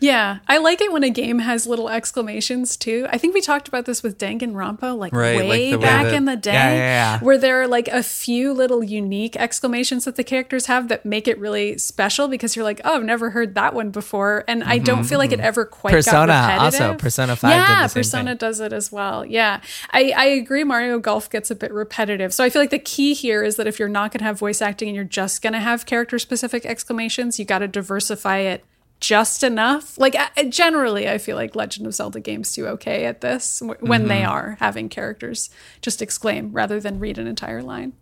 Yeah, 0.00 0.38
I 0.48 0.56
like 0.56 0.80
it 0.80 0.90
when 0.92 1.04
a 1.04 1.10
game 1.10 1.40
has 1.40 1.66
little 1.66 1.90
exclamations 1.90 2.76
too. 2.78 3.06
I 3.10 3.18
think 3.18 3.34
we 3.34 3.42
talked 3.42 3.68
about 3.68 3.84
this 3.84 4.02
with 4.02 4.18
Danganronpa, 4.18 4.96
like 4.96 5.12
Right, 5.12 5.36
like 5.36 5.48
way 5.48 5.72
way 5.72 5.76
back 5.76 6.06
that- 6.06 6.14
in 6.14 6.24
the 6.24 6.36
day, 6.36 6.54
Yeah, 6.54 6.72
yeah, 6.72 6.78
yeah. 6.78 7.18
where 7.20 7.36
there 7.36 7.60
are 7.60 7.68
like 7.68 7.86
a 7.88 8.02
few 8.02 8.54
little 8.54 8.82
unique 8.82 9.36
exclamations 9.36 10.06
that 10.06 10.16
the 10.16 10.24
characters 10.24 10.66
have 10.66 10.88
that 10.88 11.04
make 11.04 11.28
it 11.28 11.38
really 11.38 11.76
special 11.76 12.28
because 12.28 12.56
you're 12.56 12.64
like, 12.64 12.80
oh, 12.82 12.96
I've 12.96 13.04
never 13.04 13.30
heard 13.30 13.54
that 13.56 13.74
one 13.74 13.90
before, 13.90 14.44
and 14.48 14.64
I 14.64 14.78
don't 14.78 15.00
mm-hmm, 15.00 15.06
feel 15.06 15.18
like 15.18 15.32
it 15.32 15.36
mm-hmm. 15.38 15.46
ever 15.46 15.66
quite 15.66 15.92
Persona 15.92 16.26
got 16.28 16.58
also. 16.58 16.94
Persona 16.94 17.36
5 17.36 17.50
did 17.50 17.56
yeah, 17.56 17.86
Persona 17.86 18.30
thing. 18.30 18.38
does 18.38 18.60
it 18.60 18.72
as 18.72 18.90
well. 18.90 19.26
Yeah, 19.26 19.60
I 19.90 20.14
I 20.16 20.24
agree. 20.24 20.64
Mario 20.64 20.98
Golf 20.98 21.28
gets 21.28 21.50
a 21.50 21.54
bit 21.54 21.72
repetitive, 21.72 22.32
so 22.32 22.42
I 22.42 22.48
feel 22.48 22.62
like 22.62 22.70
the 22.70 22.78
key 22.78 23.12
here 23.12 23.42
is 23.42 23.56
that 23.56 23.66
if 23.66 23.78
you're 23.78 23.88
not 23.88 24.12
going 24.12 24.20
to 24.20 24.24
have 24.24 24.38
voice 24.38 24.62
acting 24.62 24.88
and 24.88 24.96
you're 24.96 25.04
just 25.04 25.42
going 25.42 25.52
to 25.52 25.60
have 25.60 25.84
character 25.84 26.18
specific 26.18 26.64
exclamations, 26.64 27.38
you 27.38 27.44
got 27.44 27.58
to 27.58 27.68
diversify 27.68 28.38
it 28.38 28.64
just 29.00 29.42
enough. 29.42 29.96
Like 29.98 30.14
uh, 30.14 30.42
generally, 30.44 31.08
I 31.08 31.18
feel 31.18 31.36
like 31.36 31.56
Legend 31.56 31.86
of 31.86 31.94
Zelda 31.94 32.20
games 32.20 32.52
do 32.54 32.66
okay 32.66 33.06
at 33.06 33.20
this 33.22 33.60
w- 33.60 33.78
when 33.80 34.08
they 34.08 34.20
Mm-hmm. 34.20 34.30
are 34.30 34.56
having 34.60 34.88
characters 34.88 35.50
just 35.82 36.02
exclaim 36.02 36.52
rather 36.52 36.80
than 36.80 36.98
read 37.00 37.18
an 37.18 37.26
entire 37.26 37.62
line. 37.62 37.94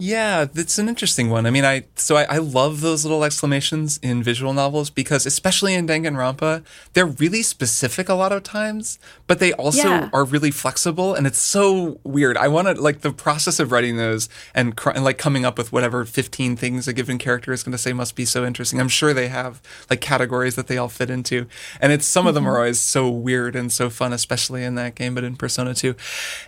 Yeah, 0.00 0.44
that's 0.44 0.78
an 0.78 0.88
interesting 0.88 1.28
one. 1.28 1.44
I 1.44 1.50
mean, 1.50 1.64
I 1.64 1.82
so 1.96 2.14
I, 2.16 2.22
I 2.22 2.38
love 2.38 2.82
those 2.82 3.04
little 3.04 3.24
exclamations 3.24 3.98
in 4.00 4.22
visual 4.22 4.52
novels 4.52 4.90
because, 4.90 5.26
especially 5.26 5.74
in 5.74 5.88
Danganronpa, 5.88 6.62
they're 6.92 7.04
really 7.04 7.42
specific 7.42 8.08
a 8.08 8.14
lot 8.14 8.30
of 8.30 8.44
times, 8.44 9.00
but 9.26 9.40
they 9.40 9.52
also 9.54 9.88
Yeah. 9.88 10.08
are 10.12 10.22
really 10.24 10.52
flexible, 10.52 11.14
and 11.14 11.26
it's 11.26 11.40
so 11.40 11.98
weird. 12.04 12.36
I 12.36 12.46
want 12.46 12.68
to 12.68 12.74
like 12.80 13.00
the 13.00 13.10
process 13.12 13.58
of 13.58 13.72
writing 13.72 13.96
those 13.96 14.28
and, 14.54 14.76
cr- 14.76 14.90
and 14.90 15.02
like 15.02 15.18
coming 15.18 15.44
up 15.44 15.58
with 15.58 15.72
whatever 15.72 16.04
fifteen 16.04 16.54
things 16.54 16.86
a 16.86 16.92
given 16.92 17.18
character 17.18 17.52
is 17.52 17.64
going 17.64 17.72
to 17.72 17.78
say 17.78 17.92
must 17.92 18.14
be 18.14 18.24
so 18.24 18.46
interesting. 18.46 18.78
I'm 18.78 18.88
sure 18.88 19.12
they 19.12 19.26
have 19.26 19.60
like 19.90 20.00
categories 20.00 20.54
that 20.54 20.68
they 20.68 20.78
all 20.78 20.88
fit 20.88 21.10
into, 21.10 21.48
and 21.80 21.90
it's 21.90 22.06
some 22.06 22.28
of 22.28 22.34
them 22.34 22.44
mm-hmm. 22.44 22.52
are 22.52 22.58
always 22.58 22.78
so 22.78 23.10
weird 23.10 23.56
and 23.56 23.72
so 23.72 23.90
fun, 23.90 24.12
especially 24.12 24.62
in 24.62 24.76
that 24.76 24.94
game, 24.94 25.16
but 25.16 25.24
in 25.24 25.34
Persona 25.34 25.74
2. 25.74 25.96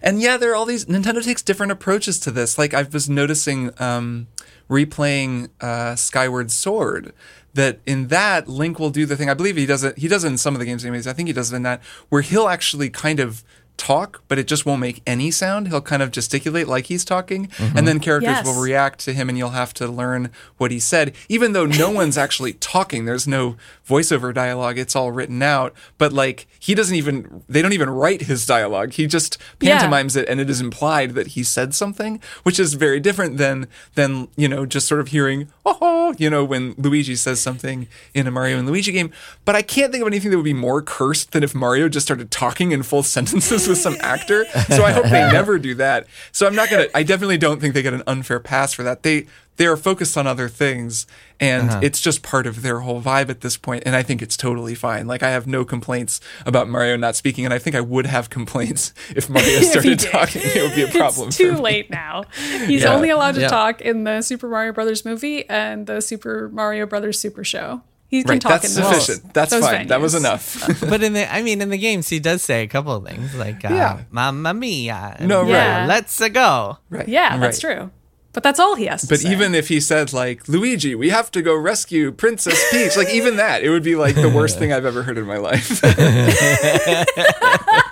And 0.03 0.23
yeah, 0.23 0.37
there 0.37 0.53
are 0.53 0.55
all 0.55 0.67
these 0.67 0.85
Nintendo 0.87 1.21
takes 1.21 1.43
different 1.43 1.73
approaches 1.73 2.21
to 2.21 2.31
this. 2.31 2.57
Like 2.57 2.75
I 2.75 2.83
was 2.85 3.11
noticing 3.11 3.40
um, 3.49 4.29
replaying 4.69 5.51
uh, 5.61 5.97
Skyward 5.97 6.51
Sword. 6.51 7.13
That 7.53 7.81
in 7.85 8.07
that 8.09 8.47
Link 8.47 8.79
will 8.79 8.91
do 8.91 9.07
the 9.07 9.17
thing. 9.17 9.29
I 9.29 9.35
believe 9.35 9.57
he 9.57 9.67
does 9.67 9.83
it. 9.83 9.99
He 9.99 10.07
does 10.07 10.23
it 10.23 10.29
in 10.29 10.39
some 10.39 10.55
of 10.55 10.61
the 10.61 10.65
games, 10.65 10.85
anyways. 10.85 11.09
I 11.09 11.13
think 11.13 11.27
he 11.27 11.33
does 11.33 11.53
it 11.53 11.57
in 11.57 11.63
that 11.65 11.83
where 12.09 12.23
he'll 12.23 12.47
actually 12.47 12.91
kind 12.91 13.19
of 13.19 13.43
talk, 13.81 14.23
but 14.29 14.39
it 14.39 14.47
just 14.47 14.67
won't 14.67 14.81
make 14.81 15.01
any 15.07 15.31
sound. 15.31 15.69
He'll 15.69 15.81
kind 15.81 16.03
of 16.03 16.11
gesticulate 16.11 16.69
like 16.69 16.87
he's 16.87 17.03
talking, 17.03 17.47
mm-hmm. 17.49 17.79
and 17.79 17.89
then 17.89 17.99
characters 17.99 18.29
Yes. 18.37 18.45
will 18.45 18.61
react 18.61 19.01
to 19.07 19.15
him, 19.15 19.31
and 19.31 19.39
you'll 19.39 19.51
have 19.51 19.73
to 19.75 19.89
learn 19.89 20.31
what 20.59 20.71
he 20.71 20.79
said, 20.79 21.15
even 21.31 21.55
though 21.55 21.65
no 21.65 21.91
one's 21.91 22.19
actually 22.25 22.53
talking. 22.53 23.07
There's 23.07 23.27
no 23.27 23.57
voiceover 23.89 24.35
dialogue. 24.35 24.77
It's 24.79 24.95
all 24.95 25.11
written 25.13 25.43
out. 25.43 25.73
But 25.97 26.13
like 26.13 26.47
he 26.59 26.75
doesn't 26.75 26.95
even. 26.95 27.43
They 27.49 27.63
don't 27.63 27.73
even 27.73 27.89
write 27.89 28.23
his 28.23 28.45
dialogue. 28.45 28.93
He 28.93 29.07
just 29.07 29.39
Yeah. 29.61 29.79
pantomimes 29.79 30.15
it, 30.15 30.29
and 30.29 30.41
it 30.41 30.51
is 30.51 30.61
implied 30.61 31.15
that 31.15 31.29
he 31.29 31.43
said 31.43 31.75
something, 31.75 32.21
which 32.43 32.61
is 32.61 32.75
very 32.75 33.01
different 33.01 33.39
than 33.39 33.67
than 33.95 34.29
you 34.37 34.47
know 34.49 34.67
just 34.67 34.87
sort 34.87 35.01
of 35.01 35.09
hearing 35.09 35.49
oh 35.65 36.15
you 36.19 36.29
know 36.29 36.45
when 36.45 36.75
Luigi 36.77 37.17
says 37.17 37.41
something 37.41 37.89
in 38.13 38.27
a 38.27 38.31
Mario 38.31 38.59
and 38.59 38.69
Luigi 38.69 38.93
game. 38.93 39.11
But 39.47 39.57
I 39.57 39.63
can't 39.63 39.91
think 39.91 40.03
of 40.03 40.07
anything 40.09 40.31
that 40.31 40.37
would 40.37 40.45
be 40.45 40.53
more 40.53 40.83
cursed 40.83 41.33
than 41.33 41.43
if 41.43 41.55
Mario 41.55 41.89
just 41.89 42.07
started 42.07 42.31
talking 42.31 42.73
in 42.73 42.83
full 42.83 43.03
sentences 43.03 43.67
with 43.71 43.79
some 43.79 43.97
actor. 44.01 44.45
So 44.69 44.85
I 44.85 44.93
hope 44.93 45.05
they 45.05 45.11
never 45.33 45.59
do 45.59 45.75
that. 45.77 46.07
So 46.33 46.47
I'm 46.47 46.55
not 46.55 46.69
gonna. 46.71 46.87
I 46.95 47.03
definitely 47.03 47.39
don't 47.39 47.61
think 47.61 47.73
they 47.75 47.83
get 47.83 47.95
an 47.95 48.03
unfair 48.07 48.41
pass 48.41 48.75
for 48.75 48.83
that. 48.83 49.03
They 49.03 49.27
they 49.57 49.67
are 49.67 49.77
focused 49.77 50.17
on 50.17 50.27
other 50.27 50.49
things, 50.49 51.07
and 51.39 51.69
uh-huh. 51.69 51.81
it's 51.83 52.01
just 52.01 52.23
part 52.23 52.47
of 52.47 52.63
their 52.63 52.81
whole 52.81 53.03
vibe 53.03 53.29
at 53.29 53.43
this 53.43 53.59
point. 53.59 53.83
And 53.85 53.95
I 53.95 54.03
think 54.03 54.23
it's 54.23 54.37
totally 54.37 54.75
fine. 54.75 55.07
Like 55.07 55.23
I 55.23 55.31
have 55.31 55.47
no 55.47 55.65
complaints 55.67 56.19
about 56.47 56.69
Mario 56.69 56.97
not 56.97 57.15
speaking, 57.15 57.45
and 57.45 57.53
I 57.53 57.59
think 57.59 57.77
I 57.77 57.81
would 57.83 58.07
have 58.07 58.31
complaints 58.31 58.95
if 59.17 59.29
Mario 59.29 59.49
If 59.59 59.65
started 59.65 59.99
did. 59.99 60.11
talking. 60.11 60.43
It 60.45 60.63
would 60.63 60.75
be 60.75 60.83
a 60.83 60.89
problem. 60.89 61.29
It's 61.29 61.37
for 61.37 61.43
too 61.43 61.53
me. 61.53 61.61
late 61.61 61.91
now. 61.91 62.25
He's 62.67 62.83
Yeah. 62.83 62.95
only 62.95 63.11
allowed 63.11 63.35
to 63.35 63.43
Yeah. 63.43 63.49
talk 63.49 63.81
in 63.83 64.05
the 64.05 64.23
Super 64.23 64.49
Mario 64.49 64.73
Brothers 64.73 65.05
movie 65.05 65.49
and 65.49 65.87
the 65.87 66.01
Super 66.01 66.49
Mario 66.49 66.87
Brothers 66.87 67.19
Super 67.19 67.45
Show. 67.45 67.83
He 68.11 68.23
can 68.25 68.31
Right, 68.31 68.41
talk 68.41 68.63
that's 68.63 68.77
in 68.77 68.83
those, 68.83 69.05
sufficient. 69.07 69.33
That's 69.33 69.53
those 69.53 69.63
fine. 69.65 69.87
That 69.87 70.01
was 70.01 70.17
enough. 70.17 70.59
but 70.91 71.01
in 71.03 71.13
the, 71.13 71.33
I 71.33 71.43
mean, 71.43 71.63
in 71.63 71.71
the 71.71 71.79
games, 71.79 72.09
he 72.09 72.19
does 72.19 72.43
say 72.43 72.65
a 72.65 72.67
couple 72.67 72.93
of 72.93 73.07
things 73.07 73.35
like, 73.37 73.65
uh, 73.65 73.69
Yeah. 73.73 74.01
"Mamma 74.11 74.53
mia!" 74.53 75.17
No, 75.21 75.43
uh, 75.43 75.45
right. 75.45 75.87
Let's 75.87 76.19
go. 76.31 76.79
right. 76.91 77.07
Yeah, 77.09 77.37
that's 77.39 77.61
true. 77.61 77.91
But 78.33 78.45
that's 78.45 78.61
all 78.61 78.77
he 78.77 78.87
has 78.87 79.01
to 79.03 79.09
But 79.09 79.21
say. 79.21 79.33
even 79.33 79.57
if 79.57 79.67
he 79.67 79.81
said 79.81 80.13
like 80.13 80.49
Luigi, 80.49 80.95
we 80.95 81.11
have 81.11 81.33
to 81.33 81.43
go 81.43 81.55
rescue 81.57 82.13
Princess 82.13 82.63
Peach, 82.71 82.97
like 82.97 83.11
even 83.11 83.37
that, 83.37 83.63
it 83.65 83.71
would 83.71 83.83
be 83.83 83.97
like 83.97 84.15
the 84.15 84.29
worst 84.29 84.57
thing 84.59 84.73
I've 84.73 84.85
ever 84.87 85.03
heard 85.03 85.19
in 85.19 85.27
my 85.27 85.39
life. 85.39 85.81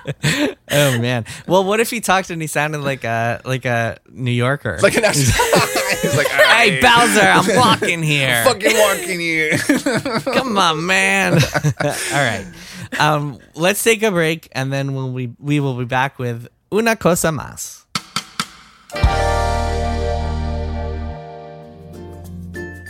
Oh 0.70 0.98
man. 0.98 1.24
Well, 1.46 1.64
what 1.64 1.80
if 1.80 1.90
he 1.90 2.00
talked 2.00 2.30
and 2.30 2.40
he 2.40 2.46
sounded 2.48 2.80
like 2.82 3.04
a 3.04 3.40
like 3.44 3.64
a 3.64 3.98
New 4.10 4.30
Yorker? 4.30 4.78
like 4.82 4.96
an 4.96 5.04
actual, 5.04 5.32
he's 6.02 6.16
like, 6.16 6.26
hey 6.28 6.70
"Hey, 6.70 6.80
Bowser, 6.80 7.20
I'm 7.20 7.56
walking 7.56 8.02
here. 8.02 8.44
fucking 8.44 8.76
walking 8.76 9.20
here. 9.20 9.58
Come 10.24 10.56
on, 10.58 10.84
man. 10.86 11.34
All 11.82 11.90
right. 12.12 12.46
Um, 12.98 13.38
let's 13.54 13.82
take 13.82 14.02
a 14.02 14.10
break 14.10 14.48
and 14.52 14.72
then 14.72 14.94
we'll 14.94 15.10
we 15.12 15.32
we 15.38 15.60
will 15.60 15.74
be 15.74 15.84
back 15.84 16.18
with 16.18 16.48
una 16.72 16.96
cosa 16.96 17.28
más. 17.28 17.84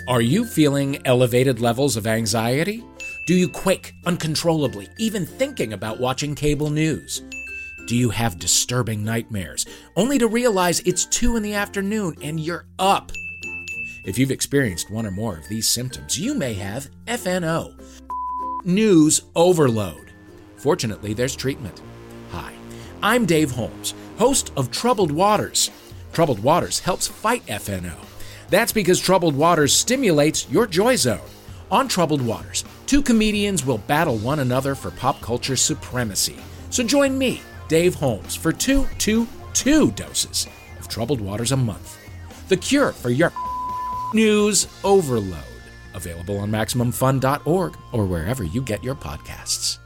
Are 0.09 0.23
you 0.23 0.47
feeling 0.47 0.99
elevated 1.07 1.61
levels 1.61 1.97
of 1.97 2.07
anxiety? 2.07 2.83
Do 3.27 3.35
you 3.35 3.47
quake 3.49 3.93
uncontrollably, 4.07 4.89
even 4.99 5.27
thinking 5.27 5.75
about 5.75 6.01
watching 6.01 6.35
cable 6.35 6.71
news? 6.71 7.21
Do 7.89 7.97
you 7.97 8.11
have 8.11 8.39
disturbing 8.39 9.03
nightmares, 9.03 9.65
only 9.97 10.19
to 10.19 10.29
realize 10.29 10.81
it's 10.81 11.07
2 11.07 11.37
in 11.37 11.43
the 11.43 11.55
afternoon 11.55 12.17
and 12.21 12.39
you're 12.39 12.67
up? 12.79 13.13
If 14.05 14.19
you've 14.19 14.31
experienced 14.31 14.91
one 14.91 15.07
or 15.07 15.11
more 15.11 15.39
of 15.39 15.49
these 15.49 15.67
symptoms, 15.67 16.19
you 16.19 16.35
may 16.35 16.53
have 16.53 16.91
FNO 17.07 17.81
news 18.67 19.23
overload. 19.35 20.13
Fortunately, 20.57 21.15
there's 21.15 21.35
treatment. 21.35 21.81
Hi, 22.31 22.53
I'm 23.03 23.25
Dave 23.25 23.53
Holmes, 23.53 23.95
host 24.19 24.53
of 24.55 24.71
Troubled 24.71 25.11
Waters. 25.11 25.71
Troubled 26.13 26.43
Waters 26.43 26.81
helps 26.81 27.09
fight 27.09 27.47
FNO. 27.47 27.97
That's 28.51 28.73
because 28.73 29.01
Troubled 29.01 29.35
Waters 29.35 29.73
stimulates 29.73 30.47
your 30.51 30.67
joy 30.67 30.97
zone. 30.97 31.27
On 31.71 31.89
Troubled 31.89 32.21
Waters, 32.21 32.67
two 32.85 33.01
comedians 33.01 33.65
will 33.65 33.79
battle 33.79 34.19
one 34.19 34.41
another 34.41 34.75
for 34.75 34.91
pop 34.91 35.23
culture 35.23 35.57
supremacy. 35.57 36.37
So 36.69 36.83
join 36.85 37.17
me, 37.17 37.41
Dave 37.69 37.95
Holmes, 37.95 38.35
for 38.35 38.53
two, 38.53 38.87
two, 38.99 39.27
two 39.53 39.91
doses 39.93 40.47
of 40.79 40.89
Troubled 40.89 41.21
Waters 41.21 41.53
a 41.53 41.57
month. 41.57 41.99
The 42.49 42.57
cure 42.57 42.93
for 42.93 43.11
your 43.11 43.33
news 44.15 44.67
overload. 44.85 45.45
Available 45.95 46.39
on 46.39 46.51
MaximumFun.org 46.51 47.77
or 47.93 48.05
wherever 48.07 48.43
you 48.45 48.63
get 48.63 48.83
your 48.83 48.95
podcasts. 48.95 49.79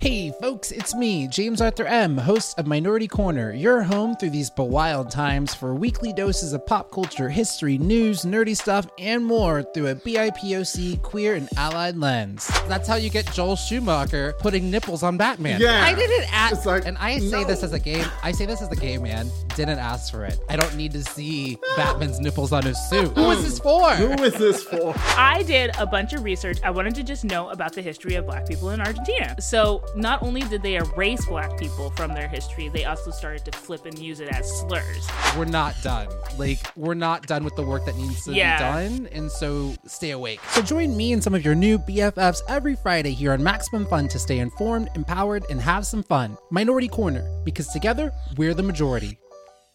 Hey 0.00 0.30
folks, 0.40 0.70
it's 0.70 0.94
me, 0.94 1.26
James 1.26 1.60
Arthur 1.60 1.84
M., 1.84 2.16
host 2.16 2.56
of 2.56 2.68
Minority 2.68 3.08
Korner, 3.08 3.60
your 3.60 3.82
home 3.82 4.14
through 4.14 4.30
these 4.30 4.48
bewild 4.48 5.10
times 5.10 5.56
for 5.56 5.74
weekly 5.74 6.12
doses 6.12 6.52
of 6.52 6.64
pop 6.64 6.92
culture, 6.92 7.28
history, 7.28 7.78
news, 7.78 8.22
nerdy 8.22 8.56
stuff, 8.56 8.86
and 9.00 9.24
more 9.24 9.64
through 9.74 9.88
a 9.88 9.96
BIPOC 9.96 11.02
queer 11.02 11.34
and 11.34 11.48
allied 11.56 11.96
lens. 11.96 12.46
That's 12.68 12.86
how 12.86 12.94
you 12.94 13.10
get 13.10 13.26
Joel 13.32 13.56
Schumacher 13.56 14.34
putting 14.38 14.70
nipples 14.70 15.02
on 15.02 15.16
Batman. 15.16 15.60
Yeah. 15.60 15.82
I 15.82 15.94
didn't 15.94 16.32
ask, 16.32 16.58
It's 16.58 16.66
like, 16.66 16.86
and 16.86 16.96
I 16.98 17.18
say 17.18 17.42
this 17.42 17.64
as 17.64 17.72
a 17.72 17.80
game. 17.80 18.06
I 18.22 18.30
say 18.30 18.46
this 18.46 18.62
as 18.62 18.70
a 18.70 18.76
gay 18.76 18.98
man. 18.98 19.28
Didn't 19.58 19.80
ask 19.80 20.12
for 20.12 20.24
it. 20.24 20.38
I 20.48 20.54
don't 20.54 20.76
need 20.76 20.92
to 20.92 21.02
see 21.02 21.58
Batman's 21.76 22.20
nipples 22.20 22.52
on 22.52 22.62
his 22.62 22.78
suit. 22.88 23.10
Who 23.16 23.30
is 23.32 23.42
this 23.42 23.58
for? 23.58 23.90
Who 23.96 24.12
is 24.22 24.34
this 24.34 24.62
for? 24.62 24.94
I 25.16 25.42
did 25.42 25.72
a 25.80 25.84
bunch 25.84 26.12
of 26.12 26.22
research. 26.22 26.58
I 26.62 26.70
wanted 26.70 26.94
to 26.94 27.02
just 27.02 27.24
know 27.24 27.48
about 27.48 27.72
the 27.72 27.82
history 27.82 28.14
of 28.14 28.24
black 28.24 28.46
people 28.46 28.70
in 28.70 28.80
Argentina. 28.80 29.34
So, 29.40 29.84
not 29.96 30.22
only 30.22 30.42
did 30.42 30.62
they 30.62 30.76
erase 30.76 31.26
black 31.26 31.58
people 31.58 31.90
from 31.96 32.14
their 32.14 32.28
history, 32.28 32.68
they 32.68 32.84
also 32.84 33.10
started 33.10 33.44
to 33.46 33.58
flip 33.58 33.84
and 33.84 33.98
use 33.98 34.20
it 34.20 34.28
as 34.28 34.48
slurs. 34.60 35.08
we're 35.36 35.44
not 35.44 35.74
done. 35.82 36.06
Like, 36.38 36.60
we're 36.76 36.94
not 36.94 37.26
done 37.26 37.42
with 37.42 37.56
the 37.56 37.62
work 37.64 37.84
that 37.86 37.96
needs 37.96 38.22
to 38.26 38.32
Yeah. 38.34 38.58
be 38.58 38.62
done. 38.88 39.08
And 39.10 39.28
so 39.28 39.74
stay 39.88 40.12
awake. 40.12 40.38
So 40.52 40.62
join 40.62 40.96
me 40.96 41.12
and 41.12 41.20
some 41.24 41.34
of 41.34 41.44
your 41.44 41.56
new 41.56 41.78
BFFs 41.80 42.42
every 42.48 42.76
Friday 42.76 43.10
here 43.10 43.32
on 43.32 43.42
Maximum 43.42 43.86
Fun 43.86 44.06
to 44.06 44.20
stay 44.20 44.38
informed, 44.38 44.88
empowered, 44.94 45.44
and 45.50 45.60
have 45.60 45.84
some 45.84 46.04
fun. 46.04 46.38
Minority 46.52 46.88
Korner, 46.88 47.44
because 47.44 47.66
together, 47.68 48.12
we're 48.36 48.54
the 48.54 48.62
majority. 48.62 49.18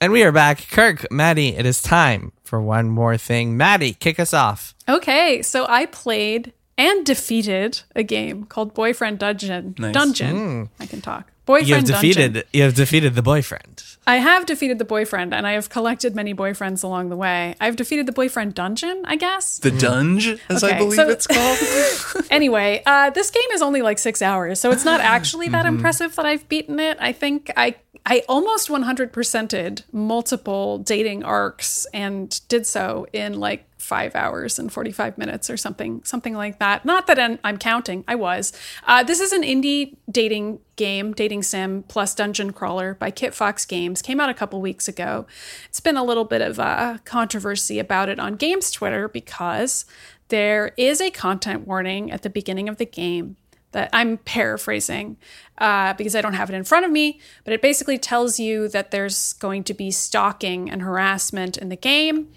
And 0.03 0.11
we 0.11 0.21
are 0.23 0.33
back. 0.33 0.67
Kirk, 0.69 1.09
Maddy, 1.09 1.55
it 1.55 1.65
is 1.65 1.81
time 1.81 2.33
for 2.43 2.59
one 2.59 2.89
more 2.89 3.15
thing. 3.15 3.55
Maddy, 3.55 3.93
kick 3.93 4.19
us 4.19 4.33
off. 4.33 4.75
Okay, 4.89 5.41
so 5.41 5.65
I 5.69 5.85
played 5.85 6.51
and 6.77 7.05
defeated 7.05 7.83
a 7.95 8.03
game 8.03 8.43
called 8.43 8.73
Boyfriend 8.73 9.19
Dungeon. 9.19 9.75
Nice. 9.77 9.93
Dungeon. 9.93 10.35
Mm. 10.35 10.69
I 10.77 10.87
can 10.87 10.99
talk. 10.99 11.31
Boyfriend 11.45 11.69
you 11.69 11.75
have 11.75 11.85
defeated 11.85 12.33
dungeon. 12.33 12.49
you 12.51 12.63
have 12.63 12.75
defeated 12.75 13.15
the 13.15 13.21
boyfriend. 13.21 13.83
I 14.05 14.17
have 14.17 14.45
defeated 14.45 14.77
the 14.77 14.85
boyfriend, 14.85 15.33
and 15.33 15.47
I 15.47 15.53
have 15.53 15.69
collected 15.69 16.15
many 16.15 16.33
boyfriends 16.33 16.83
along 16.83 17.07
the 17.07 17.15
way. 17.15 17.55
I've 17.61 17.77
defeated 17.77 18.05
the 18.05 18.11
boyfriend 18.11 18.55
dungeon, 18.55 19.03
I 19.05 19.15
guess. 19.15 19.59
The 19.59 19.71
mm. 19.71 19.79
Dunge, 19.79 20.37
as 20.49 20.65
I 20.65 20.77
believe 20.77 20.95
so- 20.95 21.09
it's 21.09 21.27
called. 21.27 22.25
anyway, 22.29 22.83
uh, 22.85 23.09
this 23.11 23.31
game 23.31 23.49
is 23.53 23.61
only 23.61 23.81
like 23.81 23.99
six 23.99 24.21
hours, 24.21 24.59
so 24.59 24.71
it's 24.71 24.83
not 24.83 24.99
actually 24.99 25.47
that 25.49 25.65
mm-hmm. 25.65 25.75
impressive 25.75 26.13
that 26.15 26.25
I've 26.25 26.49
beaten 26.49 26.81
it. 26.81 26.97
I 26.99 27.13
think 27.13 27.49
I 27.55 27.75
I 28.05 28.23
almost 28.27 28.67
100%ed 28.67 29.83
multiple 29.93 30.77
dating 30.79 31.23
arcs 31.23 31.87
and 31.93 32.39
did 32.49 32.67
so 32.67 33.07
in 33.13 33.39
like 33.39 33.65
five 33.77 34.15
hours 34.15 34.59
and 34.59 34.71
45 34.71 35.17
minutes 35.17 35.49
or 35.49 35.55
something, 35.55 36.01
something 36.03 36.33
like 36.33 36.59
that. 36.59 36.83
Not 36.83 37.07
that 37.07 37.19
I'm, 37.19 37.39
I'm 37.43 37.57
counting, 37.57 38.03
I 38.07 38.15
was. 38.15 38.51
Uh, 38.85 39.03
this 39.03 39.19
is 39.19 39.31
an 39.31 39.43
indie 39.43 39.95
dating 40.09 40.59
game, 40.75 41.13
dating 41.13 41.43
sim 41.43 41.83
plus 41.83 42.13
dungeon 42.15 42.51
crawler 42.51 42.95
by 42.95 43.09
Kitfox 43.11 43.67
Games. 43.67 44.01
Came 44.01 44.19
out 44.19 44.29
a 44.29 44.33
couple 44.33 44.61
weeks 44.61 44.87
ago. 44.87 45.25
It's 45.69 45.79
been 45.79 45.97
a 45.97 46.03
little 46.03 46.25
bit 46.25 46.41
of 46.41 46.59
a 46.59 46.99
controversy 47.05 47.79
about 47.79 48.09
it 48.09 48.19
on 48.19 48.35
Games 48.35 48.71
Twitter 48.71 49.07
because 49.07 49.85
there 50.27 50.71
is 50.77 50.99
a 50.99 51.11
content 51.11 51.67
warning 51.67 52.11
at 52.11 52.21
the 52.21 52.29
beginning 52.29 52.67
of 52.67 52.77
the 52.77 52.85
game 52.85 53.37
that 53.73 53.89
I'm 53.93 54.17
paraphrasing 54.17 55.17
uh, 55.57 55.93
because 55.93 56.15
I 56.15 56.21
don't 56.21 56.33
have 56.33 56.49
it 56.49 56.55
in 56.55 56.63
front 56.63 56.85
of 56.85 56.91
me, 56.91 57.19
but 57.43 57.53
it 57.53 57.61
basically 57.61 57.97
tells 57.97 58.39
you 58.39 58.67
that 58.69 58.91
there's 58.91 59.33
going 59.33 59.63
to 59.65 59.73
be 59.73 59.91
stalking 59.91 60.69
and 60.69 60.81
harassment 60.81 61.57
in 61.57 61.69
the 61.69 61.75
game, 61.75 62.29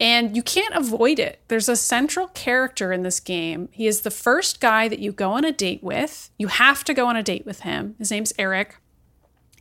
and 0.00 0.34
you 0.34 0.42
can't 0.42 0.74
avoid 0.74 1.18
it. 1.18 1.40
There's 1.48 1.68
a 1.68 1.76
central 1.76 2.28
character 2.28 2.92
in 2.92 3.02
this 3.02 3.20
game. 3.20 3.68
He 3.70 3.86
is 3.86 4.00
the 4.00 4.10
first 4.10 4.60
guy 4.60 4.88
that 4.88 4.98
you 4.98 5.12
go 5.12 5.32
on 5.32 5.44
a 5.44 5.52
date 5.52 5.84
with. 5.84 6.30
You 6.38 6.48
have 6.48 6.82
to 6.84 6.94
go 6.94 7.06
on 7.06 7.16
a 7.16 7.22
date 7.22 7.46
with 7.46 7.60
him. 7.60 7.94
His 7.98 8.10
name's 8.10 8.32
Eric 8.38 8.76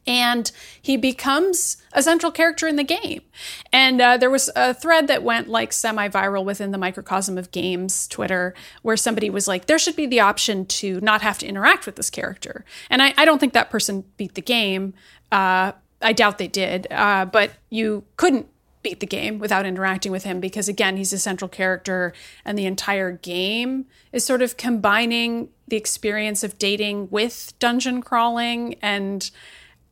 and 0.05 0.51
he 0.81 0.97
becomes 0.97 1.77
a 1.93 2.03
central 2.03 2.31
character 2.31 2.67
in 2.67 2.75
the 2.75 2.83
game. 2.83 3.21
And 3.71 4.01
uh, 4.01 4.17
there 4.17 4.29
was 4.29 4.49
a 4.55 4.73
thread 4.73 5.07
that 5.07 5.23
went 5.23 5.47
like 5.47 5.71
semi 5.71 6.07
viral 6.09 6.43
within 6.43 6.71
the 6.71 6.77
microcosm 6.77 7.37
of 7.37 7.51
games 7.51 8.07
Twitter, 8.07 8.53
where 8.81 8.97
somebody 8.97 9.29
was 9.29 9.47
like, 9.47 9.65
there 9.65 9.79
should 9.79 9.95
be 9.95 10.05
the 10.05 10.19
option 10.19 10.65
to 10.65 10.99
not 11.01 11.21
have 11.21 11.37
to 11.39 11.47
interact 11.47 11.85
with 11.85 11.95
this 11.95 12.09
character. 12.09 12.65
And 12.89 13.01
I, 13.01 13.13
I 13.17 13.25
don't 13.25 13.39
think 13.39 13.53
that 13.53 13.69
person 13.69 14.03
beat 14.17 14.35
the 14.35 14.41
game. 14.41 14.93
Uh, 15.31 15.73
I 16.01 16.13
doubt 16.13 16.37
they 16.37 16.47
did, 16.47 16.87
uh, 16.91 17.25
but 17.25 17.51
you 17.69 18.03
couldn't 18.17 18.47
beat 18.83 18.99
the 18.99 19.07
game 19.07 19.39
without 19.39 19.65
interacting 19.65 20.11
with 20.11 20.25
him 20.25 20.41
because 20.41 20.67
again 20.67 20.97
he's 20.97 21.13
a 21.13 21.17
central 21.17 21.47
character 21.47 22.13
and 22.43 22.57
the 22.57 22.65
entire 22.65 23.13
game 23.13 23.85
is 24.11 24.25
sort 24.25 24.41
of 24.41 24.57
combining 24.57 25.47
the 25.69 25.77
experience 25.77 26.43
of 26.43 26.59
dating 26.59 27.07
with 27.09 27.53
dungeon 27.59 28.01
crawling 28.01 28.75
and 28.81 29.31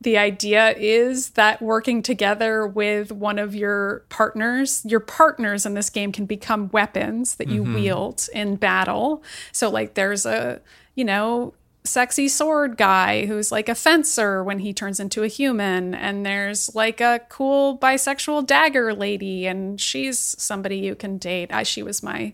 the 0.02 0.18
idea 0.18 0.72
is 0.78 1.32
that 1.32 1.62
working 1.62 2.02
together 2.02 2.66
with 2.66 3.12
one 3.12 3.38
of 3.38 3.54
your 3.54 4.04
partners, 4.10 4.84
your 4.84 5.00
partners 5.00 5.66
in 5.66 5.76
this 5.76 5.92
game 5.92 6.12
can 6.12 6.26
become 6.26 6.70
weapons 6.70 7.36
that 7.36 7.48
you 7.48 7.62
mm-hmm. 7.62 7.76
wield 7.76 8.28
in 8.34 8.56
battle. 8.56 9.24
So, 9.52 9.70
like, 9.70 9.94
there's 9.94 10.26
a, 10.26 10.60
you 10.96 11.06
know, 11.06 11.54
sexy 11.84 12.28
sword 12.28 12.78
guy 12.78 13.26
who's 13.28 13.52
like 13.52 13.70
a 13.70 13.76
fencer 13.76 14.44
when 14.44 14.60
he 14.60 14.74
turns 14.74 15.00
into 15.00 15.24
a 15.24 15.28
human. 15.28 15.94
And 15.94 16.26
there's 16.26 16.74
like 16.76 17.00
a 17.00 17.22
cool 17.30 17.78
bisexual 17.78 18.48
dagger 18.48 18.96
lady, 18.96 19.46
and 19.46 19.80
she's 19.80 20.18
somebody 20.20 20.78
you 20.78 20.96
can 20.96 21.20
date. 21.20 21.54
I, 21.54 21.62
she 21.62 21.84
was 21.84 22.02
my 22.02 22.34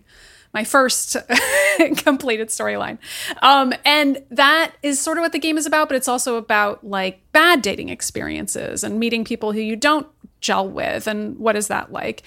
my 0.58 0.64
first 0.64 1.16
completed 1.98 2.48
storyline. 2.48 2.98
Um, 3.44 3.76
and 3.86 4.24
that 4.32 4.72
is 4.82 5.00
sort 5.00 5.20
of 5.20 5.22
what 5.22 5.32
the 5.32 5.38
game 5.38 5.56
is 5.56 5.68
about, 5.68 5.88
but 5.88 5.96
it's 5.96 6.08
also 6.08 6.36
about 6.36 6.84
like 6.84 7.22
bad 7.32 7.62
dating 7.62 7.90
experiences 7.90 8.84
and 8.84 9.00
meeting 9.00 9.24
people 9.24 9.52
who 9.52 9.60
you 9.60 9.76
don't 9.76 10.08
gel 10.42 10.68
with 10.68 11.06
and 11.06 11.38
what 11.38 11.56
is 11.56 11.68
that 11.68 11.92
like. 11.92 12.24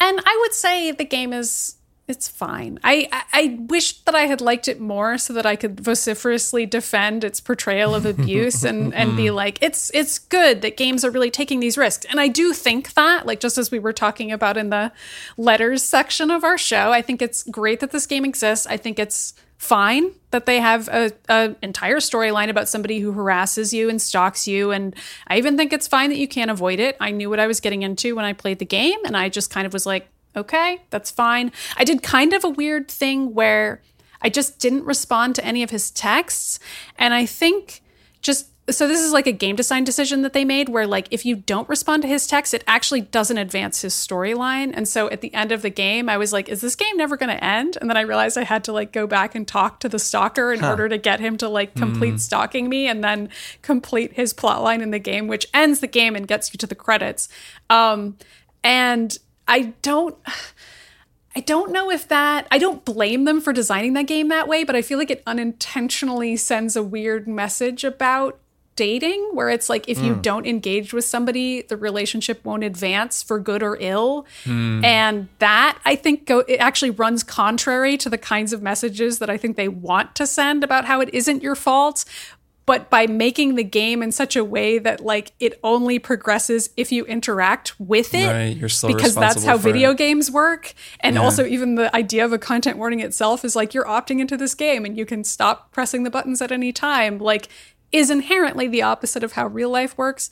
And 0.00 0.18
I 0.24 0.38
would 0.40 0.54
say 0.54 0.90
the 0.90 1.04
game 1.04 1.34
is 1.34 1.75
it's 2.08 2.28
fine. 2.28 2.78
I, 2.84 3.08
I 3.10 3.22
I 3.32 3.58
wish 3.68 4.00
that 4.02 4.14
I 4.14 4.22
had 4.22 4.40
liked 4.40 4.68
it 4.68 4.80
more 4.80 5.18
so 5.18 5.32
that 5.32 5.44
I 5.44 5.56
could 5.56 5.80
vociferously 5.80 6.64
defend 6.64 7.24
its 7.24 7.40
portrayal 7.40 7.94
of 7.94 8.06
abuse 8.06 8.62
and 8.62 8.94
and 8.94 9.16
be 9.16 9.30
like 9.42 9.60
it's 9.60 9.90
it's 9.92 10.18
good 10.18 10.62
that 10.62 10.76
games 10.76 11.04
are 11.04 11.10
really 11.10 11.30
taking 11.30 11.60
these 11.60 11.76
risks. 11.76 12.06
And 12.08 12.20
I 12.20 12.28
do 12.28 12.52
think 12.52 12.94
that 12.94 13.26
like 13.26 13.40
just 13.40 13.58
as 13.58 13.70
we 13.70 13.80
were 13.80 13.92
talking 13.92 14.30
about 14.30 14.56
in 14.56 14.70
the 14.70 14.92
letters 15.36 15.82
section 15.82 16.30
of 16.30 16.44
our 16.44 16.56
show, 16.56 16.92
I 16.92 17.02
think 17.02 17.20
it's 17.20 17.42
great 17.44 17.80
that 17.80 17.90
this 17.90 18.06
game 18.06 18.24
exists. 18.24 18.66
I 18.66 18.76
think 18.76 18.98
it's 18.98 19.34
fine 19.58 20.12
that 20.30 20.46
they 20.46 20.60
have 20.60 20.88
a, 20.88 21.10
a 21.28 21.56
entire 21.62 21.96
storyline 21.96 22.50
about 22.50 22.68
somebody 22.68 23.00
who 23.00 23.12
harasses 23.12 23.72
you 23.72 23.88
and 23.88 24.02
stalks 24.02 24.46
you 24.46 24.70
and 24.70 24.94
i 25.28 25.38
even 25.38 25.56
think 25.56 25.72
it's 25.72 25.88
fine 25.88 26.10
that 26.10 26.18
you 26.18 26.28
can't 26.28 26.50
avoid 26.50 26.78
it 26.78 26.94
i 27.00 27.10
knew 27.10 27.30
what 27.30 27.40
i 27.40 27.46
was 27.46 27.58
getting 27.58 27.82
into 27.82 28.14
when 28.14 28.26
i 28.26 28.34
played 28.34 28.58
the 28.58 28.66
game 28.66 28.98
and 29.06 29.16
i 29.16 29.30
just 29.30 29.48
kind 29.48 29.66
of 29.66 29.72
was 29.72 29.86
like 29.86 30.10
okay 30.36 30.82
that's 30.90 31.10
fine. 31.10 31.50
I 31.76 31.84
did 31.84 32.02
kind 32.02 32.32
of 32.32 32.44
a 32.44 32.48
weird 32.48 32.88
thing 32.88 33.34
where 33.34 33.82
i 34.22 34.28
just 34.28 34.58
didn't 34.58 34.84
respond 34.84 35.34
to 35.36 35.44
any 35.44 35.62
of 35.62 35.70
his 35.70 35.90
texts. 35.90 36.58
And 36.98 37.14
i 37.14 37.26
think 37.26 37.82
just 38.22 38.48
so 38.68 38.88
this 38.88 39.00
is 39.00 39.12
like 39.12 39.28
a 39.28 39.32
game 39.32 39.54
design 39.54 39.84
decision 39.84 40.22
that 40.22 40.32
they 40.32 40.44
made 40.44 40.68
where 40.68 40.86
like 40.86 41.06
if 41.12 41.24
you 41.24 41.36
don't 41.36 41.68
respond 41.68 42.02
to 42.02 42.08
his 42.08 42.26
text 42.26 42.52
it 42.52 42.64
actually 42.66 43.00
doesn't 43.00 43.38
advance 43.38 43.82
his 43.82 43.94
storyline. 43.94 44.72
And 44.74 44.88
so 44.88 45.08
at 45.10 45.20
the 45.20 45.32
end 45.34 45.52
of 45.52 45.62
the 45.62 45.70
game 45.70 46.08
i 46.08 46.16
was 46.16 46.32
like 46.32 46.48
is 46.48 46.60
this 46.60 46.74
game 46.74 46.96
never 46.96 47.16
going 47.16 47.28
to 47.28 47.44
end? 47.44 47.78
And 47.80 47.88
then 47.88 47.96
i 47.96 48.00
realized 48.00 48.36
i 48.36 48.44
had 48.44 48.64
to 48.64 48.72
like 48.72 48.92
go 48.92 49.06
back 49.06 49.34
and 49.34 49.46
talk 49.46 49.80
to 49.80 49.88
the 49.88 49.98
stalker 49.98 50.52
in 50.52 50.64
order 50.64 50.88
to 50.88 50.98
get 50.98 51.20
him 51.20 51.36
to 51.38 51.48
like 51.48 51.74
complete 51.74 52.20
stalking 52.20 52.68
me 52.68 52.88
and 52.88 53.04
then 53.04 53.28
complete 53.62 54.14
his 54.14 54.34
plotline 54.34 54.82
in 54.82 54.90
the 54.90 54.98
game 54.98 55.28
which 55.28 55.46
ends 55.54 55.80
the 55.80 55.86
game 55.86 56.16
and 56.16 56.26
gets 56.26 56.52
you 56.52 56.58
to 56.58 56.66
the 56.66 56.74
credits. 56.74 57.28
Um 57.70 58.16
and 58.64 59.16
i 59.48 59.74
don't 59.82 60.16
I 61.36 61.40
don't 61.40 61.70
know 61.70 61.90
if 61.90 62.08
that, 62.08 62.46
I 62.50 62.56
don't 62.56 62.82
blame 62.82 63.26
them 63.26 63.42
for 63.42 63.52
designing 63.52 63.92
that 63.92 64.06
game 64.06 64.28
that 64.28 64.48
way, 64.48 64.64
but 64.64 64.74
I 64.74 64.80
feel 64.80 64.96
like 64.96 65.10
it 65.10 65.22
unintentionally 65.26 66.34
sends 66.38 66.76
a 66.76 66.82
weird 66.82 67.28
message 67.28 67.84
about 67.84 68.38
dating 68.76 69.30
where 69.32 69.48
it's 69.48 69.68
like 69.68 69.88
if 69.88 69.98
you 69.98 70.14
hmm. 70.14 70.20
don't 70.20 70.46
engage 70.46 70.92
with 70.92 71.04
somebody, 71.04 71.62
the 71.62 71.76
relationship 71.76 72.44
won't 72.44 72.62
advance 72.62 73.22
for 73.22 73.38
good 73.38 73.62
or 73.62 73.76
ill. 73.80 74.26
Hmm. 74.44 74.84
And 74.84 75.28
that 75.38 75.78
I 75.84 75.96
think 75.96 76.26
go, 76.26 76.40
it 76.40 76.56
actually 76.56 76.90
runs 76.90 77.22
contrary 77.22 77.96
to 77.98 78.10
the 78.10 78.18
kinds 78.18 78.52
of 78.52 78.62
messages 78.62 79.18
that 79.18 79.28
I 79.28 79.36
think 79.36 79.56
they 79.56 79.68
want 79.68 80.14
to 80.16 80.26
send 80.26 80.62
about 80.62 80.84
how 80.84 81.00
it 81.00 81.10
isn't 81.12 81.42
your 81.42 81.54
fault 81.54 82.04
but 82.66 82.90
by 82.90 83.06
making 83.06 83.54
the 83.54 83.64
game 83.64 84.02
in 84.02 84.10
such 84.12 84.36
a 84.36 84.44
way 84.44 84.78
that 84.78 85.00
like 85.00 85.32
it 85.40 85.58
only 85.62 85.98
progresses 85.98 86.70
if 86.76 86.92
you 86.92 87.04
interact 87.06 87.78
with 87.80 88.14
it 88.14 88.26
Right, 88.26 88.56
you're 88.56 88.68
because 88.86 89.14
that's 89.14 89.44
how 89.44 89.56
video 89.56 89.92
it. 89.92 89.96
games 89.98 90.30
work 90.30 90.74
and 91.00 91.14
Yeah. 91.16 91.22
also 91.22 91.46
even 91.46 91.76
the 91.76 91.94
idea 91.96 92.24
of 92.24 92.32
a 92.32 92.38
content 92.38 92.76
warning 92.76 93.00
itself 93.00 93.44
is 93.44 93.56
like 93.56 93.72
you're 93.72 93.86
opting 93.86 94.20
into 94.20 94.36
this 94.36 94.54
game 94.54 94.84
and 94.84 94.98
you 94.98 95.06
can 95.06 95.24
stop 95.24 95.70
pressing 95.72 96.02
the 96.02 96.10
buttons 96.10 96.42
at 96.42 96.50
any 96.52 96.72
time 96.72 97.18
like 97.18 97.48
is 97.92 98.10
inherently 98.10 98.66
the 98.66 98.82
opposite 98.82 99.22
of 99.22 99.32
how 99.32 99.46
real 99.46 99.70
life 99.70 99.96
works. 99.96 100.28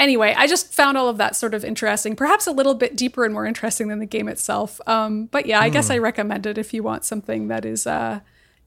Anyway, 0.00 0.34
I 0.36 0.48
just 0.48 0.74
found 0.74 0.98
all 0.98 1.08
of 1.08 1.16
that 1.18 1.36
sort 1.36 1.54
of 1.54 1.64
interesting, 1.64 2.16
perhaps 2.16 2.48
a 2.48 2.52
little 2.52 2.74
bit 2.74 2.96
deeper 2.96 3.24
and 3.24 3.32
more 3.32 3.46
interesting 3.46 3.86
than 3.86 4.00
the 4.00 4.04
game 4.04 4.28
itself. 4.28 4.80
Um, 4.84 5.26
but 5.26 5.46
yeah, 5.46 5.60
I 5.60 5.68
Hmm. 5.68 5.74
guess 5.74 5.90
I 5.90 5.98
recommend 5.98 6.44
it 6.44 6.58
if 6.58 6.74
you 6.74 6.82
want 6.82 7.04
something 7.04 7.46
that 7.48 7.64
is 7.64 7.86
uh, 7.86 8.18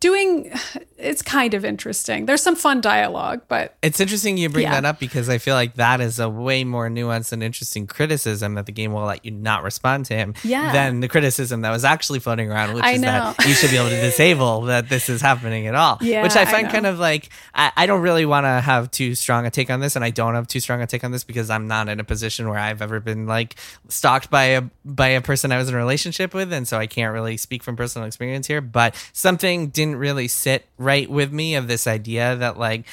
doing. 0.02 0.52
It's 0.98 1.24
kind 1.24 1.56
of 1.56 1.66
interesting. 1.66 2.28
There's 2.28 2.44
some 2.44 2.56
fun 2.56 2.80
dialogue, 2.80 3.42
but 3.48 3.76
It's 3.82 4.00
interesting 4.00 4.38
you 4.38 4.50
bring 4.50 4.66
Yeah. 4.66 4.74
that 4.80 4.86
up 4.86 5.00
because 5.00 5.30
I 5.30 5.40
feel 5.40 5.56
like 5.56 5.74
that 5.76 6.00
is 6.00 6.20
a 6.20 6.30
way 6.30 6.64
more 6.64 6.90
nuanced 6.90 7.32
and 7.32 7.42
interesting 7.42 7.88
criticism 7.88 8.54
that 8.54 8.68
the 8.68 8.72
game 8.72 8.94
will 8.94 9.06
let 9.06 9.26
you 9.26 9.32
not 9.32 9.64
respond 9.64 10.06
to 10.08 10.14
him 10.16 10.36
Yeah. 10.44 10.72
than 10.74 11.00
the 11.00 11.08
criticism 11.08 11.62
that 11.62 11.72
was 11.72 11.84
actually 11.84 12.20
floating 12.20 12.52
around, 12.52 12.74
which 12.76 12.84
I 12.84 12.92
is 12.92 13.02
know. 13.02 13.34
that 13.38 13.48
you 13.48 13.56
should 13.56 13.72
be 13.72 13.78
able 13.78 13.90
to 13.90 14.00
disable 14.00 14.62
that 14.64 14.90
this 14.90 15.10
is 15.10 15.22
happening 15.22 15.66
at 15.66 15.74
all. 15.74 15.98
Yeah, 16.02 16.22
which 16.22 16.36
I 16.36 16.42
I 16.42 16.46
find 16.46 16.68
know. 16.68 16.74
kind 16.74 16.86
of 16.86 17.00
like 17.00 17.30
I, 17.56 17.72
I 17.78 17.86
don't 17.88 18.02
really 18.02 18.26
want 18.26 18.46
to 18.46 18.62
have 18.62 18.92
too 18.92 19.16
strong 19.16 19.46
a 19.48 19.50
take 19.50 19.70
on 19.72 19.80
this, 19.80 19.96
and 19.96 20.06
I 20.06 20.10
don't 20.12 20.36
have 20.36 20.46
too 20.48 20.60
strong 20.60 20.82
a 20.84 20.88
take 20.88 21.04
on 21.04 21.12
this 21.12 21.24
because 21.24 21.50
I'm 21.50 21.68
not 21.68 21.90
in 21.90 22.00
a 22.00 22.04
position 22.04 22.48
where 22.50 22.60
I've 22.60 22.82
ever 22.82 23.00
been 23.00 23.26
like 23.26 23.56
stalked 23.90 24.30
by 24.30 24.44
a 24.44 24.62
by 24.86 25.08
a 25.10 25.22
person 25.22 25.52
I 25.52 25.58
was 25.58 25.68
in 25.70 25.74
a 25.74 25.78
relationship 25.78 26.34
with, 26.36 26.52
and 26.54 26.68
so 26.68 26.78
I 26.78 26.86
can't 26.88 27.14
really 27.14 27.38
speak 27.38 27.64
from 27.64 27.76
personal 27.76 28.08
experience 28.08 28.46
here. 28.48 28.62
But 28.62 28.96
something 29.14 29.70
didn't 29.70 29.91
really 29.96 30.28
sit 30.28 30.66
right 30.78 31.10
with 31.10 31.32
me 31.32 31.56
of 31.56 31.68
this 31.68 31.88
idea 31.88 32.36
that 32.36 32.58
like 32.58 32.86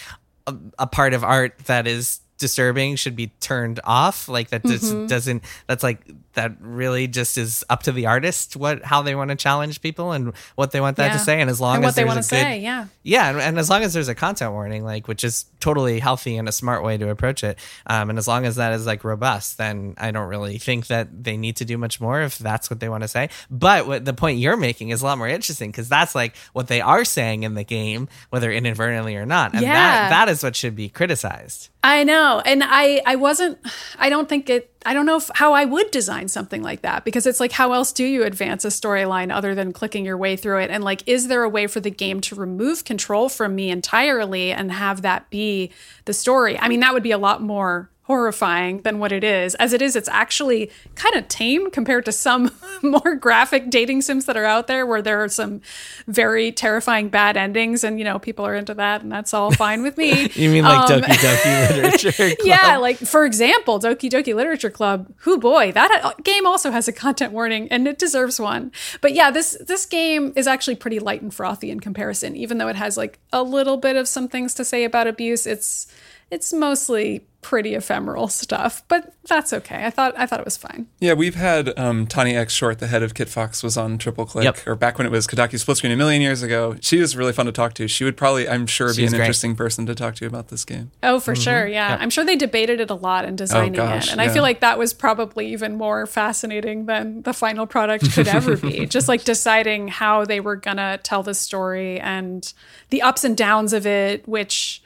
a, 0.46 0.54
a 0.78 0.86
part 0.86 1.14
of 1.14 1.24
art 1.24 1.58
that 1.66 1.86
is 1.86 2.20
disturbing 2.38 2.96
should 2.96 3.16
be 3.16 3.28
turned 3.40 3.80
off 3.84 4.28
like 4.28 4.48
that 4.50 4.64
just 4.64 4.94
doesn't 5.08 5.42
that's 5.66 5.82
like 5.82 6.00
that 6.34 6.52
really 6.60 7.08
just 7.08 7.36
is 7.36 7.64
up 7.68 7.82
to 7.82 7.90
the 7.90 8.06
artist 8.06 8.56
what 8.56 8.84
how 8.84 9.02
they 9.02 9.14
want 9.14 9.30
to 9.30 9.36
challenge 9.36 9.80
people 9.80 10.12
and 10.12 10.32
what 10.54 10.70
they 10.70 10.80
want 10.80 10.96
that 10.96 11.12
to 11.12 11.18
say. 11.18 11.40
And 11.40 11.50
as 11.50 11.60
long 11.60 11.76
And 11.76 11.84
as 11.84 11.88
what 11.88 11.96
they 11.96 12.04
wanna 12.04 12.22
say, 12.22 12.60
yeah. 12.60 12.86
yeah, 13.02 13.28
and, 13.30 13.40
and 13.40 13.58
as 13.58 13.68
long 13.68 13.82
as 13.82 13.92
there's 13.92 14.08
a 14.08 14.14
content 14.14 14.52
warning, 14.52 14.84
like 14.84 15.08
which 15.08 15.24
is 15.24 15.46
totally 15.58 15.98
healthy 15.98 16.36
and 16.36 16.48
a 16.48 16.52
smart 16.52 16.84
way 16.84 16.96
to 16.96 17.10
approach 17.10 17.42
it, 17.42 17.58
um, 17.86 18.10
and 18.10 18.18
as 18.18 18.28
long 18.28 18.46
as 18.46 18.56
that 18.56 18.72
is 18.72 18.86
like 18.86 19.02
robust, 19.02 19.58
then 19.58 19.94
I 19.98 20.12
don't 20.12 20.28
really 20.28 20.58
think 20.58 20.86
that 20.86 21.24
they 21.24 21.36
need 21.36 21.56
to 21.56 21.64
do 21.64 21.76
much 21.76 22.00
more 22.00 22.22
if 22.22 22.38
that's 22.38 22.70
what 22.70 22.78
they 22.78 22.88
want 22.88 23.02
to 23.02 23.08
say. 23.08 23.30
But 23.50 23.86
what 23.88 24.04
the 24.04 24.14
point 24.14 24.38
you're 24.38 24.56
making 24.56 24.90
is 24.90 25.02
a 25.02 25.04
lot 25.06 25.18
more 25.18 25.28
interesting 25.28 25.70
because 25.70 25.88
that's 25.88 26.14
like 26.14 26.36
what 26.52 26.68
they 26.68 26.80
are 26.80 27.04
saying 27.04 27.42
in 27.42 27.54
the 27.54 27.64
game, 27.64 28.08
whether 28.30 28.52
inadvertently 28.52 29.16
or 29.16 29.26
not, 29.26 29.54
and 29.54 29.62
that 29.74 30.10
that 30.10 30.28
is 30.28 30.42
what 30.44 30.54
should 30.54 30.76
be 30.76 30.88
criticized. 30.88 31.70
I 31.88 32.04
know. 32.04 32.42
And 32.44 32.62
I 32.62 33.00
I 33.06 33.16
wasn't 33.16 33.58
I 33.98 34.10
don't 34.10 34.28
think 34.28 34.50
it 34.50 34.70
I 34.84 34.92
don't 34.92 35.06
know 35.06 35.16
if, 35.16 35.30
how 35.34 35.54
I 35.54 35.64
would 35.64 35.90
design 35.90 36.28
something 36.28 36.62
like 36.62 36.82
that 36.82 37.02
because 37.02 37.26
it's 37.26 37.40
like 37.40 37.50
how 37.50 37.72
else 37.72 37.92
do 37.92 38.04
you 38.04 38.24
advance 38.24 38.66
a 38.66 38.68
storyline 38.68 39.34
other 39.34 39.54
than 39.54 39.72
clicking 39.72 40.04
your 40.04 40.18
way 40.18 40.36
through 40.36 40.60
it 40.60 40.70
and 40.70 40.84
like 40.84 41.02
is 41.06 41.28
there 41.28 41.42
a 41.42 41.48
way 41.48 41.66
for 41.66 41.80
the 41.80 41.90
game 41.90 42.20
to 42.22 42.34
remove 42.34 42.84
control 42.84 43.30
from 43.30 43.54
me 43.54 43.70
entirely 43.70 44.52
and 44.52 44.70
have 44.70 45.00
that 45.00 45.30
be 45.30 45.72
the 46.04 46.12
story? 46.12 46.58
I 46.58 46.68
mean 46.68 46.80
that 46.80 46.92
would 46.92 47.02
be 47.02 47.10
a 47.10 47.18
lot 47.18 47.40
more 47.40 47.88
horrifying 48.08 48.80
than 48.82 48.98
what 48.98 49.12
it 49.12 49.22
is. 49.22 49.54
As 49.56 49.72
it 49.74 49.82
is, 49.82 49.94
it's 49.94 50.08
actually 50.08 50.70
kind 50.94 51.14
of 51.14 51.28
tame 51.28 51.70
compared 51.70 52.06
to 52.06 52.12
some 52.12 52.50
more 52.82 53.14
graphic 53.14 53.68
dating 53.70 54.00
sims 54.02 54.24
that 54.24 54.36
are 54.36 54.46
out 54.46 54.66
there 54.66 54.86
where 54.86 55.02
there 55.02 55.22
are 55.22 55.28
some 55.28 55.60
very 56.06 56.50
terrifying 56.50 57.10
bad 57.10 57.36
endings 57.36 57.84
and 57.84 57.98
you 57.98 58.04
know 58.04 58.18
people 58.18 58.46
are 58.46 58.54
into 58.54 58.72
that 58.74 59.02
and 59.02 59.12
that's 59.12 59.32
all 59.34 59.50
fine 59.52 59.82
with 59.82 59.96
me. 59.96 60.28
You 60.38 60.50
mean 60.50 60.64
like 60.64 60.90
Um, 60.90 61.00
Doki 61.02 61.12
Doki 61.12 61.70
Literature? 61.82 62.12
Club? 62.12 62.38
yeah, 62.44 62.76
like 62.78 62.96
for 62.96 63.24
example, 63.26 63.78
Doki 63.78 64.08
Doki 64.10 64.34
Literature 64.34 64.70
Club. 64.70 65.12
Who 65.18 65.38
boy, 65.38 65.70
that 65.72 66.14
game 66.24 66.46
also 66.46 66.70
has 66.70 66.88
a 66.88 66.92
content 66.92 67.32
warning, 67.32 67.68
and 67.70 67.86
it 67.86 67.98
deserves 67.98 68.40
one. 68.40 68.72
But 69.02 69.12
yeah, 69.14 69.30
this 69.30 69.56
this 69.66 69.84
game 69.84 70.32
is 70.34 70.46
actually 70.46 70.76
pretty 70.76 70.98
light 70.98 71.20
and 71.22 71.32
frothy 71.34 71.70
in 71.70 71.80
comparison. 71.80 72.36
Even 72.36 72.56
though 72.58 72.68
it 72.68 72.76
has 72.76 72.96
like 72.96 73.18
a 73.32 73.42
little 73.42 73.76
bit 73.76 73.96
of 73.96 74.08
some 74.08 74.28
things 74.28 74.54
to 74.54 74.64
say 74.64 74.84
about 74.84 75.06
abuse, 75.06 75.46
it's 75.46 75.86
it's 76.30 76.52
mostly 76.52 77.26
pretty 77.48 77.74
ephemeral 77.74 78.28
stuff. 78.28 78.82
But 78.88 79.14
that's 79.26 79.54
okay. 79.54 79.86
I 79.86 79.90
thought 79.90 80.12
I 80.18 80.26
thought 80.26 80.38
it 80.38 80.44
was 80.44 80.58
fine. 80.58 80.86
Yeah, 81.00 81.14
we've 81.14 81.34
had 81.34 81.76
um, 81.78 82.06
Tanya 82.06 82.38
X 82.38 82.52
Short, 82.52 82.78
the 82.78 82.88
head 82.88 83.02
of 83.02 83.14
Kitfox, 83.14 83.62
was 83.64 83.78
on 83.78 83.96
Triple 83.96 84.26
Click, 84.26 84.44
Yep. 84.44 84.66
or 84.66 84.74
back 84.74 84.98
when 84.98 85.06
it 85.06 85.10
was 85.10 85.26
Kotaku 85.26 85.54
Splitscreen 85.54 85.90
a 85.90 85.96
million 85.96 86.20
years 86.20 86.42
ago. 86.42 86.76
She 86.82 87.00
was 87.00 87.16
really 87.16 87.32
fun 87.32 87.46
to 87.46 87.52
talk 87.52 87.72
to. 87.74 87.88
She 87.88 88.04
would 88.04 88.18
probably, 88.18 88.46
I'm 88.46 88.66
sure, 88.66 88.88
be 88.88 88.96
She's 88.96 89.12
an 89.12 89.16
great. 89.16 89.24
interesting 89.24 89.56
person 89.56 89.86
to 89.86 89.94
talk 89.94 90.14
to 90.16 90.26
about 90.26 90.48
this 90.48 90.66
game. 90.66 90.90
Oh, 91.02 91.20
for 91.20 91.34
sure. 91.34 91.66
Yeah. 91.66 91.96
I'm 91.98 92.10
sure 92.10 92.22
they 92.22 92.36
debated 92.36 92.80
it 92.80 92.90
a 92.90 92.94
lot 92.94 93.24
in 93.24 93.34
designing 93.34 93.72
gosh, 93.72 94.08
it. 94.08 94.12
And 94.12 94.20
I 94.20 94.28
feel 94.28 94.42
like 94.42 94.60
that 94.60 94.78
was 94.78 94.92
probably 94.92 95.46
even 95.52 95.76
more 95.76 96.04
fascinating 96.06 96.84
than 96.84 97.22
the 97.22 97.32
final 97.32 97.66
product 97.66 98.12
could 98.12 98.28
ever 98.38 98.58
be. 98.58 98.84
Just 98.84 99.08
like 99.08 99.24
deciding 99.24 99.88
how 99.88 100.26
they 100.26 100.40
were 100.40 100.56
going 100.56 100.76
to 100.76 101.00
tell 101.02 101.22
the 101.22 101.32
story 101.34 101.98
and 101.98 102.52
the 102.90 103.00
ups 103.00 103.24
and 103.24 103.34
downs 103.36 103.72
of 103.72 103.86
it, 103.86 104.28
which, 104.28 104.82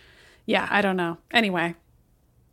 yeah, 0.46 0.68
I 0.70 0.80
don't 0.82 0.96
know. 0.96 1.18
Anyway, 1.32 1.74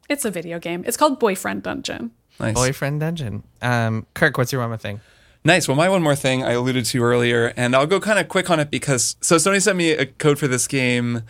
it's 0.10 0.26
a 0.26 0.32
video 0.32 0.60
game. 0.60 0.84
It's 0.86 0.98
called 0.98 1.20
Boyfriend 1.20 1.64
Dungeon. 1.64 2.12
Nice. 2.40 2.56
Boyfriend 2.56 3.00
Dungeon. 3.00 3.44
Um, 3.62 4.06
Kirk, 4.14 4.38
what's 4.38 4.52
your 4.52 4.62
one 4.62 4.72
more 4.72 4.78
thing? 4.78 5.02
Nice. 5.44 5.68
Well, 5.68 5.78
my 5.78 5.88
one 5.88 6.04
more 6.04 6.16
thing 6.16 6.44
I 6.44 6.52
alluded 6.52 6.86
to 6.86 7.04
earlier, 7.04 7.54
and 7.56 7.76
I'll 7.76 7.88
go 7.88 8.00
kind 8.00 8.20
of 8.20 8.28
quick 8.28 8.50
on 8.50 8.60
it 8.60 8.70
because 8.70 9.16
so 9.22 9.38
Sony 9.38 9.62
sent 9.62 9.78
me 9.78 9.92
a 9.92 10.06
code 10.06 10.38
for 10.38 10.48
this 10.48 10.68
game 10.68 11.24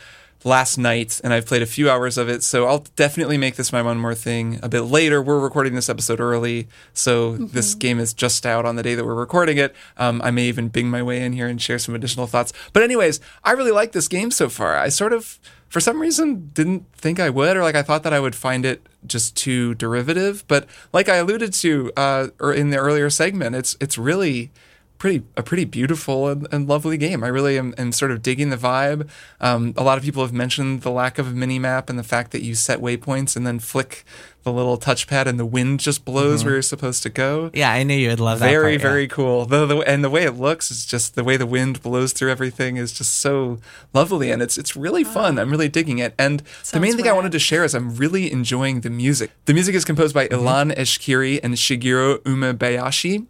last 0.43 0.77
night, 0.77 1.19
and 1.23 1.33
I've 1.33 1.45
played 1.45 1.61
a 1.61 1.67
few 1.67 1.89
hours 1.89 2.17
of 2.17 2.29
it. 2.29 2.41
So 2.43 2.65
I'll 2.65 2.85
definitely 2.95 3.37
make 3.37 3.55
this 3.55 3.71
my 3.71 3.81
one 3.81 3.97
more 3.99 4.15
thing 4.15 4.59
a 4.63 4.69
bit 4.69 4.81
later. 4.81 5.21
We're 5.21 5.39
recording 5.39 5.75
this 5.75 5.89
episode 5.89 6.19
early, 6.19 6.67
so 6.93 7.37
this 7.37 7.75
game 7.75 7.99
is 7.99 8.13
just 8.13 8.45
out 8.45 8.65
on 8.65 8.75
the 8.75 8.83
day 8.83 8.95
that 8.95 9.05
we're 9.05 9.15
recording 9.15 9.57
it. 9.57 9.75
Um, 9.97 10.21
I 10.23 10.31
may 10.31 10.45
even 10.45 10.69
bing 10.69 10.89
my 10.89 11.03
way 11.03 11.21
in 11.21 11.33
here 11.33 11.47
and 11.47 11.61
share 11.61 11.77
some 11.77 11.93
additional 11.93 12.25
thoughts. 12.25 12.53
But 12.73 12.83
anyways, 12.83 13.19
I 13.43 13.51
really 13.51 13.71
like 13.71 13.91
this 13.91 14.07
game 14.07 14.31
so 14.31 14.49
far. 14.49 14.77
I 14.77 14.89
sort 14.89 15.13
of, 15.13 15.39
for 15.69 15.79
some 15.79 16.01
reason, 16.01 16.49
didn't 16.53 16.85
think 16.93 17.19
I 17.19 17.29
would, 17.29 17.55
or 17.55 17.61
like 17.61 17.75
I 17.75 17.83
thought 17.83 18.03
that 18.03 18.13
I 18.13 18.19
would 18.19 18.35
find 18.35 18.65
it 18.65 18.85
just 19.05 19.37
too 19.37 19.75
derivative. 19.75 20.43
But 20.47 20.67
like 20.91 21.07
I 21.07 21.17
alluded 21.17 21.53
to, 21.53 21.91
uh, 21.95 22.27
or 22.39 22.51
in 22.51 22.71
the 22.71 22.77
earlier 22.77 23.09
segment, 23.09 23.55
it's 23.55 23.77
it's 23.79 23.97
really 23.97 24.51
pretty 24.99 25.23
a 25.35 25.41
pretty 25.41 25.65
beautiful 25.65 26.27
and, 26.27 26.47
and 26.51 26.67
lovely 26.67 26.97
game. 26.97 27.23
I 27.23 27.29
really 27.29 27.57
am, 27.57 27.73
am 27.77 27.91
sort 27.91 28.11
of 28.11 28.21
digging 28.21 28.51
the 28.51 28.57
vibe. 28.57 29.09
Um, 29.41 29.73
a 29.75 29.83
lot 29.83 29.97
of 29.97 30.03
people 30.03 30.21
have 30.21 30.33
mentioned 30.33 30.81
the 30.83 30.91
lack 30.91 31.17
of 31.17 31.27
a 31.27 31.31
mini 31.31 31.57
map 31.57 31.89
and 31.89 31.97
the 31.97 32.03
fact 32.03 32.31
that 32.31 32.43
you 32.43 32.53
set 32.53 32.79
waypoints 32.79 33.35
and 33.35 33.47
then 33.47 33.57
flick 33.59 34.03
the 34.43 34.53
little 34.53 34.77
touchpad 34.77 35.25
and 35.25 35.39
the 35.39 35.45
wind 35.45 35.79
just 35.79 36.05
blows 36.05 36.39
mm-hmm. 36.39 36.47
where 36.47 36.55
you're 36.55 36.61
supposed 36.61 37.03
to 37.03 37.09
go. 37.09 37.49
Yeah, 37.53 37.71
I 37.71 37.83
knew 37.83 37.95
you 37.95 38.09
would 38.09 38.19
love 38.19 38.39
that. 38.39 38.45
Very, 38.45 38.77
part, 38.77 38.83
yeah. 38.83 38.89
very 38.89 39.07
cool. 39.07 39.45
The, 39.45 39.65
the 39.65 39.77
and 39.79 40.03
the 40.03 40.09
way 40.09 40.23
it 40.23 40.33
looks 40.33 40.71
is 40.71 40.85
just 40.85 41.15
the 41.15 41.23
way 41.23 41.37
the 41.37 41.45
wind 41.45 41.81
blows 41.81 42.13
through 42.13 42.31
everything 42.31 42.77
is 42.77 42.91
just 42.91 43.15
so 43.15 43.59
lovely, 43.93 44.31
and 44.31 44.41
it's 44.41 44.57
it's 44.57 44.75
really 44.75 45.05
ah. 45.05 45.11
fun. 45.11 45.39
I'm 45.39 45.49
really 45.49 45.69
digging 45.69 45.99
it. 45.99 46.13
And 46.17 46.43
the 46.71 46.79
main 46.79 46.95
thing 46.95 47.07
I 47.07 47.13
wanted 47.13 47.31
to 47.33 47.39
share 47.39 47.63
is 47.63 47.73
I'm 47.73 47.95
really 47.95 48.31
enjoying 48.31 48.81
the 48.81 48.89
music. 48.89 49.31
The 49.45 49.53
music 49.53 49.75
is 49.75 49.85
composed 49.85 50.13
by 50.13 50.27
mm-hmm. 50.27 50.45
Ilan 50.45 50.75
Eshkiri 50.75 51.39
and 51.43 51.55
Shigeru 51.55 52.19
Umebayashi. 52.19 53.27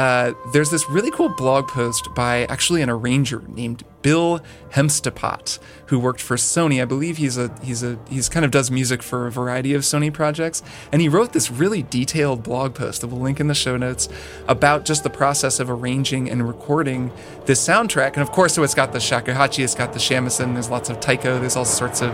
Uh, 0.00 0.32
there's 0.54 0.70
this 0.70 0.88
really 0.88 1.10
cool 1.10 1.28
blog 1.28 1.68
post 1.68 2.08
by 2.14 2.46
actually 2.46 2.80
an 2.80 2.88
arranger 2.88 3.44
named 3.48 3.84
Bill 4.00 4.40
Hemstapat, 4.70 5.58
who 5.88 5.98
worked 5.98 6.22
for 6.22 6.36
Sony. 6.36 6.80
I 6.80 6.86
believe 6.86 7.18
he's 7.18 7.36
a 7.36 7.54
he's 7.62 7.82
a 7.82 7.98
he's 8.08 8.30
kind 8.30 8.46
of 8.46 8.50
does 8.50 8.70
music 8.70 9.02
for 9.02 9.26
a 9.26 9.30
variety 9.30 9.74
of 9.74 9.82
Sony 9.82 10.10
projects. 10.10 10.62
And 10.90 11.02
he 11.02 11.10
wrote 11.10 11.34
this 11.34 11.50
really 11.50 11.82
detailed 11.82 12.42
blog 12.42 12.74
post 12.74 13.02
that 13.02 13.08
we'll 13.08 13.20
link 13.20 13.40
in 13.40 13.48
the 13.48 13.54
show 13.54 13.76
notes 13.76 14.08
about 14.48 14.86
just 14.86 15.02
the 15.02 15.10
process 15.10 15.60
of 15.60 15.68
arranging 15.68 16.30
and 16.30 16.48
recording 16.48 17.12
this 17.44 17.62
soundtrack. 17.62 18.14
And 18.14 18.22
of 18.22 18.32
course, 18.32 18.54
so 18.54 18.62
it's 18.62 18.72
got 18.74 18.94
the 18.94 19.00
shakuhachi, 19.00 19.62
it's 19.62 19.74
got 19.74 19.92
the 19.92 19.98
shamisen, 19.98 20.54
there's 20.54 20.70
lots 20.70 20.88
of 20.88 20.98
taiko, 21.00 21.38
there's 21.38 21.56
all 21.56 21.66
sorts 21.66 22.00
of 22.00 22.10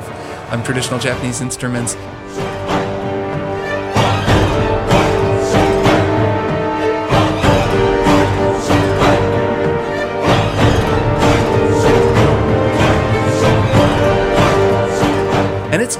um, 0.50 0.64
traditional 0.64 0.98
Japanese 0.98 1.40
instruments. 1.40 1.94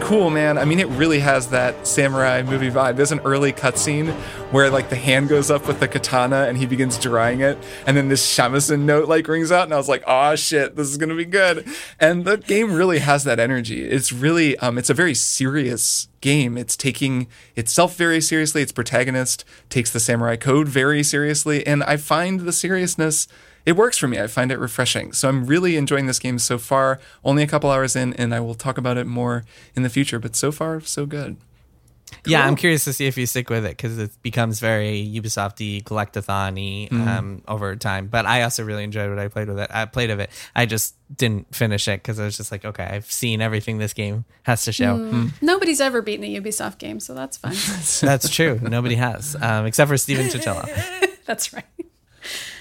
Cool, 0.07 0.30
man. 0.30 0.57
I 0.57 0.64
mean, 0.64 0.78
it 0.78 0.86
really 0.90 1.18
has 1.18 1.48
that 1.48 1.84
samurai 1.84 2.40
movie 2.40 2.70
vibe. 2.70 2.94
There's 2.94 3.11
an 3.11 3.18
early 3.24 3.52
cutscene 3.52 4.12
where 4.52 4.70
like 4.70 4.88
the 4.88 4.94
hand 4.94 5.28
goes 5.28 5.50
up 5.50 5.66
with 5.66 5.80
the 5.80 5.88
katana 5.88 6.46
and 6.46 6.57
he 6.57 6.64
begins 6.64 6.96
drawing 6.96 7.40
it, 7.40 7.59
and 7.88 7.96
then 7.96 8.09
this 8.09 8.24
shamisen 8.24 8.82
note 8.82 9.09
like 9.09 9.26
rings 9.26 9.50
out, 9.50 9.64
and 9.64 9.74
I 9.74 9.76
was 9.76 9.88
like, 9.88 10.04
"Oh 10.07 10.36
shit, 10.36 10.76
this 10.76 10.86
is 10.86 10.96
gonna 10.96 11.16
be 11.16 11.24
good." 11.24 11.66
And 11.98 12.24
the 12.24 12.36
game 12.36 12.72
really 12.72 13.00
has 13.00 13.24
that 13.24 13.40
energy. 13.40 13.82
It's 13.82 14.12
really, 14.12 14.57
um, 14.59 14.78
it's 14.78 14.90
a 14.90 14.94
very 14.94 15.12
serious 15.12 16.07
game. 16.20 16.57
It's 16.57 16.76
taking 16.76 17.26
itself 17.57 17.96
very 17.96 18.20
seriously. 18.20 18.62
Its 18.62 18.70
protagonist 18.70 19.44
takes 19.70 19.90
the 19.90 19.98
samurai 19.98 20.36
code 20.36 20.68
very 20.68 21.02
seriously, 21.02 21.66
and 21.66 21.82
I 21.82 21.96
find 21.96 22.40
the 22.42 22.52
seriousness 22.52 23.26
it 23.66 23.72
works 23.76 23.98
for 23.98 24.08
me. 24.08 24.18
I 24.18 24.26
find 24.28 24.50
it 24.50 24.58
refreshing. 24.58 25.12
So 25.12 25.28
I'm 25.28 25.44
really 25.44 25.76
enjoying 25.76 26.06
this 26.06 26.18
game 26.18 26.38
so 26.38 26.56
far. 26.56 26.98
Only 27.24 27.42
a 27.42 27.46
couple 27.46 27.70
hours 27.70 27.94
in, 27.96 28.14
and 28.14 28.34
I 28.34 28.40
will 28.40 28.54
talk 28.54 28.78
about 28.78 28.96
it 28.96 29.06
more 29.06 29.44
in 29.74 29.82
the 29.82 29.90
future. 29.90 30.18
But 30.18 30.34
so 30.36 30.50
far, 30.52 30.80
so 30.80 31.04
good. 31.04 31.36
Yeah, 32.24 32.46
I'm 32.46 32.54
curious 32.54 32.84
to 32.84 32.92
see 32.92 33.06
if 33.06 33.18
you 33.18 33.26
stick 33.26 33.50
with 33.50 33.64
it 33.64 33.70
because 33.70 33.98
it 33.98 34.10
becomes 34.22 34.60
very 34.60 35.04
Ubisoft-y, 35.14 35.82
collectathon-y 35.84 36.88
Mm-hmm. 36.88 37.08
um, 37.08 37.42
over 37.48 37.74
time. 37.74 38.06
But 38.06 38.26
I 38.26 38.42
also 38.42 38.62
really 38.64 38.84
enjoyed 38.84 39.10
what 39.10 39.18
I 39.18 39.26
played 39.26 39.48
with 39.48 39.58
it. 39.58 39.68
I 39.74 39.86
played 39.86 40.10
of 40.10 40.20
it. 40.20 40.30
I 40.54 40.66
just 40.66 40.94
didn't 41.16 41.52
finish 41.52 41.88
it 41.88 42.00
because 42.00 42.20
I 42.20 42.24
was 42.24 42.36
just 42.36 42.52
like, 42.52 42.64
okay, 42.64 42.84
I've 42.84 43.10
seen 43.10 43.40
everything 43.40 43.78
this 43.78 43.92
game 43.92 44.24
has 44.44 44.64
to 44.66 44.72
show. 44.72 44.96
Mm. 44.98 45.32
Nobody's 45.42 45.80
ever 45.80 46.00
beaten 46.00 46.24
a 46.24 46.40
Ubisoft 46.40 46.78
game, 46.78 47.00
so 47.00 47.12
that's 47.12 47.36
fine. 47.38 47.54
That's 48.08 48.28
true. 48.30 48.60
Nobody 48.62 48.94
has, 48.94 49.34
um, 49.40 49.66
except 49.66 49.88
for 49.88 49.96
Steven 49.96 50.26
Chichilla. 50.30 50.68
that's 51.26 51.52
right. 51.52 51.64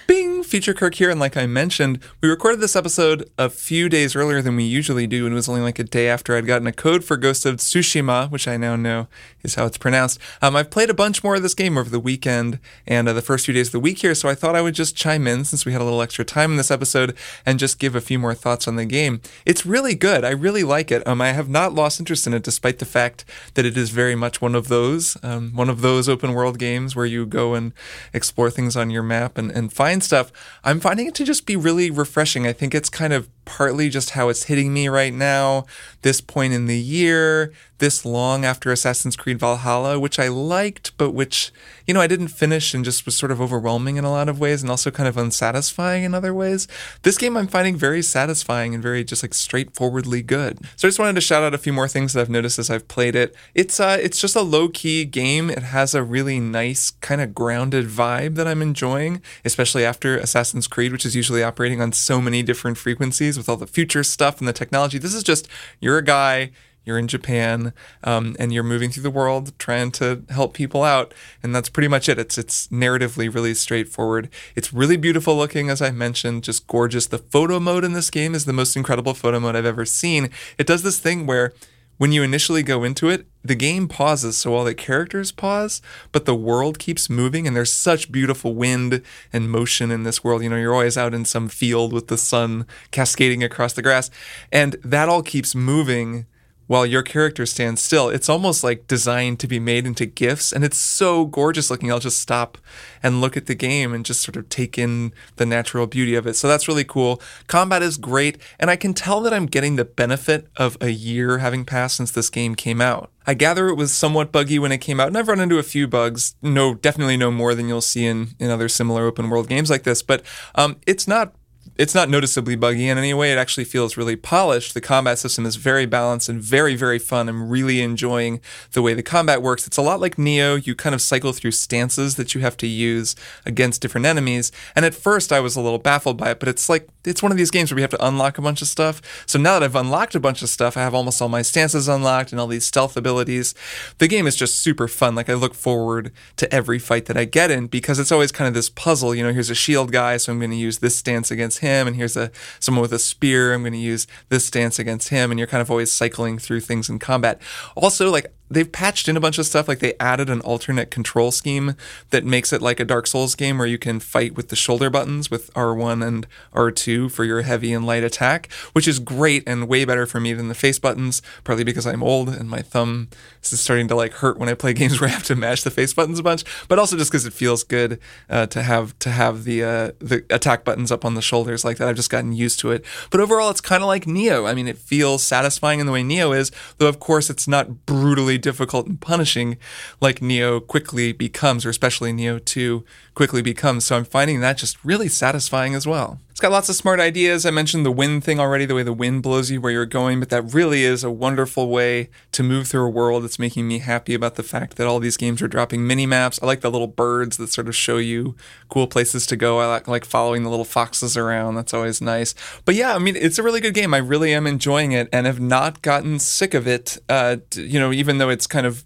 Bing 0.08 0.44
feature 0.44 0.74
Kirk 0.74 0.96
here, 0.96 1.10
and 1.10 1.20
like 1.20 1.36
I 1.36 1.48
mentioned, 1.48 2.00
we 2.22 2.30
recorded 2.30 2.60
this 2.60 2.76
episode 2.76 3.30
a 3.38 3.50
few 3.50 3.90
days 3.90 4.16
earlier 4.16 4.42
than 4.42 4.56
we 4.56 4.64
usually 4.64 5.08
do, 5.08 5.26
and 5.26 5.34
it 5.34 5.36
was 5.36 5.50
only 5.50 5.62
like 5.62 5.80
a 5.80 5.84
day 5.84 6.08
after 6.08 6.36
I'd 6.36 6.46
gotten 6.46 6.68
a 6.68 6.72
code 6.72 7.04
for 7.04 7.18
Ghost 7.18 7.46
of 7.46 7.56
Tsushima, 7.56 8.30
which 8.30 8.48
I 8.48 8.56
now 8.56 8.76
know 8.76 9.08
is 9.42 9.56
how 9.56 9.66
it's 9.66 9.80
pronounced. 9.80 10.20
Um, 10.42 10.56
I've 10.56 10.70
played 10.70 10.92
a 10.92 10.94
bunch 10.94 11.24
more 11.24 11.36
of 11.36 11.42
this 11.42 11.56
game 11.56 11.78
over 11.78 11.90
the 11.90 12.00
weekend 12.00 12.60
and 12.86 13.10
uh, 13.10 13.14
the 13.14 13.22
first 13.22 13.46
few 13.46 13.54
days 13.54 13.70
of 13.70 13.72
the 13.72 13.80
week 13.80 14.00
here, 14.00 14.14
so 14.14 14.30
I 14.30 14.36
thought 14.36 14.56
I 14.56 14.62
would 14.62 14.76
just 14.76 14.96
chime 14.96 15.26
in 15.26 15.44
since 15.44 15.66
we 15.66 15.72
had 15.72 15.82
a 15.82 15.84
little 15.84 16.02
extra 16.02 16.24
time 16.24 16.52
in 16.52 16.58
this 16.58 16.72
episode 16.72 17.16
and 17.46 17.58
just 17.58 17.80
give 17.80 17.96
a 17.96 18.02
few 18.02 18.20
more 18.20 18.36
thoughts 18.36 18.68
on 18.68 18.76
the 18.76 18.86
game. 18.86 19.22
It's 19.46 19.66
really 19.66 19.96
good. 19.96 20.24
I 20.24 20.32
really 20.32 20.64
like 20.64 20.92
it. 20.92 21.06
Um, 21.08 21.22
I 21.22 21.32
have 21.32 21.50
not 21.50 21.74
lost 21.74 22.00
interest 22.00 22.28
in 22.28 22.34
it, 22.36 22.44
despite 22.44 22.78
the 22.78 22.86
fact 22.86 23.26
that 23.56 23.66
it 23.66 23.76
is 23.76 23.90
very 23.90 24.16
much 24.16 24.42
one 24.42 24.54
of 24.54 24.68
those, 24.68 25.18
um, 25.24 25.52
one 25.56 25.70
of 25.70 25.82
those 25.82 26.08
open 26.08 26.34
world 26.34 26.60
games 26.60 26.96
where 26.96 27.06
you 27.06 27.26
go 27.26 27.56
and 27.56 27.74
explore 28.14 28.52
things 28.52 28.78
on 28.78 28.92
your 28.92 29.04
map 29.04 29.38
and, 29.38 29.50
and 29.52 29.74
find 29.74 29.95
stuff. 30.04 30.32
I'm 30.64 30.80
finding 30.80 31.08
it 31.08 31.16
to 31.16 31.24
just 31.24 31.46
be 31.46 31.56
really 31.56 31.90
refreshing. 31.90 32.48
I 32.48 32.54
think 32.54 32.74
it's 32.76 32.90
kind 32.90 33.14
of 33.14 33.30
partly 33.46 33.90
just 33.90 34.12
how 34.12 34.30
it's 34.30 34.44
hitting 34.44 34.74
me 34.74 34.88
right 34.88 35.14
now, 35.14 35.66
this 36.02 36.22
point 36.22 36.54
in 36.54 36.66
the 36.66 36.80
year, 36.80 37.54
this 37.78 38.06
long 38.06 38.46
after 38.46 38.72
Assassin's 38.72 39.16
Creed 39.16 39.40
Valhalla, 39.40 40.00
which 40.00 40.20
I 40.20 40.28
liked, 40.30 40.98
but 40.98 41.12
which, 41.12 41.52
you 41.86 41.94
know, 41.94 42.02
I 42.02 42.08
didn't 42.08 42.30
finish 42.30 42.74
and 42.74 42.86
just 42.86 43.06
was 43.06 43.18
sort 43.18 43.32
of 43.32 43.42
overwhelming 43.42 43.98
in 43.98 44.06
a 44.06 44.12
lot 44.12 44.30
of 44.30 44.40
ways 44.40 44.62
and 44.62 44.72
also 44.72 44.92
kind 44.92 45.10
of 45.10 45.18
unsatisfying 45.18 46.04
in 46.04 46.14
other 46.14 46.34
ways. 46.34 46.68
This 47.04 47.18
game 47.18 47.36
I'm 47.36 47.48
finding 47.48 47.76
very 47.76 48.02
satisfying 48.02 48.74
and 48.74 48.82
very 48.82 49.04
just 49.04 49.24
like 49.24 49.34
straightforwardly 49.34 50.22
good. 50.22 50.60
So 50.76 50.88
I 50.88 50.90
just 50.90 51.00
wanted 51.00 51.16
to 51.16 51.22
shout 51.22 51.44
out 51.44 51.54
a 51.54 51.60
few 51.60 51.74
more 51.74 51.88
things 51.88 52.14
that 52.14 52.22
I've 52.22 52.30
noticed 52.30 52.60
as 52.60 52.70
I've 52.70 52.88
played 52.88 53.16
it. 53.16 53.36
It's 53.54 53.80
uh 53.80 53.98
it's 54.02 54.22
just 54.22 54.36
a 54.36 54.42
low-key 54.42 55.06
game. 55.06 55.50
It 55.50 55.64
has 55.64 55.94
a 55.94 56.04
really 56.04 56.40
nice 56.40 56.92
kind 56.92 57.22
of 57.22 57.36
grounded 57.36 57.88
vibe 57.88 58.36
that 58.36 58.48
I'm 58.48 58.62
enjoying, 58.62 59.22
especially 59.44 59.84
after 59.84 60.18
Assassin's 60.18 60.68
Creed, 60.68 60.92
which 60.92 61.06
is 61.06 61.16
usually 61.16 61.44
operating 61.44 61.82
on 61.82 61.92
so 61.92 62.22
many 62.22 62.44
different 62.44 62.78
frequencies 62.78 63.38
with 63.38 63.50
all 63.50 63.58
the 63.58 63.68
future 63.68 64.04
stuff 64.04 64.40
and 64.40 64.48
the 64.48 64.54
technology. 64.54 64.98
This 64.98 65.14
is 65.14 65.24
just 65.24 65.48
you're 65.80 65.98
a 65.98 66.04
guy 66.04 66.52
you're 66.86 67.00
in 67.00 67.08
Japan, 67.08 67.74
um, 68.04 68.36
and 68.40 68.54
you're 68.54 68.64
moving 68.64 68.92
through 68.92 69.04
the 69.04 69.10
world 69.10 69.58
trying 69.60 69.92
to 69.94 70.24
help 70.30 70.54
people 70.54 70.84
out, 70.84 71.14
and 71.44 71.54
that's 71.54 71.70
pretty 71.70 71.88
much 71.88 72.08
it. 72.08 72.20
It's 72.20 72.38
it's 72.38 72.68
narratively 72.68 73.34
really 73.34 73.54
straightforward. 73.54 74.30
It's 74.56 74.72
really 74.72 74.98
beautiful 74.98 75.36
looking, 75.36 75.70
as 75.70 75.82
I 75.82 75.92
mentioned, 75.92 76.44
just 76.44 76.68
gorgeous. 76.68 77.08
The 77.08 77.18
photo 77.18 77.60
mode 77.60 77.84
in 77.84 77.94
this 77.94 78.10
game 78.10 78.36
is 78.36 78.46
the 78.46 78.54
most 78.54 78.76
incredible 78.76 79.14
photo 79.14 79.40
mode 79.40 79.56
I've 79.56 79.66
ever 79.66 79.86
seen. 79.86 80.30
It 80.58 80.68
does 80.68 80.84
this 80.84 81.00
thing 81.00 81.26
where 81.26 81.54
when 81.98 82.12
you 82.12 82.24
initially 82.24 82.62
go 82.62 82.84
into 82.84 83.10
it, 83.10 83.26
the 83.44 83.56
game 83.56 83.88
pauses, 83.88 84.36
so 84.36 84.54
all 84.54 84.66
the 84.66 84.76
characters 84.76 85.32
pause, 85.32 85.82
but 86.12 86.26
the 86.26 86.36
world 86.36 86.78
keeps 86.78 87.10
moving, 87.10 87.48
and 87.48 87.56
there's 87.56 87.72
such 87.72 88.12
beautiful 88.12 88.54
wind 88.54 89.02
and 89.32 89.50
motion 89.50 89.92
in 89.92 90.04
this 90.04 90.24
world. 90.24 90.44
You 90.44 90.50
know, 90.50 90.58
you're 90.58 90.74
always 90.74 90.98
out 90.98 91.14
in 91.14 91.24
some 91.24 91.48
field 91.48 91.94
with 91.94 92.08
the 92.08 92.18
sun 92.18 92.66
cascading 92.92 93.44
across 93.44 93.74
the 93.74 93.82
grass, 93.82 94.12
and 94.52 94.74
that 94.84 95.08
all 95.08 95.24
keeps 95.24 95.56
moving 95.56 96.26
while 96.68 96.86
your 96.86 97.04
character 97.04 97.46
stands 97.46 97.82
still. 97.82 98.10
It's 98.10 98.30
almost 98.30 98.64
like 98.64 98.88
designed 98.88 99.40
to 99.40 99.48
be 99.48 99.60
made 99.60 99.86
into 99.86 100.06
GIFs, 100.06 100.52
and 100.52 100.64
it's 100.64 100.78
so 100.78 101.26
gorgeous 101.26 101.70
looking. 101.70 101.92
I'll 101.92 102.00
just 102.00 102.20
stop 102.20 102.58
and 103.04 103.22
look 103.22 103.38
at 103.38 103.46
the 103.46 103.56
game 103.56 103.94
and 103.94 104.06
just 104.06 104.22
sort 104.22 104.36
of 104.36 104.50
take 104.50 104.78
in 104.78 105.14
the 105.36 105.46
natural 105.46 105.88
beauty 105.88 106.16
of 106.16 106.26
it. 106.26 106.36
So 106.36 106.48
that's 106.48 106.68
really 106.68 106.84
cool. 106.84 107.22
Combat 107.48 107.84
is 107.84 107.98
great, 107.98 108.38
and 108.60 108.70
I 108.70 108.76
can 108.76 108.94
tell 108.94 109.22
that 109.22 109.34
I'm 109.34 109.46
getting 109.46 109.76
the 109.76 109.86
benefit 109.86 110.48
of 110.58 110.78
a 110.82 110.90
year 110.90 111.40
having 111.40 111.66
passed 111.66 111.98
since 111.98 112.12
this 112.12 112.30
game 112.30 112.56
came 112.56 112.82
out. 112.82 113.12
I 113.28 113.34
gather 113.34 113.68
it 113.70 113.76
was 113.76 113.92
somewhat 113.92 114.32
buggy 114.32 114.60
when 114.60 114.72
it 114.72 114.80
came 114.80 115.00
out, 115.00 115.08
and 115.08 115.18
I've 115.18 115.28
run 115.28 115.40
into 115.40 115.58
a 115.58 115.64
few 115.64 115.88
bugs. 115.88 116.36
No, 116.42 116.74
definitely 116.76 117.18
no 117.18 117.32
more 117.32 117.56
than 117.56 117.68
you'll 117.68 117.82
see 117.82 118.06
in, 118.06 118.30
in 118.40 118.50
other 118.50 118.70
similar 118.70 119.06
open 119.06 119.30
world 119.30 119.50
games 119.50 119.70
like 119.70 119.84
this, 119.84 120.02
but 120.02 120.24
um, 120.54 120.78
it's 120.86 121.08
not 121.08 121.34
it's 121.78 121.96
not 121.96 122.10
noticeably 122.10 122.56
buggy 122.56 122.88
in 122.88 122.98
any 122.98 123.14
way. 123.14 123.32
It 123.32 123.38
actually 123.38 123.66
feels 123.66 123.98
really 123.98 124.16
polished. 124.16 124.74
The 124.74 124.82
combat 124.82 125.20
system 125.20 125.46
is 125.46 125.56
very 125.58 125.86
balanced 125.86 126.30
and 126.30 126.42
very, 126.42 126.76
very 126.76 127.00
fun. 127.00 127.28
I'm 127.28 127.50
really 127.50 127.82
enjoying 127.82 128.40
the 128.72 128.82
way 128.82 128.94
the 128.94 129.04
combat 129.04 129.42
works. 129.42 129.68
It's 129.68 129.78
a 129.78 129.82
lot 129.82 130.00
like 130.00 130.16
Nioh. 130.16 130.66
You 130.66 130.76
kind 130.76 130.96
of 130.96 131.02
cycle 131.02 131.34
through 131.34 131.52
stances 131.52 132.16
that 132.16 132.34
you 132.34 132.42
have 132.42 132.58
to 132.58 132.68
use 132.68 133.16
against 133.46 133.82
different 133.82 134.06
enemies. 134.06 134.52
And 134.76 134.86
at 134.86 134.96
first, 134.96 135.34
I 135.34 135.40
was 135.40 135.56
a 135.56 135.62
little 135.62 135.80
baffled 135.80 136.18
by 136.18 136.32
it, 136.32 136.40
but 136.40 136.50
it's 136.50 136.70
like 136.70 136.88
it's 137.04 137.22
one 137.22 137.32
of 137.32 137.38
these 137.38 137.52
games 137.52 137.72
where 137.72 137.76
we 137.76 137.82
have 137.82 137.92
to 137.92 138.06
unlock 138.06 138.38
a 138.38 138.42
bunch 138.42 138.62
of 138.62 138.68
stuff. 138.68 139.02
So 139.26 139.38
now 139.38 139.60
that 139.60 139.66
I've 139.66 139.76
unlocked 139.76 140.16
a 140.16 140.20
bunch 140.20 140.42
of 140.42 140.50
stuff, 140.50 140.78
I 140.78 140.82
have 140.82 140.94
almost 140.94 141.22
all 141.22 141.30
my 141.30 141.42
stances 141.42 141.88
unlocked 141.88 142.32
and 142.32 142.40
all 142.40 142.48
these 142.48 142.66
stealth 142.66 142.98
abilities. 142.98 143.54
The 143.98 144.08
game 144.08 144.28
is 144.28 144.36
just 144.36 144.62
super 144.62 144.88
fun. 144.88 145.16
Like 145.16 145.30
I 145.30 145.34
look 145.34 145.54
forward 145.54 146.12
to 146.38 146.52
every 146.54 146.80
fight 146.80 147.06
that 147.06 147.18
I 147.18 147.26
get 147.26 147.52
in 147.52 147.68
because 147.68 148.00
it's 148.00 148.12
always 148.12 148.32
kind 148.32 148.48
of 148.48 148.54
this 148.54 148.70
puzzle. 148.70 149.14
You 149.14 149.24
know, 149.24 149.34
here's 149.34 149.50
a 149.50 149.56
shield 149.56 149.92
guy, 149.92 150.18
so 150.18 150.32
I'm 150.32 150.40
going 150.40 150.52
to 150.52 150.58
use 150.58 150.80
this 150.80 150.96
stance 150.96 151.32
against 151.32 151.60
him, 151.60 151.65
and 151.66 151.96
here's 151.96 152.18
a 152.18 152.32
someone 152.60 152.82
with 152.82 152.94
a 152.94 153.00
spear. 153.00 153.54
I'm 153.54 153.62
going 153.62 153.74
to 153.74 153.80
use 153.80 154.08
this 154.30 154.46
stance 154.46 154.80
against 154.80 155.10
him, 155.10 155.32
and 155.32 155.40
you're 155.40 155.48
kind 155.48 155.62
of 155.62 155.70
always 155.72 155.92
cycling 155.92 156.38
through 156.38 156.62
things 156.62 156.90
in 156.90 157.00
combat. 157.00 157.42
Also, 157.76 158.12
like 158.12 158.34
they've 158.50 158.72
patched 158.72 159.08
in 159.08 159.18
a 159.18 159.20
bunch 159.20 159.38
of 159.38 159.46
stuff 159.46 159.68
like 159.68 159.80
they 159.80 159.94
added 160.00 160.30
an 160.30 160.42
alternate 160.42 160.92
control 160.92 161.32
scheme 161.32 161.76
that 162.12 162.24
makes 162.24 162.54
it 162.54 162.62
like 162.62 162.80
a 162.80 162.86
dark 162.86 163.08
souls 163.08 163.36
game 163.36 163.58
where 163.58 163.68
you 163.68 163.78
can 163.78 164.00
fight 164.00 164.36
with 164.36 164.50
the 164.50 164.56
shoulder 164.56 164.90
buttons 164.90 165.32
with 165.32 165.54
r1 165.54 166.06
and 166.06 166.28
r2 166.54 167.12
for 167.12 167.24
your 167.24 167.42
heavy 167.42 167.74
and 167.74 167.86
light 167.86 168.04
attack 168.04 168.52
which 168.74 168.88
is 168.88 169.00
great 169.00 169.44
and 169.48 169.68
way 169.68 169.86
better 169.86 170.06
for 170.06 170.20
me 170.20 170.34
than 170.34 170.48
the 170.48 170.56
face 170.56 170.80
buttons 170.80 171.22
partly 171.44 171.64
because 171.64 171.88
i'm 171.88 172.04
old 172.04 172.30
and 172.30 172.50
my 172.50 172.62
thumb 172.62 173.08
is 173.42 173.60
starting 173.60 173.88
to 173.88 173.96
like 173.96 174.14
hurt 174.14 174.38
when 174.38 174.50
i 174.50 174.54
play 174.54 174.74
games 174.76 175.00
where 175.00 175.10
i 175.10 175.14
have 175.14 175.24
to 175.24 175.36
mash 175.36 175.64
the 175.64 175.72
face 175.72 175.94
buttons 175.94 176.20
a 176.20 176.24
bunch 176.24 176.44
but 176.68 176.80
also 176.80 176.98
just 176.98 177.12
because 177.12 177.26
it 177.26 177.34
feels 177.34 177.64
good 177.64 178.00
uh, 178.30 178.46
to 178.48 178.64
have 178.64 178.98
to 179.00 179.10
have 179.10 179.44
the 179.44 179.64
uh, 179.64 179.92
the 180.00 180.26
attack 180.30 180.64
buttons 180.64 180.92
up 180.92 181.06
on 181.06 181.14
the 181.16 181.22
shoulders 181.22 181.64
like 181.66 181.78
that. 181.78 181.88
I've 181.88 181.96
just 181.96 182.10
gotten 182.10 182.34
used 182.34 182.60
to 182.62 182.72
it. 182.72 182.86
But 183.10 183.20
overall 183.20 183.50
it's 183.50 183.62
kind 183.62 183.84
of 183.84 183.88
like 183.88 184.06
Nioh. 184.06 184.48
I 184.48 184.54
mean 184.54 184.68
it 184.68 184.78
feels 184.78 185.24
satisfying 185.24 185.80
in 185.80 185.86
the 185.86 185.92
way 185.92 186.04
Nioh 186.04 186.36
is 186.36 186.52
though 186.78 186.88
of 186.88 187.00
course 187.00 187.30
it's 187.30 187.48
not 187.48 187.86
brutally 187.86 188.35
difficult 188.38 188.88
and 188.88 189.00
punishing 189.00 189.58
like 190.02 190.20
Nioh 190.20 190.66
quickly 190.66 191.12
becomes, 191.12 191.66
or 191.66 191.70
especially 191.70 192.12
Nioh 192.14 192.44
2 192.44 192.84
quickly 193.14 193.42
becomes. 193.42 193.86
So 193.86 193.98
I'm 193.98 194.06
finding 194.06 194.40
that 194.42 194.58
just 194.58 194.84
really 194.84 195.08
satisfying 195.08 195.76
as 195.76 195.88
well. 195.88 196.20
It's 196.36 196.42
got 196.42 196.52
lots 196.52 196.68
of 196.68 196.76
smart 196.76 197.00
ideas. 197.00 197.46
I 197.46 197.52
mentioned 197.52 197.86
the 197.86 197.94
wind 197.94 198.26
thing 198.26 198.42
already, 198.42 198.66
the 198.66 198.76
way 198.76 198.84
the 198.84 198.92
wind 198.92 199.24
blows 199.24 199.50
you 199.50 199.62
where 199.62 199.72
you're 199.72 199.86
going, 199.86 200.20
but 200.20 200.28
that 200.32 200.54
really 200.54 200.84
is 200.84 201.02
a 201.02 201.10
wonderful 201.10 201.70
way 201.70 202.10
to 202.34 202.44
move 202.44 202.68
through 202.68 202.86
a 202.86 202.90
world. 202.90 203.24
It's 203.24 203.40
making 203.40 203.70
me 203.70 203.80
happy 203.80 204.14
about 204.14 204.36
the 204.36 204.44
fact 204.44 204.76
that 204.76 204.86
all 204.86 205.00
these 205.00 205.16
games 205.16 205.42
are 205.42 205.48
dropping 205.48 205.88
mini 205.88 206.06
maps. 206.06 206.38
I 206.44 206.46
like 206.46 206.60
the 206.60 206.70
little 206.70 206.90
birds 206.90 207.38
that 207.38 207.54
sort 207.54 207.70
of 207.70 207.76
show 207.78 207.96
you 208.00 208.36
cool 208.68 208.86
places 208.86 209.26
to 209.28 209.38
go. 209.38 209.60
I 209.60 209.68
like, 209.68 209.88
like 209.88 210.04
following 210.04 210.44
the 210.44 210.50
little 210.50 210.66
foxes 210.66 211.16
around. 211.16 211.56
That's 211.56 211.74
always 211.74 212.02
nice. 212.02 212.36
But 212.66 212.76
yeah, 212.76 212.94
I 212.96 212.98
mean, 212.98 213.16
it's 213.16 213.40
a 213.40 213.44
really 213.44 213.62
good 213.62 213.74
game. 213.74 213.94
I 213.94 214.00
really 214.00 214.34
am 214.34 214.46
enjoying 214.46 214.92
it 214.92 215.08
and 215.14 215.26
have 215.26 215.40
not 215.40 215.82
gotten 215.82 216.20
sick 216.20 216.54
of 216.54 216.68
it. 216.68 216.98
Uh, 217.08 217.38
you 217.56 217.80
know, 217.80 217.94
even 217.94 218.18
though 218.18 218.28
it's 218.28 218.46
kind 218.46 218.68
of 218.68 218.84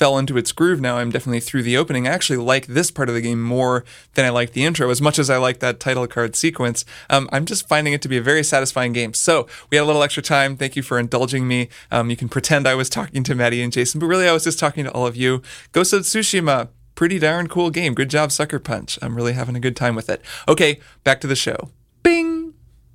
fell 0.00 0.16
into 0.16 0.38
its 0.38 0.50
groove 0.50 0.80
now. 0.80 0.96
I'm 0.96 1.10
definitely 1.10 1.40
through 1.40 1.62
the 1.62 1.76
opening. 1.76 2.08
I 2.08 2.12
actually 2.12 2.38
like 2.38 2.68
this 2.68 2.90
part 2.90 3.10
of 3.10 3.14
the 3.14 3.20
game 3.20 3.42
more 3.42 3.84
than 4.14 4.24
I 4.24 4.30
like 4.30 4.54
the 4.54 4.64
intro, 4.64 4.88
as 4.88 5.02
much 5.02 5.18
as 5.18 5.28
I 5.28 5.36
like 5.36 5.60
that 5.60 5.78
title 5.78 6.06
card 6.06 6.34
sequence. 6.34 6.86
Um, 7.10 7.28
I'm 7.32 7.44
just 7.44 7.68
finding 7.68 7.92
it 7.92 8.00
to 8.00 8.08
be 8.08 8.16
a 8.16 8.22
very 8.22 8.42
satisfying 8.42 8.94
game. 8.94 9.12
So 9.12 9.46
we 9.68 9.76
had 9.76 9.82
a 9.82 9.84
little 9.84 10.02
extra 10.02 10.22
time. 10.22 10.56
Thank 10.56 10.74
you 10.74 10.82
for 10.82 10.98
indulging 10.98 11.46
me. 11.46 11.68
Um, 11.90 12.08
you 12.08 12.16
can 12.16 12.30
pretend 12.30 12.66
I 12.66 12.76
was 12.76 12.88
talking 12.88 13.22
to 13.24 13.34
Maddy 13.34 13.60
and 13.60 13.70
Jason, 13.70 14.00
but 14.00 14.06
really 14.06 14.26
I 14.26 14.32
was 14.32 14.44
just 14.44 14.58
talking 14.58 14.84
to 14.84 14.90
all 14.92 15.06
of 15.06 15.16
you. 15.16 15.42
Ghost 15.72 15.92
of 15.92 16.00
Tsushima, 16.04 16.68
pretty 16.94 17.18
darn 17.18 17.46
cool 17.46 17.68
game. 17.68 17.92
Good 17.92 18.08
job, 18.08 18.32
Sucker 18.32 18.58
Punch. 18.58 18.98
I'm 19.02 19.14
really 19.14 19.34
having 19.34 19.54
a 19.54 19.60
good 19.60 19.76
time 19.76 19.94
with 19.94 20.08
it. 20.08 20.22
Okay, 20.48 20.80
back 21.04 21.20
to 21.20 21.26
the 21.26 21.36
show. 21.36 21.68
Bing! 22.02 22.49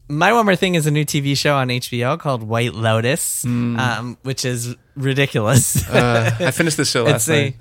My 0.07 0.33
one 0.33 0.45
more 0.45 0.55
thing 0.55 0.75
is 0.75 0.85
a 0.85 0.91
new 0.91 1.03
TV 1.05 1.35
show 1.35 1.55
on 1.55 1.69
HBO 1.69 2.19
called 2.19 2.43
White 2.43 2.73
Lotus, 2.75 3.43
um, 3.45 4.17
which 4.21 4.45
is 4.45 4.75
ridiculous. 4.95 5.87
Uh, 5.89 6.35
I 6.39 6.51
finished 6.51 6.77
the 6.77 6.85
show 6.85 7.03
last 7.05 7.27
it's 7.27 7.29
a. 7.29 7.43
night. 7.45 7.55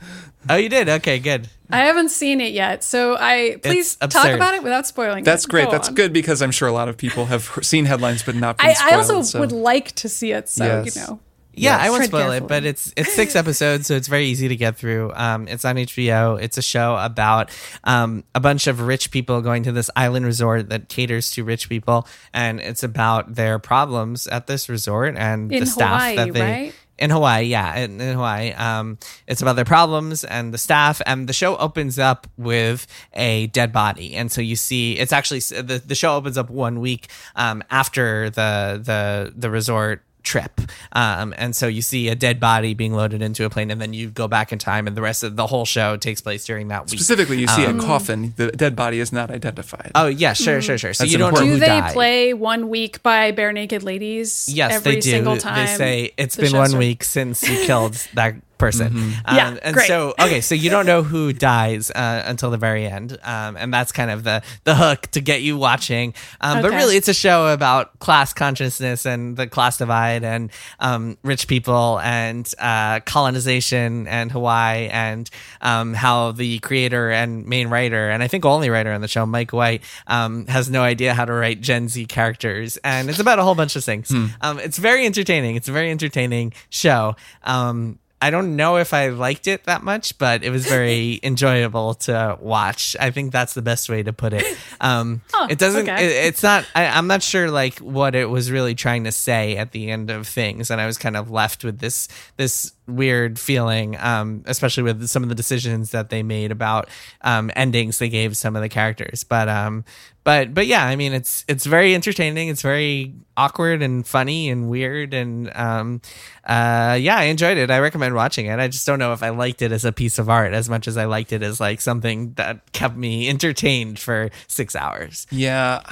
Oh, 0.51 0.57
you 0.57 0.69
did? 0.69 0.89
Okay, 0.91 1.19
good. 1.21 1.49
I 1.71 1.79
haven't 1.85 2.11
seen 2.11 2.43
it 2.43 2.53
yet, 2.53 2.85
so 2.85 3.17
I 3.19 3.57
please 3.63 3.97
talk 3.97 4.27
about 4.29 4.55
it 4.55 4.63
without 4.63 4.87
spoiling. 4.87 5.21
It. 5.21 5.25
That's 5.25 5.45
it. 5.47 5.51
great. 5.51 5.65
Go 5.67 5.71
That's 5.71 5.89
on. 5.89 5.95
good 5.95 6.13
because 6.13 6.43
I'm 6.43 6.51
sure 6.51 6.69
a 6.69 6.73
lot 6.73 6.89
of 6.91 6.99
people 6.99 7.25
have 7.27 7.51
seen 7.63 7.87
headlines 7.87 8.23
but 8.23 8.35
not 8.35 8.59
been 8.59 8.67
I, 8.67 8.73
spoiled. 8.75 8.93
I 8.93 8.97
also 8.97 9.23
so. 9.23 9.41
would 9.41 9.53
like 9.53 9.93
to 9.93 10.09
see 10.11 10.33
it, 10.33 10.51
so 10.51 10.65
Yes. 10.67 10.95
you 10.97 11.03
know. 11.03 11.21
Yeah, 11.57 11.77
Yes. 11.77 11.87
I 11.87 11.91
won't 11.91 12.05
spoil 12.05 12.31
it, 12.33 12.47
but 12.49 12.65
it's 12.65 12.93
it's 12.97 13.13
six 13.13 13.37
episodes, 13.43 13.87
so 13.87 13.95
it's 13.95 14.09
very 14.09 14.27
easy 14.27 14.49
to 14.49 14.57
get 14.57 14.77
through. 14.77 15.13
Um, 15.15 15.49
it's 15.49 15.65
on 15.65 15.77
HBO. 15.77 16.41
It's 16.41 16.59
a 16.59 16.63
show 16.63 16.97
about 16.97 17.51
um, 17.85 18.25
a 18.35 18.41
bunch 18.41 18.67
of 18.67 18.81
rich 18.81 19.11
people 19.11 19.41
going 19.41 19.63
to 19.65 19.73
this 19.73 19.91
island 19.97 20.27
resort 20.27 20.69
that 20.71 20.89
caters 20.89 21.31
to 21.33 21.45
rich 21.45 21.69
people, 21.69 22.07
and 22.33 22.61
it's 22.61 22.83
about 22.83 23.35
their 23.35 23.59
problems 23.59 24.27
at 24.27 24.47
this 24.47 24.69
resort 24.69 25.17
and 25.17 25.53
In 25.53 25.61
the 25.61 25.67
staff 25.67 26.01
Hawaii, 26.01 26.17
that 26.17 26.33
they. 26.33 26.41
right? 26.41 26.75
In 26.97 27.11
Hawaii, 27.11 27.47
yeah, 27.47 27.75
in, 27.79 28.01
in 28.01 28.15
Hawaii. 28.15 28.53
Um, 28.53 28.99
it's 29.27 29.43
about 29.43 29.57
their 29.57 29.65
problems 29.65 30.23
and 30.23 30.55
the 30.55 30.59
staff, 30.59 31.03
and 31.05 31.29
the 31.29 31.33
show 31.33 31.57
opens 31.57 31.99
up 31.99 32.29
with 32.37 32.87
a 33.15 33.49
dead 33.49 33.73
body, 33.73 34.15
and 34.15 34.31
so 34.31 34.41
you 34.41 34.55
see 34.55 34.93
it's 34.93 35.13
actually 35.13 35.41
the 35.41 35.83
the 35.85 35.97
show 35.97 36.15
opens 36.15 36.39
up 36.39 36.51
one 36.51 36.79
week 36.79 37.09
um, 37.35 37.65
after 37.69 38.31
the 38.31 38.81
the 38.81 39.33
the 39.35 39.51
resort 39.51 40.05
trip. 40.25 40.61
Um, 40.93 41.35
and 41.37 41.55
so 41.55 41.67
you 41.67 41.83
see 41.83 42.09
a 42.09 42.15
dead 42.15 42.41
body 42.41 42.75
being 42.75 42.95
loaded 42.95 43.23
into 43.23 43.45
a 43.45 43.51
plane, 43.51 43.71
and 43.71 43.81
then 43.81 43.93
you 43.93 44.11
go 44.11 44.27
back 44.27 44.53
in 44.53 44.59
time, 44.59 44.87
and 44.87 44.97
the 44.97 45.03
rest 45.03 45.23
of 45.23 45.37
the 45.37 45.47
whole 45.47 45.65
show 45.65 45.97
takes 45.97 46.21
place 46.21 46.45
during 46.45 46.69
that 46.69 46.83
week. 46.83 46.99
Specifically, 46.99 47.39
you 47.39 47.47
see 47.47 47.65
a 47.65 47.75
coffin. 47.75 48.35
The 48.37 48.51
dead 48.51 48.75
body 48.75 48.99
is 49.01 49.13
not 49.13 49.31
identified. 49.31 49.93
Oh 49.95 50.07
yeah, 50.07 50.33
sure, 50.33 50.61
sure, 50.61 50.79
sure. 50.79 50.95
So 50.95 51.05
That's 51.05 51.13
you 51.13 51.19
don't 51.19 51.35
know 51.35 51.41
who 51.41 51.55
Do 51.55 51.59
they 51.61 51.67
died. 51.67 51.93
play 51.93 52.35
one 52.35 52.69
week 52.69 53.03
by 53.03 53.33
Barenaked 53.33 53.85
Ladies? 53.85 54.49
Yes, 54.53 54.73
every 54.73 54.95
they 54.95 55.01
do. 55.01 55.11
Single 55.11 55.37
time 55.37 55.67
They 55.67 55.75
say 55.77 56.13
it's 56.17 56.37
been 56.37 56.57
one 56.57 56.77
week 56.77 57.05
since 57.05 57.49
you 57.49 57.65
killed 57.67 57.95
that 58.15 58.35
person. 58.65 58.87
Um, 59.25 59.37
Yeah, 59.37 59.57
and 59.63 59.75
great. 59.75 59.87
so 59.89 60.15
okay, 60.19 60.41
so 60.41 60.55
you 60.55 60.71
don't 60.71 60.87
know 60.87 61.03
who 61.03 61.33
dies 61.33 61.91
uh, 61.91 62.23
until 62.27 62.51
the 62.51 62.57
very 62.69 62.87
end, 62.87 63.19
um, 63.23 63.57
and 63.61 63.73
that's 63.73 63.93
kind 63.93 64.11
of 64.11 64.25
the 64.25 64.43
the 64.65 64.75
hook 64.75 65.01
to 65.13 65.21
get 65.21 65.43
you 65.43 65.57
watching. 65.59 66.15
Um, 66.41 66.63
But 66.63 66.71
really, 66.73 66.97
it's 66.97 67.09
a 67.09 67.15
show 67.27 67.53
about 67.53 67.99
class 67.99 68.33
consciousness 68.33 69.07
and 69.07 69.37
the 69.37 69.47
class 69.47 69.79
divide, 69.79 70.25
and 70.25 70.51
um, 70.81 71.17
rich 71.23 71.47
people, 71.49 72.01
and 72.01 72.45
uh, 72.59 73.01
colonization, 73.01 74.07
and 74.09 74.31
Hawaii, 74.33 74.89
and 74.89 75.29
um, 75.61 75.95
how 75.95 76.33
the 76.33 76.59
creator 76.61 77.11
and 77.11 77.47
main 77.47 77.69
writer, 77.69 78.11
and 78.11 78.23
I 78.23 78.29
think 78.29 78.45
only 78.45 78.71
writer 78.71 78.93
on 78.93 79.01
the 79.01 79.09
show, 79.09 79.27
Mike 79.27 79.53
White, 79.53 79.83
um, 80.07 80.47
has 80.47 80.71
no 80.71 80.83
idea 80.83 81.15
how 81.15 81.25
to 81.25 81.33
write 81.33 81.61
Gen 81.61 81.89
Z 81.89 82.07
characters, 82.07 82.79
and 82.85 83.11
it's 83.11 83.19
about 83.21 83.39
a 83.39 83.43
whole 83.43 83.55
bunch 83.55 83.77
of 83.77 83.85
things. 83.85 84.11
Um, 84.41 84.59
it's 84.61 84.79
very 84.79 85.05
entertaining. 85.07 85.57
It's 85.57 85.69
a 85.69 85.73
very 85.73 85.91
entertaining 85.91 86.53
show. 86.71 87.17
Um, 87.43 87.99
I 88.25 88.31
don't 88.31 88.57
know 88.57 88.77
if 88.77 88.95
I 88.95 89.09
liked 89.09 89.47
it 89.47 89.65
that 89.65 89.83
much, 89.83 90.17
but 90.19 90.43
it 90.43 90.51
was 90.51 90.67
very 90.67 91.21
enjoyable 91.23 91.95
to 91.95 92.39
watch. 92.41 92.97
I 92.99 93.11
think 93.11 93.33
that's 93.33 93.55
the 93.55 93.63
best 93.63 93.89
way 93.89 94.03
to 94.03 94.13
put 94.13 94.33
it. 94.33 94.45
Um, 94.81 95.21
Oh, 95.35 95.47
it 95.51 95.59
doesn't. 95.59 95.83
okay. 95.89 96.05
It, 96.07 96.27
it's 96.29 96.43
not. 96.43 96.67
I, 96.75 96.87
I'm 96.87 97.07
not 97.07 97.23
sure 97.23 97.51
like 97.51 97.79
what 97.81 98.15
it 98.15 98.31
was 98.31 98.51
really 98.51 98.75
trying 98.75 99.05
to 99.05 99.13
say 99.13 99.57
at 99.57 99.73
the 99.73 99.91
end 99.91 100.11
of 100.11 100.27
things, 100.27 100.71
and 100.71 100.81
I 100.81 100.87
was 100.87 100.99
kind 100.99 101.17
of 101.17 101.31
left 101.31 101.65
with 101.65 101.79
this 101.81 102.09
this 102.37 102.73
weird 102.87 103.39
feeling, 103.39 103.97
um, 103.99 104.43
especially 104.47 104.83
with 104.83 105.07
some 105.09 105.23
of 105.23 105.29
the 105.29 105.35
decisions 105.35 105.91
that 105.91 106.11
they 106.11 106.23
made 106.23 106.51
about 106.51 106.89
um, 107.23 107.51
endings 107.57 107.99
they 107.99 108.09
gave 108.09 108.37
some 108.37 108.57
of 108.57 108.63
the 108.63 108.69
characters. 108.69 109.25
But 109.25 109.49
um, 109.49 109.85
but 110.25 110.55
but 110.55 110.67
yeah, 110.67 110.85
I 110.85 110.97
mean, 110.97 111.13
it's 111.13 111.45
it's 111.49 111.67
very 111.67 111.95
entertaining. 111.95 112.49
It's 112.49 112.63
very 112.63 113.15
awkward 113.37 113.83
and 113.83 114.07
funny 114.07 114.51
and 114.51 114.69
weird, 114.69 115.15
and 115.15 115.55
um, 115.57 116.01
uh, 116.45 116.97
yeah, 117.01 117.17
I 117.17 117.25
enjoyed 117.25 117.59
it. 117.59 117.71
I 117.71 117.79
recommend 117.79 118.15
watching 118.15 118.47
it. 118.47 118.59
I 118.59 118.69
just 118.69 118.87
don't 118.87 118.99
know 118.99 119.13
if 119.13 119.23
I 119.23 119.31
liked 119.31 119.63
it 119.63 119.73
as 119.73 119.85
a 119.85 119.93
piece 119.93 120.19
of 120.19 120.29
art 120.29 120.53
as 120.53 120.69
much 120.69 120.89
as 120.89 120.97
I 120.97 121.05
liked 121.05 121.33
it 121.33 121.43
as 121.43 121.61
like 121.61 121.81
something 121.81 122.33
that 122.35 122.73
kept 122.73 122.97
me 122.97 123.29
entertained 123.29 123.99
for 123.99 124.31
six 124.47 124.75
hours. 124.75 125.27
Yeah, 125.31 125.83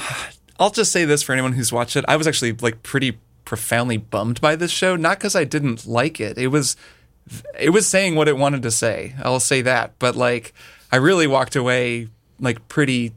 I'll 0.58 0.70
just 0.70 0.92
say 0.92 1.04
this 1.04 1.22
for 1.22 1.32
anyone 1.32 1.52
who's 1.52 1.72
watched 1.72 1.96
it. 1.96 2.04
I 2.08 2.16
was 2.16 2.26
actually 2.26 2.52
like 2.52 2.82
pretty 2.82 3.18
profoundly 3.44 3.96
bummed 3.96 4.40
by 4.40 4.56
this 4.56 4.70
show, 4.70 4.96
not 4.96 5.18
because 5.18 5.36
I 5.36 5.44
didn't 5.44 5.86
like 5.86 6.20
it. 6.20 6.38
It 6.38 6.48
was 6.48 6.76
it 7.58 7.70
was 7.70 7.86
saying 7.86 8.14
what 8.14 8.28
it 8.28 8.36
wanted 8.36 8.62
to 8.62 8.70
say. 8.70 9.14
I'll 9.22 9.40
say 9.40 9.62
that, 9.62 9.98
but 9.98 10.16
like 10.16 10.52
I 10.90 10.96
really 10.96 11.26
walked 11.26 11.56
away 11.56 12.08
like 12.40 12.66
pretty 12.68 13.12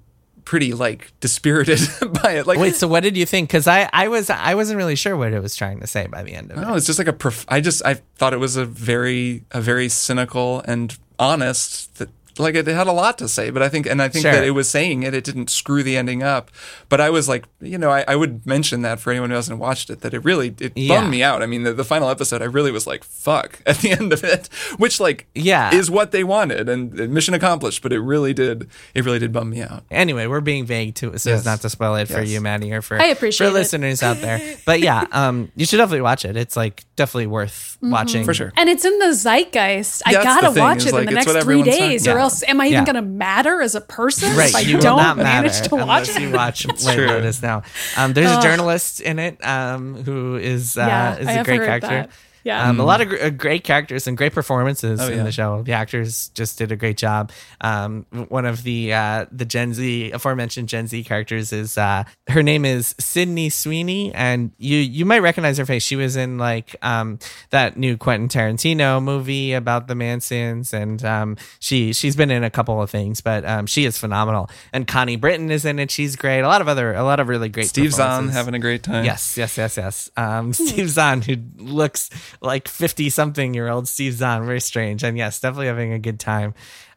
pretty 0.45 0.73
like 0.73 1.11
dispirited 1.19 1.79
by 2.23 2.33
it. 2.33 2.47
Like 2.47 2.59
Wait, 2.59 2.75
so 2.75 2.87
what 2.87 3.03
did 3.03 3.17
you 3.17 3.25
think? 3.25 3.49
Because 3.49 3.67
I, 3.67 3.89
I 3.91 4.07
was 4.07 4.29
I 4.29 4.55
wasn't 4.55 4.77
really 4.77 4.95
sure 4.95 5.17
what 5.17 5.33
it 5.33 5.41
was 5.41 5.55
trying 5.55 5.79
to 5.81 5.87
say 5.87 6.07
by 6.07 6.23
the 6.23 6.33
end 6.33 6.51
of 6.51 6.57
it. 6.57 6.61
No, 6.61 6.75
it's 6.75 6.85
just 6.85 6.99
like 6.99 7.07
a. 7.07 7.13
Prof- 7.13 7.45
I 7.49 7.61
just 7.61 7.83
I 7.85 7.95
thought 8.15 8.33
it 8.33 8.39
was 8.39 8.55
a 8.55 8.65
very 8.65 9.43
a 9.51 9.59
very 9.61 9.89
cynical 9.89 10.61
and 10.61 10.97
honest. 11.19 12.03
That, 12.35 12.43
like 12.43 12.55
it 12.55 12.67
had 12.67 12.87
a 12.87 12.91
lot 12.91 13.17
to 13.19 13.27
say, 13.27 13.49
but 13.49 13.61
I 13.61 13.69
think 13.69 13.85
and 13.85 14.01
I 14.01 14.09
think 14.09 14.23
Sure. 14.23 14.31
that 14.31 14.43
it 14.43 14.51
was 14.51 14.69
saying 14.69 15.03
it. 15.03 15.13
It 15.13 15.23
didn't 15.23 15.49
screw 15.49 15.83
the 15.83 15.97
ending 15.97 16.23
up. 16.23 16.51
But 16.89 17.01
I 17.01 17.09
was 17.09 17.27
like, 17.29 17.45
you 17.61 17.77
know, 17.77 17.89
I, 17.89 18.03
I 18.07 18.15
would 18.15 18.45
mention 18.45 18.81
that 18.83 18.99
for 18.99 19.11
anyone 19.11 19.29
who 19.29 19.35
hasn't 19.35 19.59
watched 19.59 19.89
it, 19.89 20.01
that 20.01 20.13
it 20.13 20.23
really 20.23 20.53
it 20.59 20.73
Yeah. 20.75 20.99
bummed 20.99 21.11
me 21.11 21.23
out. 21.23 21.41
I 21.41 21.45
mean, 21.45 21.63
the, 21.63 21.73
the 21.73 21.83
final 21.85 22.09
episode, 22.09 22.41
I 22.41 22.45
really 22.45 22.71
was 22.71 22.85
like, 22.87 23.03
fuck 23.03 23.61
at 23.65 23.77
the 23.79 23.91
end 23.91 24.13
of 24.13 24.23
it, 24.23 24.47
which 24.77 24.99
like 24.99 25.27
Yeah. 25.35 25.73
is 25.73 25.89
what 25.89 26.11
they 26.11 26.23
wanted 26.23 26.69
and 26.69 26.93
mission 27.13 27.33
accomplished. 27.33 27.81
But 27.81 27.93
it 27.93 27.99
really 27.99 28.33
did 28.33 28.69
it 28.93 29.05
really 29.05 29.19
did 29.19 29.31
bum 29.31 29.49
me 29.49 29.61
out. 29.61 29.83
Anyway, 29.91 30.27
we're 30.27 30.41
being 30.41 30.65
vague 30.65 30.95
too, 30.95 31.17
so 31.17 31.29
Yes. 31.29 31.39
as 31.39 31.45
not 31.45 31.61
to 31.61 31.69
spoil 31.69 31.95
it 31.95 32.07
for 32.07 32.19
Yes. 32.21 32.29
you, 32.29 32.41
Maddy, 32.41 32.71
or 32.73 32.81
for 32.81 33.01
I 33.01 33.05
appreciate 33.05 33.47
for 33.47 33.51
it. 33.51 33.53
listeners 33.53 34.03
out 34.03 34.17
there. 34.21 34.39
But 34.65 34.79
yeah, 34.81 35.05
um, 35.11 35.51
you 35.55 35.65
should 35.65 35.77
definitely 35.77 36.01
watch 36.01 36.25
it. 36.25 36.35
It's 36.37 36.55
like 36.55 36.83
definitely 36.95 37.27
worth 37.27 37.77
watching 37.81 38.23
For 38.25 38.33
sure. 38.33 38.51
And 38.57 38.69
it's 38.69 38.85
in 38.85 38.97
the 38.99 39.13
zeitgeist. 39.13 40.01
I 40.05 40.13
That's 40.13 40.25
gotta 40.25 40.51
thing, 40.51 40.63
watch 40.63 40.85
it 40.85 40.93
like, 40.93 41.01
in 41.07 41.13
the 41.13 41.23
next 41.23 41.43
three 41.43 41.63
days, 41.63 42.05
Yeah. 42.05 42.13
or 42.13 42.19
else 42.25 42.43
am 42.43 42.59
I 42.61 42.65
even 42.65 42.73
Yeah. 42.79 42.85
gonna 42.85 43.01
matter 43.01 43.61
as 43.61 43.75
a 43.75 43.81
person 43.81 44.35
Right, 44.35 44.49
if 44.49 44.55
I 44.55 44.59
you 44.61 44.75
will 44.77 44.83
don't 44.83 44.97
not 44.97 45.17
manage 45.17 45.61
to 45.61 45.75
watch 45.75 45.81
unless 45.81 46.15
it? 46.15 46.21
you 46.21 46.31
watch 46.31 46.65
White 46.83 46.95
true. 46.95 47.07
Lotus 47.07 47.41
now. 47.41 47.63
Um, 47.97 48.13
there's 48.13 48.31
a 48.31 48.41
journalist 48.41 48.99
in 49.01 49.19
it 49.19 49.43
um, 49.45 49.95
who 50.03 50.35
is 50.35 50.77
uh, 50.77 50.81
Yeah, 50.85 51.15
is 51.17 51.27
I 51.27 51.31
a 51.33 51.43
great 51.43 51.57
heard 51.59 51.65
character. 51.81 51.87
that. 51.87 52.09
Yeah. 52.45 52.69
Um, 52.69 52.79
a 52.79 52.85
lot 52.85 53.01
of 53.01 53.09
gr- 53.09 53.17
uh, 53.19 53.29
great 53.31 53.63
characters 53.63 54.05
and 54.07 54.15
great 54.15 54.31
performances 54.31 55.01
Oh, 55.01 55.07
in 55.09 55.17
yeah. 55.17 55.23
the 55.23 55.31
show. 55.31 55.63
The 55.63 55.73
actors 55.73 56.29
just 56.29 56.57
did 56.57 56.71
a 56.71 56.75
great 56.77 56.95
job. 56.95 57.31
Um, 57.59 58.05
one 58.29 58.45
of 58.45 58.61
the 58.63 58.93
uh, 58.93 59.25
the 59.31 59.45
Gen 59.45 59.73
Z 59.73 60.11
aforementioned 60.11 60.69
Gen 60.69 60.85
Z 60.87 61.03
characters 61.05 61.51
is 61.51 61.77
uh, 61.77 62.03
her 62.27 62.43
name 62.43 62.63
is 62.63 62.93
Sydney 62.99 63.49
Sweeney, 63.49 64.13
and 64.13 64.51
you 64.59 64.77
you 64.77 65.05
might 65.05 65.19
recognize 65.23 65.57
her 65.57 65.65
face. 65.65 65.81
She 65.83 65.95
was 65.95 66.15
in 66.15 66.37
like 66.37 66.75
um, 66.83 67.17
that 67.49 67.77
new 67.77 67.97
Quentin 67.97 68.29
Tarantino 68.29 69.01
movie 69.01 69.53
about 69.53 69.87
the 69.87 69.95
Mansons, 69.95 70.71
and 70.71 71.03
um, 71.03 71.37
she 71.59 71.93
she's 71.93 72.15
been 72.15 72.29
in 72.29 72.43
a 72.43 72.51
couple 72.51 72.79
of 72.79 72.91
things, 72.91 73.21
but 73.21 73.43
um, 73.43 73.65
she 73.65 73.85
is 73.85 73.97
phenomenal. 73.97 74.49
And 74.71 74.87
Connie 74.87 75.15
Britton 75.15 75.49
is 75.49 75.65
in 75.65 75.79
it. 75.79 75.89
She's 75.89 76.15
great. 76.15 76.41
A 76.41 76.47
lot 76.47 76.61
of 76.61 76.67
other 76.67 76.93
a 76.93 77.03
lot 77.03 77.19
of 77.19 77.27
really 77.27 77.49
great. 77.49 77.65
Steve 77.69 77.91
Zahn 77.91 78.29
having 78.29 78.53
a 78.53 78.59
great 78.59 78.83
time. 78.83 79.03
Yes, 79.03 79.35
yes, 79.35 79.57
yes, 79.57 79.77
yes. 79.77 80.11
Um, 80.15 80.53
Steve 80.65 80.91
Zahn, 80.91 81.23
who 81.23 81.37
looks 81.57 82.11
like 82.41 82.67
fifty 82.67 83.09
something 83.09 83.53
year 83.53 83.67
old 83.69 83.87
Steve 83.87 84.13
Zahn, 84.13 84.45
very 84.45 84.59
strange, 84.61 85.03
and 85.03 85.17
yes, 85.17 85.39
definitely 85.39 85.67
having 85.67 85.93
a 85.93 85.99
good 85.99 86.19
time. 86.19 86.53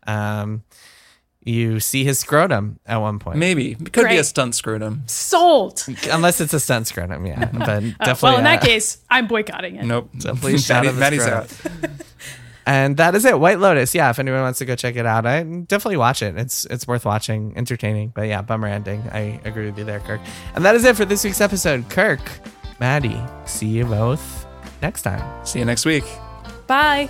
Um, 0.06 0.62
you 1.44 1.80
see 1.80 2.04
his 2.04 2.18
scrotum 2.18 2.78
at 2.84 2.96
one 2.98 3.18
point, 3.18 3.38
Maybe 3.38 3.72
it 3.72 3.92
could 3.92 4.08
be 4.08 4.16
a 4.16 4.24
stunt 4.24 4.54
scrotum. 4.54 5.04
Sold. 5.06 5.82
unless 6.10 6.40
it's 6.40 6.52
a 6.52 6.60
stunt 6.60 6.86
scrotum, 6.88 7.24
yeah. 7.24 7.46
But 7.52 7.64
definitely, 7.64 7.96
Uh, 8.00 8.14
well, 8.22 8.38
in 8.38 8.44
that 8.44 8.62
uh, 8.62 8.66
case, 8.66 8.98
I'm 9.08 9.26
boycotting 9.28 9.76
it. 9.76 9.84
Nope. 9.86 10.10
So 10.18 10.34
please 10.34 10.66
shout 10.66 10.84
Maddy- 10.84 10.88
out 10.88 10.94
the 10.94 11.00
Maddy's 11.00 11.26
out. 11.26 11.90
And 12.66 12.98
that 12.98 13.14
is 13.14 13.24
it. 13.24 13.40
White 13.40 13.60
Lotus. 13.60 13.94
Yeah, 13.94 14.10
if 14.10 14.18
anyone 14.18 14.42
wants 14.42 14.58
to 14.58 14.66
go 14.66 14.76
check 14.76 14.96
it 14.96 15.06
out, 15.06 15.24
I 15.24 15.42
definitely 15.42 15.96
watch 15.96 16.20
it. 16.20 16.36
It's 16.36 16.66
it's 16.66 16.86
worth 16.86 17.06
watching, 17.06 17.54
entertaining. 17.56 18.10
But 18.14 18.28
yeah, 18.28 18.42
bummer 18.42 18.68
ending. 18.68 19.02
I 19.10 19.40
agree 19.46 19.64
with 19.70 19.78
you 19.78 19.84
there, 19.84 20.00
Kirk. 20.00 20.20
And 20.54 20.62
that 20.66 20.74
is 20.74 20.84
it 20.84 20.94
for 20.94 21.06
this 21.06 21.24
week's 21.24 21.40
episode. 21.40 21.88
Kirk, 21.88 22.20
Maddy, 22.78 23.18
see 23.46 23.68
you 23.68 23.86
both 23.86 24.44
next 24.82 25.02
time. 25.02 25.22
See 25.44 25.58
you 25.58 25.64
next 25.64 25.84
week. 25.84 26.04
Bye. 26.66 27.08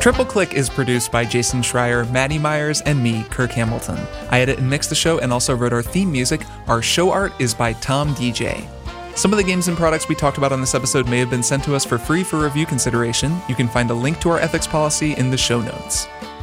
Triple 0.00 0.26
Click 0.26 0.52
is 0.52 0.68
produced 0.68 1.10
by 1.10 1.24
Jason 1.24 1.62
Schreier, 1.62 2.10
Maddy 2.12 2.38
Myers, 2.38 2.82
and 2.82 3.02
me, 3.02 3.24
Kirk 3.30 3.52
Hamilton. 3.52 3.96
I 4.30 4.40
edit 4.40 4.58
and 4.58 4.68
mix 4.68 4.86
the 4.86 4.94
show 4.94 5.18
and 5.18 5.32
also 5.32 5.56
wrote 5.56 5.72
our 5.72 5.82
theme 5.82 6.12
music. 6.12 6.42
Our 6.68 6.82
show 6.82 7.10
art 7.10 7.32
is 7.38 7.54
by 7.54 7.72
Tom 7.72 8.14
DJ. 8.14 8.68
Some 9.16 9.32
of 9.32 9.38
the 9.38 9.44
games 9.44 9.68
and 9.68 9.78
products 9.78 10.06
we 10.06 10.14
talked 10.14 10.36
about 10.36 10.52
on 10.52 10.60
this 10.60 10.74
episode 10.74 11.08
may 11.08 11.18
have 11.20 11.30
been 11.30 11.42
sent 11.42 11.64
to 11.64 11.74
us 11.74 11.86
for 11.86 11.96
free 11.96 12.22
for 12.22 12.38
review 12.42 12.66
consideration. 12.66 13.34
You 13.48 13.54
can 13.54 13.66
find 13.66 13.90
a 13.90 13.94
link 13.94 14.20
to 14.20 14.28
our 14.28 14.40
ethics 14.40 14.66
policy 14.66 15.12
in 15.14 15.30
the 15.30 15.38
show 15.38 15.62
notes. 15.62 16.06